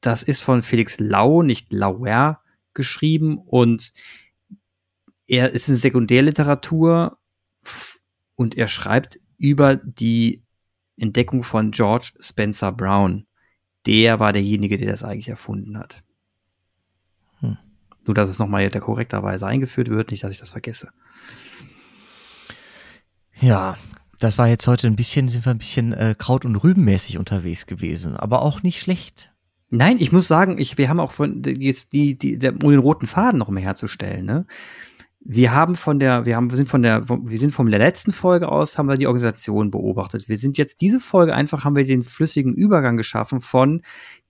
das 0.00 0.22
ist 0.22 0.40
von 0.40 0.62
Felix 0.62 1.00
Lau, 1.00 1.42
nicht 1.42 1.72
Lauer, 1.72 2.40
geschrieben. 2.74 3.38
Und 3.38 3.92
er 5.26 5.50
ist 5.50 5.68
in 5.68 5.74
Sekundärliteratur 5.74 7.18
und 8.36 8.56
er 8.56 8.68
schreibt 8.68 9.18
über 9.36 9.74
die 9.74 10.44
Entdeckung 10.96 11.42
von 11.42 11.72
George 11.72 12.12
Spencer 12.20 12.70
Brown. 12.70 13.26
Der 13.84 14.20
war 14.20 14.32
derjenige, 14.32 14.76
der 14.76 14.92
das 14.92 15.02
eigentlich 15.02 15.28
erfunden 15.28 15.76
hat. 15.76 16.04
Nur, 17.40 18.14
dass 18.14 18.28
es 18.28 18.38
nochmal 18.38 18.70
der 18.70 18.80
korrekterweise 18.80 19.44
eingeführt 19.48 19.88
wird, 19.88 20.12
nicht, 20.12 20.22
dass 20.22 20.30
ich 20.30 20.38
das 20.38 20.50
vergesse. 20.50 20.92
Ja, 23.40 23.76
das 24.18 24.38
war 24.38 24.48
jetzt 24.48 24.66
heute 24.66 24.86
ein 24.86 24.96
bisschen, 24.96 25.28
sind 25.28 25.44
wir 25.44 25.50
ein 25.50 25.58
bisschen 25.58 25.92
äh, 25.92 26.14
Kraut- 26.16 26.44
und 26.44 26.56
Rübenmäßig 26.56 27.18
unterwegs 27.18 27.66
gewesen, 27.66 28.16
aber 28.16 28.42
auch 28.42 28.62
nicht 28.62 28.80
schlecht. 28.80 29.30
Nein, 29.68 29.96
ich 29.98 30.12
muss 30.12 30.28
sagen, 30.28 30.58
ich, 30.58 30.78
wir 30.78 30.88
haben 30.88 31.00
auch 31.00 31.12
von, 31.12 31.42
jetzt 31.44 31.92
die, 31.92 32.16
die, 32.16 32.38
der, 32.38 32.52
um 32.52 32.70
den 32.70 32.78
roten 32.78 33.06
Faden 33.06 33.38
noch 33.38 33.48
mehr 33.48 33.64
herzustellen, 33.64 34.24
ne? 34.24 34.46
Wir 35.28 35.52
haben 35.52 35.74
von 35.74 35.98
der, 35.98 36.24
wir 36.24 36.36
haben, 36.36 36.50
wir 36.50 36.56
sind 36.56 36.68
von 36.68 36.82
der, 36.82 37.08
wir 37.08 37.38
sind 37.40 37.50
von 37.50 37.68
der 37.68 37.80
letzten 37.80 38.12
Folge 38.12 38.48
aus, 38.48 38.78
haben 38.78 38.86
wir 38.88 38.96
die 38.96 39.08
Organisation 39.08 39.72
beobachtet. 39.72 40.28
Wir 40.28 40.38
sind 40.38 40.56
jetzt 40.56 40.80
diese 40.80 41.00
Folge 41.00 41.34
einfach, 41.34 41.64
haben 41.64 41.74
wir 41.74 41.84
den 41.84 42.04
flüssigen 42.04 42.54
Übergang 42.54 42.96
geschaffen 42.96 43.40
von 43.40 43.82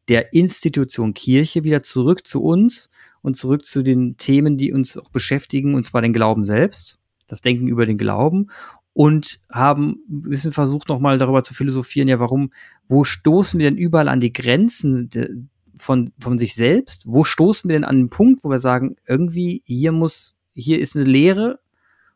der 0.09 0.33
Institution 0.33 1.13
Kirche 1.13 1.65
wieder 1.65 1.83
zurück 1.83 2.27
zu 2.27 2.43
uns 2.43 2.89
und 3.21 3.37
zurück 3.37 3.67
zu 3.67 3.83
den 3.83 4.17
Themen, 4.17 4.57
die 4.57 4.73
uns 4.73 4.97
auch 4.97 5.11
beschäftigen, 5.11 5.75
und 5.75 5.85
zwar 5.85 6.01
den 6.01 6.15
Glauben 6.15 6.45
selbst, 6.45 6.99
das 7.27 7.43
Denken 7.43 7.67
über 7.69 7.85
den 7.85 7.99
Glauben 7.99 8.49
und 8.97 9.41
haben 9.53 9.99
ein 10.09 10.23
bisschen 10.23 10.53
versucht, 10.53 10.89
nochmal 10.89 11.19
darüber 11.19 11.45
zu 11.45 11.53
philosophieren, 11.53 12.09
ja, 12.09 12.19
warum, 12.19 12.51
wo 12.89 13.05
stoßen 13.05 13.61
wir 13.61 13.69
denn 13.69 13.77
überall 13.77 14.09
an 14.09 14.21
die 14.21 14.33
Grenzen 14.33 15.51
von, 15.77 16.13
von 16.19 16.39
sich 16.39 16.55
selbst? 16.55 17.05
Wo 17.07 17.23
stoßen 17.23 17.69
wir 17.69 17.77
denn 17.77 17.85
an 17.85 17.99
den 17.99 18.09
Punkt, 18.09 18.43
wo 18.43 18.49
wir 18.49 18.59
sagen, 18.59 18.97
irgendwie 19.07 19.61
hier 19.67 19.93
muss, 19.93 20.39
hier 20.55 20.81
ist 20.81 20.97
eine 20.97 21.05
Lehre 21.05 21.61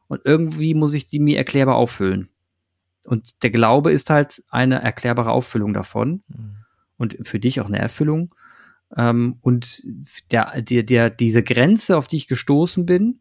und 0.09 0.23
irgendwie 0.25 0.73
muss 0.73 0.95
ich 0.95 1.05
die 1.05 1.21
mir 1.21 1.37
erklärbar 1.37 1.77
auffüllen. 1.77 2.31
Und 3.05 3.43
der 3.43 3.51
Glaube 3.51 3.93
ist 3.93 4.09
halt 4.09 4.43
eine 4.49 4.81
erklärbare 4.81 5.33
Auffüllung 5.33 5.75
davon 5.75 6.23
mhm. 6.29 6.57
und 6.97 7.19
für 7.25 7.39
dich 7.39 7.61
auch 7.61 7.67
eine 7.67 7.79
Erfüllung. 7.79 8.35
Ähm, 8.97 9.37
und 9.43 9.83
der, 10.31 10.63
der, 10.63 10.83
der, 10.85 11.11
diese 11.11 11.43
Grenze, 11.43 11.99
auf 11.99 12.07
die 12.07 12.17
ich 12.17 12.27
gestoßen 12.27 12.87
bin, 12.87 13.19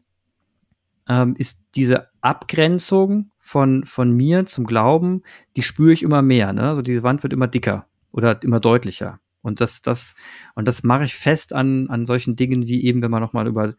ähm, 1.10 1.34
ist 1.36 1.60
diese 1.74 2.08
Abgrenzung 2.20 3.32
von, 3.40 3.84
von 3.84 4.12
mir 4.12 4.46
zum 4.46 4.64
Glauben, 4.64 5.22
die 5.56 5.62
spüre 5.62 5.92
ich 5.92 6.04
immer 6.04 6.22
mehr. 6.22 6.52
Ne? 6.52 6.62
Also 6.62 6.82
diese 6.82 7.02
Wand 7.02 7.24
wird 7.24 7.32
immer 7.32 7.48
dicker 7.48 7.86
oder 8.12 8.40
immer 8.44 8.60
deutlicher. 8.60 9.18
Und 9.42 9.60
das, 9.60 9.82
das, 9.82 10.14
und 10.54 10.68
das 10.68 10.84
mache 10.84 11.04
ich 11.04 11.14
fest 11.16 11.52
an, 11.52 11.90
an 11.90 12.06
solchen 12.06 12.36
Dingen, 12.36 12.60
die 12.60 12.86
eben, 12.86 13.02
wenn 13.02 13.10
man 13.10 13.22
nochmal 13.22 13.48
über 13.48 13.74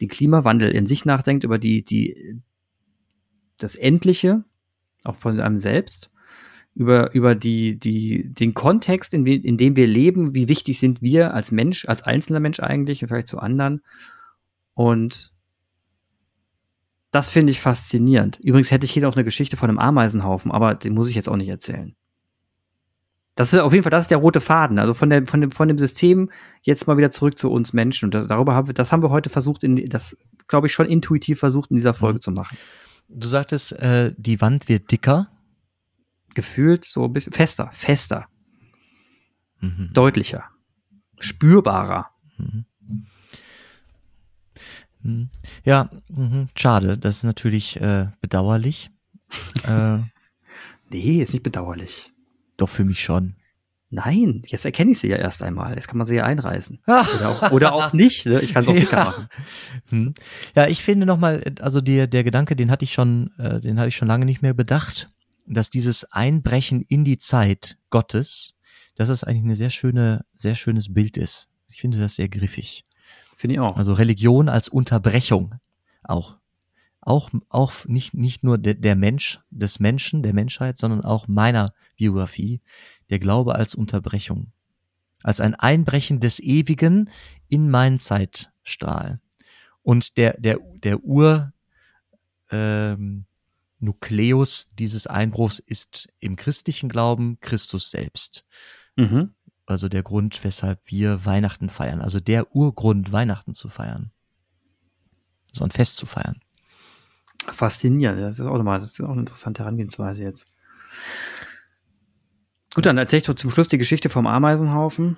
den 0.00 0.08
Klimawandel 0.08 0.70
in 0.70 0.86
sich 0.86 1.04
nachdenkt, 1.04 1.42
über 1.42 1.58
die, 1.58 1.84
die, 1.84 2.40
das 3.58 3.74
Endliche, 3.74 4.44
auch 5.02 5.16
von 5.16 5.40
einem 5.40 5.58
selbst, 5.58 6.10
über, 6.76 7.12
über 7.14 7.34
die, 7.34 7.80
die, 7.80 8.32
den 8.32 8.54
Kontext, 8.54 9.12
in, 9.12 9.26
in 9.26 9.56
dem 9.56 9.74
wir 9.74 9.88
leben, 9.88 10.36
wie 10.36 10.48
wichtig 10.48 10.78
sind 10.78 11.02
wir 11.02 11.34
als 11.34 11.50
Mensch, 11.50 11.86
als 11.86 12.02
einzelner 12.02 12.40
Mensch 12.40 12.60
eigentlich 12.60 13.02
und 13.02 13.08
vielleicht 13.08 13.28
zu 13.28 13.38
anderen. 13.38 13.82
Und 14.74 15.34
das 17.16 17.30
finde 17.30 17.50
ich 17.50 17.62
faszinierend. 17.62 18.38
Übrigens 18.42 18.70
hätte 18.70 18.84
ich 18.84 18.92
hier 18.92 19.02
noch 19.02 19.16
eine 19.16 19.24
Geschichte 19.24 19.56
von 19.56 19.70
einem 19.70 19.78
Ameisenhaufen, 19.78 20.52
aber 20.52 20.74
den 20.74 20.92
muss 20.92 21.08
ich 21.08 21.14
jetzt 21.14 21.30
auch 21.30 21.36
nicht 21.36 21.48
erzählen. 21.48 21.96
Das 23.36 23.54
ist 23.54 23.58
auf 23.58 23.72
jeden 23.72 23.84
Fall, 23.84 23.90
das 23.90 24.02
ist 24.02 24.10
der 24.10 24.18
rote 24.18 24.42
Faden. 24.42 24.78
Also 24.78 24.92
von, 24.92 25.08
der, 25.08 25.24
von, 25.24 25.40
dem, 25.40 25.50
von 25.50 25.66
dem 25.66 25.78
System 25.78 26.30
jetzt 26.60 26.86
mal 26.86 26.98
wieder 26.98 27.10
zurück 27.10 27.38
zu 27.38 27.50
uns 27.50 27.72
Menschen. 27.72 28.08
Und 28.08 28.14
das, 28.14 28.26
darüber 28.28 28.54
haben 28.54 28.66
wir, 28.66 28.74
das 28.74 28.92
haben 28.92 29.02
wir 29.02 29.08
heute 29.08 29.30
versucht, 29.30 29.64
in 29.64 29.76
das 29.86 30.14
glaube 30.46 30.66
ich, 30.66 30.74
schon 30.74 30.84
intuitiv 30.84 31.38
versucht 31.38 31.70
in 31.70 31.76
dieser 31.76 31.94
Folge 31.94 32.18
mhm. 32.18 32.20
zu 32.20 32.32
machen. 32.32 32.58
Du 33.08 33.28
sagtest, 33.28 33.72
äh, 33.72 34.12
die 34.18 34.42
Wand 34.42 34.68
wird 34.68 34.92
dicker. 34.92 35.30
Gefühlt 36.34 36.84
so 36.84 37.04
ein 37.04 37.14
bisschen 37.14 37.32
fester, 37.32 37.70
fester. 37.72 38.26
Mhm. 39.60 39.88
Deutlicher. 39.94 40.44
Spürbarer. 41.18 42.10
Mhm. 42.36 42.66
Mhm. 45.06 45.30
Ja, 45.64 45.90
mhm. 46.08 46.48
schade. 46.56 46.98
Das 46.98 47.18
ist 47.18 47.24
natürlich 47.24 47.80
äh, 47.80 48.08
bedauerlich. 48.20 48.90
äh, 49.64 49.98
nee, 50.90 51.22
ist 51.22 51.32
nicht 51.32 51.42
bedauerlich. 51.42 52.12
Doch 52.56 52.68
für 52.68 52.84
mich 52.84 53.02
schon. 53.02 53.36
Nein, 53.88 54.42
jetzt 54.46 54.64
erkenne 54.64 54.90
ich 54.90 54.98
sie 54.98 55.08
ja 55.08 55.16
erst 55.16 55.42
einmal. 55.42 55.74
Jetzt 55.74 55.86
kann 55.86 55.98
man 55.98 56.06
sie 56.06 56.16
ja 56.16 56.24
einreißen. 56.24 56.80
oder, 56.86 57.28
auch, 57.28 57.52
oder 57.52 57.72
auch 57.72 57.92
nicht. 57.92 58.26
Ne? 58.26 58.40
Ich 58.40 58.52
kann 58.52 58.62
es 58.62 58.68
auch 58.68 58.74
dicker 58.78 58.98
ja. 58.98 59.04
machen. 59.04 59.26
Hm. 59.90 60.14
Ja, 60.56 60.66
ich 60.66 60.82
finde 60.82 61.06
nochmal, 61.06 61.44
also 61.60 61.80
der, 61.80 62.06
der 62.06 62.24
Gedanke, 62.24 62.56
den 62.56 62.70
hatte 62.70 62.84
ich 62.84 62.92
schon, 62.92 63.30
äh, 63.38 63.60
den 63.60 63.78
hatte 63.78 63.88
ich 63.88 63.96
schon 63.96 64.08
lange 64.08 64.24
nicht 64.24 64.42
mehr 64.42 64.54
bedacht, 64.54 65.08
dass 65.46 65.70
dieses 65.70 66.12
Einbrechen 66.12 66.82
in 66.82 67.04
die 67.04 67.18
Zeit 67.18 67.78
Gottes, 67.90 68.54
dass 68.96 69.08
es 69.08 69.22
eigentlich 69.22 69.44
eine 69.44 69.56
sehr 69.56 69.70
schöne, 69.70 70.24
sehr 70.34 70.56
schönes 70.56 70.92
Bild 70.92 71.16
ist. 71.16 71.48
Ich 71.68 71.80
finde 71.80 71.98
das 71.98 72.16
sehr 72.16 72.28
griffig. 72.28 72.85
Finde 73.36 73.54
ich 73.54 73.60
auch. 73.60 73.76
Also 73.76 73.92
Religion 73.92 74.48
als 74.48 74.68
Unterbrechung 74.68 75.54
auch. 76.02 76.38
Auch, 77.00 77.30
auch 77.50 77.84
nicht, 77.84 78.14
nicht 78.14 78.42
nur 78.42 78.58
der, 78.58 78.74
der 78.74 78.96
Mensch, 78.96 79.38
des 79.50 79.78
Menschen, 79.78 80.24
der 80.24 80.32
Menschheit, 80.32 80.76
sondern 80.76 81.02
auch 81.02 81.28
meiner 81.28 81.72
Biografie 81.96 82.60
der 83.10 83.20
Glaube 83.20 83.54
als 83.54 83.76
Unterbrechung, 83.76 84.50
als 85.22 85.40
ein 85.40 85.54
Einbrechen 85.54 86.18
des 86.18 86.40
Ewigen 86.40 87.10
in 87.46 87.70
meinen 87.70 88.00
Zeitstrahl. 88.00 89.20
Und 89.82 90.16
der, 90.16 90.36
der, 90.40 90.58
der 90.82 91.04
Ur, 91.04 91.52
ähm, 92.50 93.26
Nukleus 93.78 94.70
dieses 94.70 95.06
Einbruchs 95.06 95.60
ist 95.60 96.08
im 96.18 96.34
christlichen 96.34 96.88
Glauben 96.88 97.38
Christus 97.40 97.90
selbst. 97.90 98.44
Mhm. 98.96 99.35
Also 99.66 99.88
der 99.88 100.04
Grund, 100.04 100.44
weshalb 100.44 100.80
wir 100.86 101.24
Weihnachten 101.24 101.68
feiern. 101.68 102.00
Also 102.00 102.20
der 102.20 102.54
Urgrund, 102.54 103.12
Weihnachten 103.12 103.52
zu 103.52 103.68
feiern. 103.68 104.12
So 105.52 105.64
ein 105.64 105.70
Fest 105.70 105.96
zu 105.96 106.06
feiern. 106.06 106.40
Faszinierend. 107.46 108.20
Das 108.20 108.38
ist 108.38 108.46
auch 108.46 108.56
nochmal, 108.56 108.78
das 108.78 108.92
ist 108.92 109.00
auch 109.00 109.10
eine 109.10 109.20
interessante 109.20 109.62
Herangehensweise 109.62 110.22
jetzt. 110.22 110.54
Gut, 112.74 112.86
dann 112.86 112.98
erzähl 112.98 113.18
ich 113.18 113.22
doch 113.24 113.34
zum 113.34 113.50
Schluss 113.50 113.68
die 113.68 113.78
Geschichte 113.78 114.08
vom 114.08 114.26
Ameisenhaufen. 114.26 115.16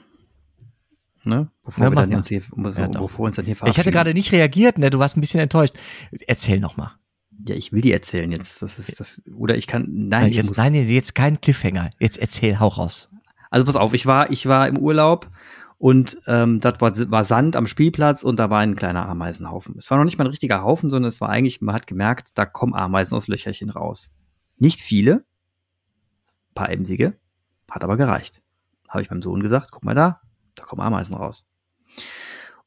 Ne? 1.25 1.51
Bevor, 1.65 1.85
ja, 1.85 1.91
wir 1.91 1.97
dann 1.97 2.15
uns 2.15 2.29
hier, 2.29 2.41
ja, 2.41 2.89
bevor 2.89 3.27
uns 3.27 3.37
dann 3.37 3.45
hier 3.45 3.57
Ich 3.67 3.79
hatte 3.79 3.91
gerade 3.91 4.15
nicht 4.15 4.33
reagiert, 4.33 4.79
ne? 4.79 4.89
Du 4.89 4.99
warst 4.99 5.17
ein 5.17 5.21
bisschen 5.21 5.41
enttäuscht. 5.41 5.75
Erzähl 6.27 6.61
noch 6.61 6.77
mal. 6.77 6.93
Ja, 7.47 7.55
ich 7.55 7.73
will 7.73 7.83
die 7.83 7.93
erzählen 7.93 8.31
jetzt. 8.33 8.63
Das 8.63 8.79
ist 8.79 8.99
das. 8.99 9.23
Oder 9.37 9.57
ich 9.57 9.67
kann. 9.67 9.87
Nein, 9.89 10.23
nein 10.23 10.33
jetzt, 10.33 10.57
nein, 10.57 10.75
jetzt 10.75 11.15
kein 11.15 11.41
Cliffhanger. 11.41 11.91
Jetzt 11.99 12.19
erzähl, 12.19 12.59
hau 12.61 12.69
raus. 12.69 13.11
Also 13.51 13.67
pass 13.67 13.77
auf, 13.77 13.95
ich 13.95 14.07
war, 14.07 14.31
ich 14.31 14.47
war 14.47 14.69
im 14.69 14.79
Urlaub 14.79 15.31
und 15.79 16.21
ähm, 16.27 16.61
dort 16.61 16.81
war, 16.81 16.93
war 17.11 17.25
Sand 17.25 17.55
am 17.55 17.67
Spielplatz 17.67 18.23
und 18.23 18.39
da 18.39 18.51
war 18.51 18.61
ein 18.61 18.77
kleiner 18.77 19.09
Ameisenhaufen. 19.09 19.77
Es 19.79 19.91
war 19.91 19.99
noch 19.99 20.05
nicht 20.05 20.19
mal 20.19 20.25
ein 20.25 20.31
richtiger 20.31 20.63
Haufen, 20.63 20.91
sondern 20.91 21.09
es 21.09 21.21
war 21.21 21.29
eigentlich, 21.29 21.61
man 21.61 21.75
hat 21.75 21.87
gemerkt, 21.87 22.31
da 22.35 22.47
kommen 22.47 22.75
Ameisen 22.75 23.17
aus 23.17 23.29
Löcherchen 23.29 23.71
raus. 23.71 24.11
Nicht 24.57 24.81
viele, 24.81 25.25
paar 26.55 26.71
emsige, 26.71 27.17
hat 27.71 27.85
aber 27.85 27.97
gereicht. 27.97 28.43
Habe 28.89 29.03
ich 29.03 29.11
meinem 29.11 29.23
Sohn 29.23 29.41
gesagt, 29.41 29.71
guck 29.71 29.85
mal 29.85 29.95
da, 29.95 30.21
da 30.57 30.65
kommen 30.65 30.83
Ameisen 30.83 31.15
raus. 31.15 31.47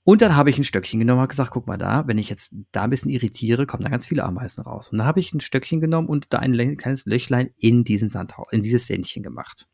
Und 0.04 0.22
dann 0.22 0.36
habe 0.36 0.50
ich 0.50 0.58
ein 0.58 0.64
Stöckchen 0.64 1.00
genommen 1.00 1.22
und 1.22 1.28
gesagt, 1.28 1.52
guck 1.52 1.68
mal 1.68 1.78
da, 1.78 2.08
wenn 2.08 2.18
ich 2.18 2.30
jetzt 2.30 2.54
da 2.72 2.84
ein 2.84 2.90
bisschen 2.90 3.12
irritiere, 3.12 3.68
kommen 3.68 3.84
da 3.84 3.90
ganz 3.90 4.08
viele 4.08 4.24
Ameisen 4.24 4.64
raus. 4.64 4.90
Und 4.90 4.98
da 4.98 5.06
habe 5.06 5.20
ich 5.20 5.34
ein 5.34 5.42
Stöckchen 5.42 5.80
genommen 5.80 6.08
und 6.08 6.34
da 6.34 6.40
ein 6.40 6.78
kleines 6.78 7.06
Löchlein 7.06 7.52
in 7.58 7.84
diesen 7.84 8.08
Sandhauch, 8.08 8.52
in 8.52 8.62
dieses 8.62 8.88
Sändchen 8.88 9.22
gemacht. 9.22 9.68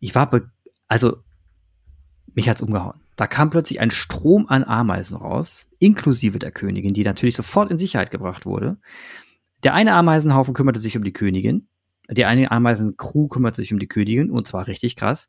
Ich 0.00 0.14
war, 0.14 0.30
also, 0.86 1.18
mich 2.34 2.48
hat's 2.48 2.62
umgehauen. 2.62 3.00
Da 3.16 3.26
kam 3.26 3.50
plötzlich 3.50 3.80
ein 3.80 3.90
Strom 3.90 4.46
an 4.48 4.62
Ameisen 4.62 5.16
raus, 5.16 5.66
inklusive 5.80 6.38
der 6.38 6.52
Königin, 6.52 6.94
die 6.94 7.02
natürlich 7.02 7.36
sofort 7.36 7.70
in 7.70 7.78
Sicherheit 7.78 8.10
gebracht 8.10 8.46
wurde. 8.46 8.78
Der 9.64 9.74
eine 9.74 9.94
Ameisenhaufen 9.94 10.54
kümmerte 10.54 10.78
sich 10.78 10.96
um 10.96 11.02
die 11.02 11.12
Königin, 11.12 11.66
die 12.10 12.24
eine 12.24 12.50
Ameisen-Crew 12.50 13.28
kümmert 13.28 13.56
sich 13.56 13.72
um 13.72 13.78
die 13.78 13.88
Königin 13.88 14.30
und 14.30 14.46
zwar 14.46 14.66
richtig 14.66 14.96
krass 14.96 15.28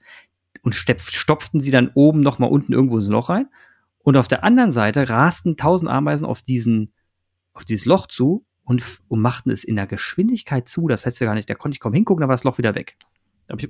und 0.62 0.76
stopften 0.76 1.60
sie 1.60 1.72
dann 1.72 1.92
oben 1.94 2.22
nochmal 2.22 2.50
unten 2.50 2.74
irgendwo 2.74 2.98
ins 2.98 3.08
Loch 3.08 3.30
rein. 3.30 3.48
Und 4.00 4.18
auf 4.18 4.28
der 4.28 4.44
anderen 4.44 4.72
Seite 4.72 5.10
rasten 5.10 5.58
tausend 5.58 5.90
Ameisen 5.90 6.26
auf 6.26 6.42
diesen, 6.42 6.94
auf 7.54 7.66
dieses 7.66 7.86
Loch 7.86 8.08
zu 8.08 8.46
und, 8.64 8.84
und 9.08 9.20
machten 9.20 9.50
es 9.50 9.64
in 9.64 9.76
der 9.76 9.88
Geschwindigkeit 9.88 10.68
zu. 10.68 10.88
Das 10.88 11.06
heißt 11.06 11.20
ja 11.20 11.26
gar 11.26 11.36
nicht, 11.36 11.50
da 11.50 11.56
konnte 11.56 11.76
ich 11.76 11.80
kaum 11.80 11.94
hingucken, 11.94 12.22
da 12.22 12.28
war 12.28 12.36
das 12.36 12.44
Loch 12.44 12.58
wieder 12.58 12.76
weg. 12.76 12.98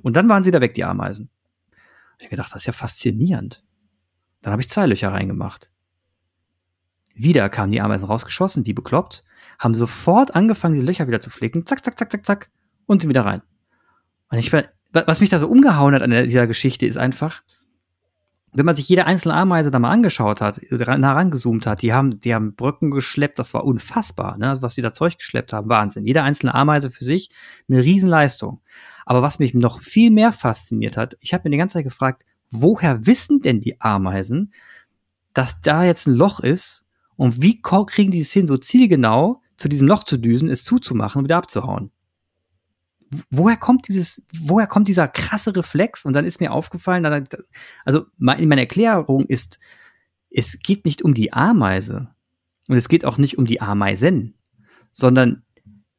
Und 0.02 0.16
dann 0.16 0.30
waren 0.30 0.44
sie 0.44 0.52
da 0.52 0.62
weg, 0.62 0.74
die 0.74 0.84
Ameisen. 0.84 1.30
Hab 2.14 2.22
ich 2.22 2.30
gedacht, 2.30 2.54
das 2.54 2.64
ist 2.64 2.68
ja 2.68 2.74
faszinierend. 2.74 3.64
Dann 4.42 4.52
habe 4.52 4.62
ich 4.62 4.70
zwei 4.70 4.86
Löcher 4.86 5.12
reingemacht. 5.12 5.70
Wieder 7.14 7.50
kamen 7.50 7.72
die 7.72 7.82
Ameisen 7.82 8.06
rausgeschossen, 8.06 8.66
wie 8.66 8.74
bekloppt, 8.74 9.24
haben 9.58 9.74
sofort 9.74 10.36
angefangen, 10.36 10.76
die 10.76 10.82
Löcher 10.82 11.08
wieder 11.08 11.22
zu 11.22 11.30
flicken. 11.30 11.66
Zack, 11.66 11.84
zack, 11.84 11.98
zack, 11.98 12.12
zack, 12.12 12.26
zack 12.26 12.50
und 12.86 13.02
sind 13.02 13.10
wieder 13.10 13.26
rein. 13.26 13.42
Und 14.30 14.38
ich, 14.38 14.52
was 14.52 15.20
mich 15.20 15.30
da 15.30 15.40
so 15.40 15.48
umgehauen 15.48 15.94
hat 15.94 16.02
an 16.02 16.12
dieser 16.12 16.48
Geschichte 16.48 16.86
ist 16.86 16.98
einfach, 16.98 17.44
wenn 18.52 18.66
man 18.66 18.76
sich 18.76 18.90
jede 18.90 19.06
einzelne 19.06 19.36
Ameise 19.36 19.70
da 19.72 19.80
mal 19.80 19.92
angeschaut 19.92 20.42
hat, 20.42 20.60
nah 20.72 21.14
rangezoomt 21.14 21.68
hat, 21.68 21.82
die 21.82 21.94
haben, 21.94 22.20
die 22.20 22.34
haben 22.34 22.56
Brücken 22.56 22.92
geschleppt, 22.92 23.38
das 23.38 23.54
war 23.54 23.64
unfassbar, 23.64 24.38
ne? 24.38 24.58
was 24.62 24.76
die 24.76 24.82
da 24.82 24.94
Zeug 24.94 25.18
geschleppt 25.18 25.54
haben, 25.54 25.70
Wahnsinn. 25.70 26.06
Jede 26.06 26.24
einzelne 26.24 26.56
Ameise 26.56 26.90
für 26.90 27.04
sich 27.04 27.30
eine 27.70 27.84
Riesenleistung. 27.84 28.62
Aber 29.06 29.22
was 29.22 29.40
mich 29.40 29.54
noch 29.54 29.80
viel 29.80 30.10
mehr 30.12 30.32
fasziniert 30.32 30.98
hat, 30.98 31.18
ich 31.20 31.34
habe 31.34 31.44
mir 31.46 31.52
die 31.52 31.58
ganze 31.58 31.74
Zeit 31.74 31.84
gefragt, 31.84 32.24
woher 32.52 33.06
wissen 33.06 33.42
denn 33.42 33.62
die 33.62 33.80
Ameisen, 33.82 34.52
dass 35.34 35.62
da 35.62 35.84
jetzt 35.84 36.08
ein 36.08 36.16
Loch 36.16 36.40
ist 36.40 36.86
und 37.16 37.42
wie 37.42 37.62
kriegen 37.62 38.12
die 38.12 38.22
es 38.22 38.32
hin, 38.32 38.48
so 38.48 38.58
zielgenau 38.58 39.42
zu 39.58 39.68
diesem 39.68 39.88
Loch 39.88 40.04
zu 40.04 40.18
düsen, 40.18 40.50
es 40.50 40.64
zuzumachen 40.64 41.20
und 41.20 41.26
wieder 41.26 41.38
abzuhauen? 41.38 41.92
Woher 43.30 43.58
kommt 43.58 43.88
dieses, 43.88 44.22
woher 44.40 44.68
kommt 44.68 44.88
dieser 44.88 45.08
krasse 45.08 45.56
Reflex? 45.56 46.06
Und 46.06 46.14
dann 46.14 46.26
ist 46.26 46.40
mir 46.40 46.52
aufgefallen, 46.52 47.28
also 47.86 48.06
meine 48.18 48.62
Erklärung 48.62 49.26
ist, 49.26 49.60
es 50.30 50.60
geht 50.60 50.86
nicht 50.86 51.02
um 51.02 51.14
die 51.14 51.34
Ameise 51.34 52.10
und 52.68 52.78
es 52.78 52.88
geht 52.88 53.06
auch 53.06 53.18
nicht 53.18 53.38
um 53.38 53.46
die 53.46 53.62
Ameisen, 53.62 54.36
sondern 54.92 55.44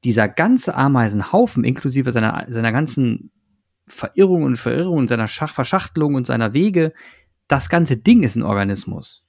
dieser 0.04 0.28
ganze 0.28 0.74
Ameisenhaufen 0.74 1.64
inklusive 1.64 2.12
seiner, 2.12 2.46
seiner 2.48 2.72
ganzen 2.72 3.32
Verirrung 3.86 4.44
und 4.44 4.56
Verirrung 4.56 4.98
und 4.98 5.08
seiner 5.08 5.28
Schach 5.28 5.52
Verschachtelung 5.52 6.14
und 6.14 6.26
seiner 6.26 6.54
Wege, 6.54 6.92
das 7.48 7.68
ganze 7.68 7.96
Ding 7.96 8.22
ist 8.22 8.36
ein 8.36 8.42
Organismus. 8.42 9.24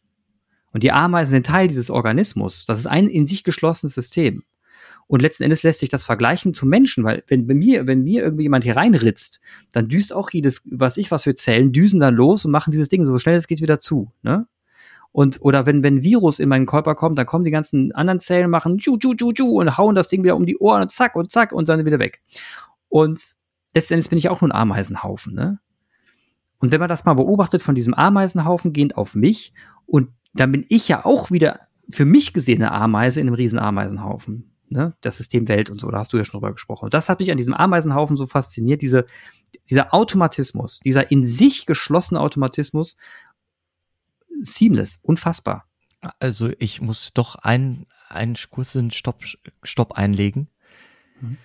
Und 0.71 0.83
die 0.83 0.91
Ameisen 0.91 1.31
sind 1.31 1.45
Teil 1.47 1.67
dieses 1.67 1.89
Organismus. 1.89 2.65
Das 2.65 2.79
ist 2.79 2.87
ein 2.87 3.07
in 3.07 3.27
sich 3.27 3.43
geschlossenes 3.43 3.95
System. 3.95 4.43
Und 5.11 5.21
letzten 5.21 5.43
Endes 5.43 5.63
lässt 5.63 5.81
sich 5.81 5.89
das 5.89 6.05
vergleichen 6.05 6.53
zu 6.53 6.65
Menschen, 6.65 7.03
weil 7.03 7.21
wenn, 7.27 7.49
wenn 7.49 7.57
mir, 7.57 7.85
wenn 7.85 8.01
mir 8.01 8.23
irgendwie 8.23 8.43
jemand 8.43 8.63
hier 8.63 8.77
reinritzt, 8.77 9.41
dann 9.73 9.89
düst 9.89 10.13
auch 10.13 10.29
jedes, 10.29 10.61
was 10.63 10.95
ich 10.95 11.11
was 11.11 11.23
für 11.23 11.35
Zellen, 11.35 11.73
düsen 11.73 11.99
dann 11.99 12.15
los 12.15 12.45
und 12.45 12.51
machen 12.51 12.71
dieses 12.71 12.87
Ding 12.87 13.03
so 13.03 13.19
schnell 13.19 13.35
es 13.35 13.47
geht 13.47 13.59
wieder 13.59 13.77
zu, 13.77 14.13
ne? 14.21 14.47
Und, 15.11 15.41
oder 15.41 15.65
wenn, 15.65 15.83
wenn 15.83 16.01
Virus 16.01 16.39
in 16.39 16.47
meinen 16.47 16.65
Körper 16.65 16.95
kommt, 16.95 17.17
dann 17.17 17.25
kommen 17.25 17.43
die 17.43 17.51
ganzen 17.51 17.91
anderen 17.91 18.21
Zellen, 18.21 18.49
machen 18.49 18.77
tschu, 18.77 18.97
tschu, 18.97 19.13
tschu, 19.13 19.33
tschu 19.33 19.59
und 19.59 19.77
hauen 19.77 19.95
das 19.95 20.07
Ding 20.07 20.23
wieder 20.23 20.37
um 20.37 20.45
die 20.45 20.57
Ohren 20.59 20.83
und 20.83 20.91
zack 20.91 21.17
und 21.17 21.29
zack 21.29 21.51
und 21.51 21.67
dann 21.67 21.83
wieder 21.83 21.99
weg. 21.99 22.21
Und 22.87 23.21
letzten 23.75 23.95
Endes 23.95 24.07
bin 24.07 24.17
ich 24.17 24.29
auch 24.29 24.39
nur 24.39 24.49
ein 24.49 24.57
Ameisenhaufen, 24.57 25.33
ne? 25.33 25.59
Und 26.59 26.71
wenn 26.71 26.79
man 26.79 26.87
das 26.87 27.03
mal 27.03 27.15
beobachtet 27.15 27.61
von 27.61 27.75
diesem 27.75 27.93
Ameisenhaufen 27.93 28.71
gehend 28.71 28.95
auf 28.95 29.13
mich 29.15 29.51
und 29.85 30.07
dann 30.33 30.53
bin 30.53 30.65
ich 30.69 30.87
ja 30.87 31.03
auch 31.03 31.31
wieder 31.31 31.59
für 31.89 32.05
mich 32.05 32.31
gesehene 32.31 32.71
Ameise 32.71 33.19
in 33.19 33.27
einem 33.27 33.35
riesen 33.35 33.59
Ameisenhaufen 33.59 34.50
ne, 34.71 34.95
das 35.01 35.17
System 35.17 35.47
Welt 35.47 35.69
und 35.69 35.79
so, 35.79 35.89
da 35.91 35.99
hast 35.99 36.13
du 36.13 36.17
ja 36.17 36.23
schon 36.23 36.39
drüber 36.39 36.53
gesprochen. 36.53 36.85
Und 36.85 36.93
das 36.93 37.09
hat 37.09 37.19
mich 37.19 37.31
an 37.31 37.37
diesem 37.37 37.53
Ameisenhaufen 37.53 38.15
so 38.17 38.25
fasziniert, 38.25 38.81
diese, 38.81 39.05
dieser 39.69 39.93
Automatismus, 39.93 40.79
dieser 40.79 41.11
in 41.11 41.27
sich 41.27 41.65
geschlossene 41.65 42.19
Automatismus, 42.19 42.95
seamless, 44.41 44.99
unfassbar. 45.01 45.65
Also 46.19 46.49
ich 46.57 46.81
muss 46.81 47.13
doch 47.13 47.35
einen, 47.35 47.85
einen 48.07 48.35
kurzen 48.49 48.91
Stopp, 48.91 49.23
Stopp 49.61 49.93
einlegen. 49.93 50.47
Mhm. 51.19 51.37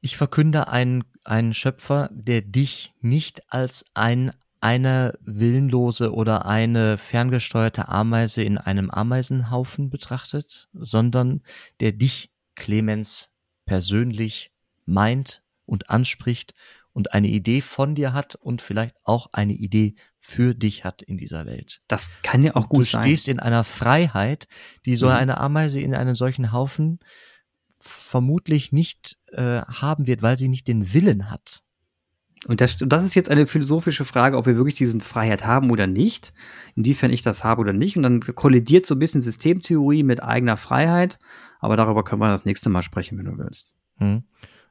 Ich 0.00 0.16
verkünde 0.16 0.68
einen, 0.68 1.04
einen 1.24 1.54
Schöpfer, 1.54 2.08
der 2.12 2.40
dich 2.40 2.94
nicht 3.00 3.52
als 3.52 3.84
ein 3.94 4.32
eine 4.62 5.18
willenlose 5.22 6.12
oder 6.12 6.44
eine 6.44 6.98
ferngesteuerte 6.98 7.88
Ameise 7.88 8.42
in 8.42 8.58
einem 8.58 8.90
Ameisenhaufen 8.90 9.88
betrachtet, 9.88 10.68
sondern 10.74 11.40
der 11.80 11.92
dich 11.92 12.30
Clemens 12.60 13.32
persönlich 13.64 14.52
meint 14.84 15.42
und 15.64 15.90
anspricht 15.90 16.54
und 16.92 17.14
eine 17.14 17.28
Idee 17.28 17.60
von 17.62 17.94
dir 17.94 18.12
hat 18.12 18.34
und 18.34 18.62
vielleicht 18.62 18.96
auch 19.04 19.28
eine 19.32 19.54
Idee 19.54 19.94
für 20.18 20.54
dich 20.54 20.84
hat 20.84 21.02
in 21.02 21.16
dieser 21.16 21.46
Welt. 21.46 21.80
Das 21.88 22.10
kann 22.22 22.42
ja 22.42 22.54
auch 22.56 22.68
gut 22.68 22.86
sein. 22.86 23.02
Du 23.02 23.08
stehst 23.08 23.28
in 23.28 23.40
einer 23.40 23.64
Freiheit, 23.64 24.46
die 24.84 24.94
so 24.94 25.06
mhm. 25.06 25.12
eine 25.12 25.38
Ameise 25.38 25.80
in 25.80 25.94
einem 25.94 26.14
solchen 26.14 26.52
Haufen 26.52 26.98
vermutlich 27.78 28.72
nicht 28.72 29.16
äh, 29.28 29.62
haben 29.62 30.06
wird, 30.06 30.20
weil 30.20 30.36
sie 30.36 30.48
nicht 30.48 30.68
den 30.68 30.92
Willen 30.92 31.30
hat. 31.30 31.62
Und 32.46 32.60
das, 32.60 32.76
das 32.78 33.04
ist 33.04 33.14
jetzt 33.14 33.30
eine 33.30 33.46
philosophische 33.46 34.04
Frage, 34.04 34.36
ob 34.36 34.46
wir 34.46 34.56
wirklich 34.56 34.74
diesen 34.74 35.00
Freiheit 35.00 35.46
haben 35.46 35.70
oder 35.70 35.86
nicht, 35.86 36.32
inwiefern 36.74 37.12
ich 37.12 37.22
das 37.22 37.44
habe 37.44 37.60
oder 37.60 37.72
nicht. 37.72 37.96
Und 37.96 38.02
dann 38.02 38.20
kollidiert 38.20 38.86
so 38.86 38.94
ein 38.94 38.98
bisschen 38.98 39.20
Systemtheorie 39.20 40.02
mit 40.02 40.22
eigener 40.22 40.56
Freiheit. 40.56 41.18
Aber 41.60 41.76
darüber 41.76 42.02
können 42.02 42.20
wir 42.20 42.28
das 42.28 42.44
nächste 42.44 42.70
Mal 42.70 42.82
sprechen, 42.82 43.18
wenn 43.18 43.26
du 43.26 43.38
willst. 43.38 43.72
Hm. 43.98 44.24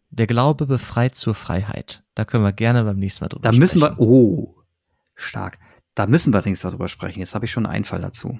Der 0.09 0.27
Glaube 0.27 0.65
befreit 0.65 1.15
zur 1.15 1.35
Freiheit. 1.35 2.03
Da 2.15 2.25
können 2.25 2.43
wir 2.43 2.51
gerne 2.51 2.83
beim 2.83 2.97
nächsten 2.97 3.23
Mal 3.23 3.29
drüber 3.29 3.49
sprechen. 3.49 3.59
Da 3.59 3.59
müssen 3.59 3.81
wir, 3.81 3.99
oh, 3.99 4.55
stark. 5.15 5.59
Da 5.93 6.07
müssen 6.07 6.33
wir 6.33 6.37
allerdings 6.37 6.61
drüber 6.61 6.87
sprechen. 6.87 7.19
Jetzt 7.19 7.35
habe 7.35 7.45
ich 7.45 7.51
schon 7.51 7.65
einen 7.65 7.75
Einfall 7.75 8.01
dazu. 8.01 8.39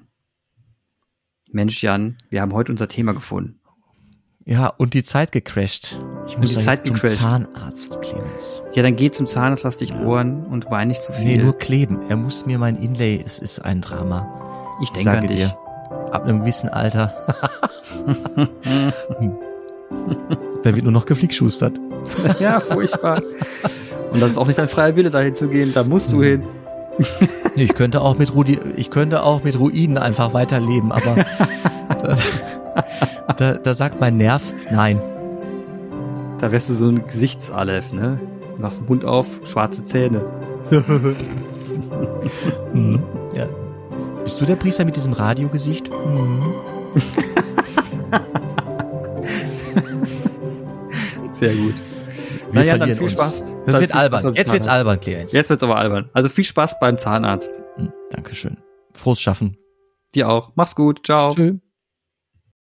Mensch, 1.52 1.82
Jan, 1.84 2.18
wir 2.30 2.42
haben 2.42 2.54
heute 2.54 2.72
unser 2.72 2.88
Thema 2.88 3.14
gefunden. 3.14 3.60
Ja, 4.46 4.68
und 4.68 4.96
die 4.96 5.04
Zeit 5.04 5.32
gecrashed. 5.32 6.00
Ich 6.26 6.38
muss 6.38 6.56
die 6.56 6.62
Zeit 6.62 6.86
zum 6.86 6.96
gecrashed. 6.96 7.20
Zahnarzt, 7.20 8.02
Clemens. 8.02 8.64
Ja, 8.74 8.82
dann 8.82 8.96
geh 8.96 9.12
zum 9.12 9.28
Zahnarzt, 9.28 9.64
lass 9.64 9.78
dich 9.78 9.94
bohren 9.94 10.46
und 10.46 10.72
wein 10.72 10.88
nicht 10.88 11.04
zu 11.04 11.14
viel. 11.14 11.38
Nee, 11.38 11.44
nur 11.44 11.58
kleben. 11.58 12.02
Er 12.10 12.16
muss 12.16 12.46
mir 12.48 12.58
mein 12.58 12.76
Inlay, 12.76 13.22
es 13.24 13.38
ist 13.38 13.60
ein 13.60 13.82
Drama. 13.82 14.72
Ich 14.82 14.92
denke 14.92 15.12
an 15.12 15.28
dich. 15.28 15.38
Dir, 15.38 15.58
ab 16.12 16.24
einem 16.24 16.42
gewissen 16.42 16.70
Alter. 16.70 17.14
da 20.64 20.76
wird 20.76 20.84
nur 20.84 20.92
noch 20.92 21.06
geflickschustert. 21.06 21.80
ja, 22.40 22.60
furchtbar. 22.60 23.22
Und 24.12 24.22
das 24.22 24.32
ist 24.32 24.38
auch 24.38 24.48
nicht 24.48 24.60
dein 24.60 24.68
freier 24.68 24.96
Wille, 24.96 25.12
dahin 25.12 25.36
zu 25.36 25.48
gehen. 25.48 25.74
Da 25.74 25.84
musst 25.84 26.12
du 26.12 26.18
mhm. 26.18 26.24
hin. 26.24 26.44
ich 27.56 27.74
könnte 27.76 28.02
auch 28.02 28.18
mit 28.18 28.34
Rudi, 28.34 28.60
ich 28.76 28.90
könnte 28.90 29.24
auch 29.24 29.44
mit 29.44 29.58
Ruinen 29.58 29.98
einfach 29.98 30.34
weiterleben, 30.34 30.92
aber 30.92 31.16
da, 33.38 33.54
da 33.54 33.74
sagt 33.74 34.02
mein 34.02 34.18
Nerv 34.18 34.54
nein. 34.72 35.02
Da 36.40 36.52
wärst 36.52 36.70
du 36.70 36.74
so 36.74 36.88
ein 36.88 37.06
Gesichtsalef, 37.06 37.94
ne? 37.94 38.20
Du 38.56 38.62
machst 38.62 38.80
den 38.80 38.88
Mund 38.88 39.06
auf, 39.06 39.28
schwarze 39.46 39.86
Zähne. 39.86 40.22
mhm. 42.74 43.04
Ja. 43.34 43.48
Bist 44.24 44.42
du 44.42 44.46
der 44.46 44.56
Priester 44.56 44.86
mit 44.86 44.96
diesem 44.96 45.14
Radiogesicht? 45.14 45.90
Mhm. 45.90 46.54
Sehr 51.32 51.56
gut. 51.56 51.76
Wir 52.52 52.62
naja, 52.62 52.78
dann 52.78 52.90
viel 52.90 53.02
uns. 53.04 53.12
Spaß. 53.14 53.54
Das 53.66 53.80
wird 53.80 53.94
albern. 53.94 54.34
Jetzt 54.34 54.52
wird's 54.52 54.68
albern, 54.68 55.00
Clemens. 55.00 55.34
Jetzt 55.34 55.50
wird's 55.50 55.64
aber 55.64 55.78
albern. 55.78 56.10
Also 56.14 56.30
viel 56.30 56.44
Spaß 56.44 56.80
beim 56.80 56.98
Zahnarzt. 56.98 57.62
Hm, 57.76 57.92
Dankeschön. 58.12 58.58
Frohes 58.96 59.22
Schaffen. 59.22 59.58
Dir 60.16 60.30
auch. 60.30 60.52
Mach's 60.56 60.76
gut. 60.76 61.06
Ciao. 61.06 61.34
Tschüss. 61.34 61.56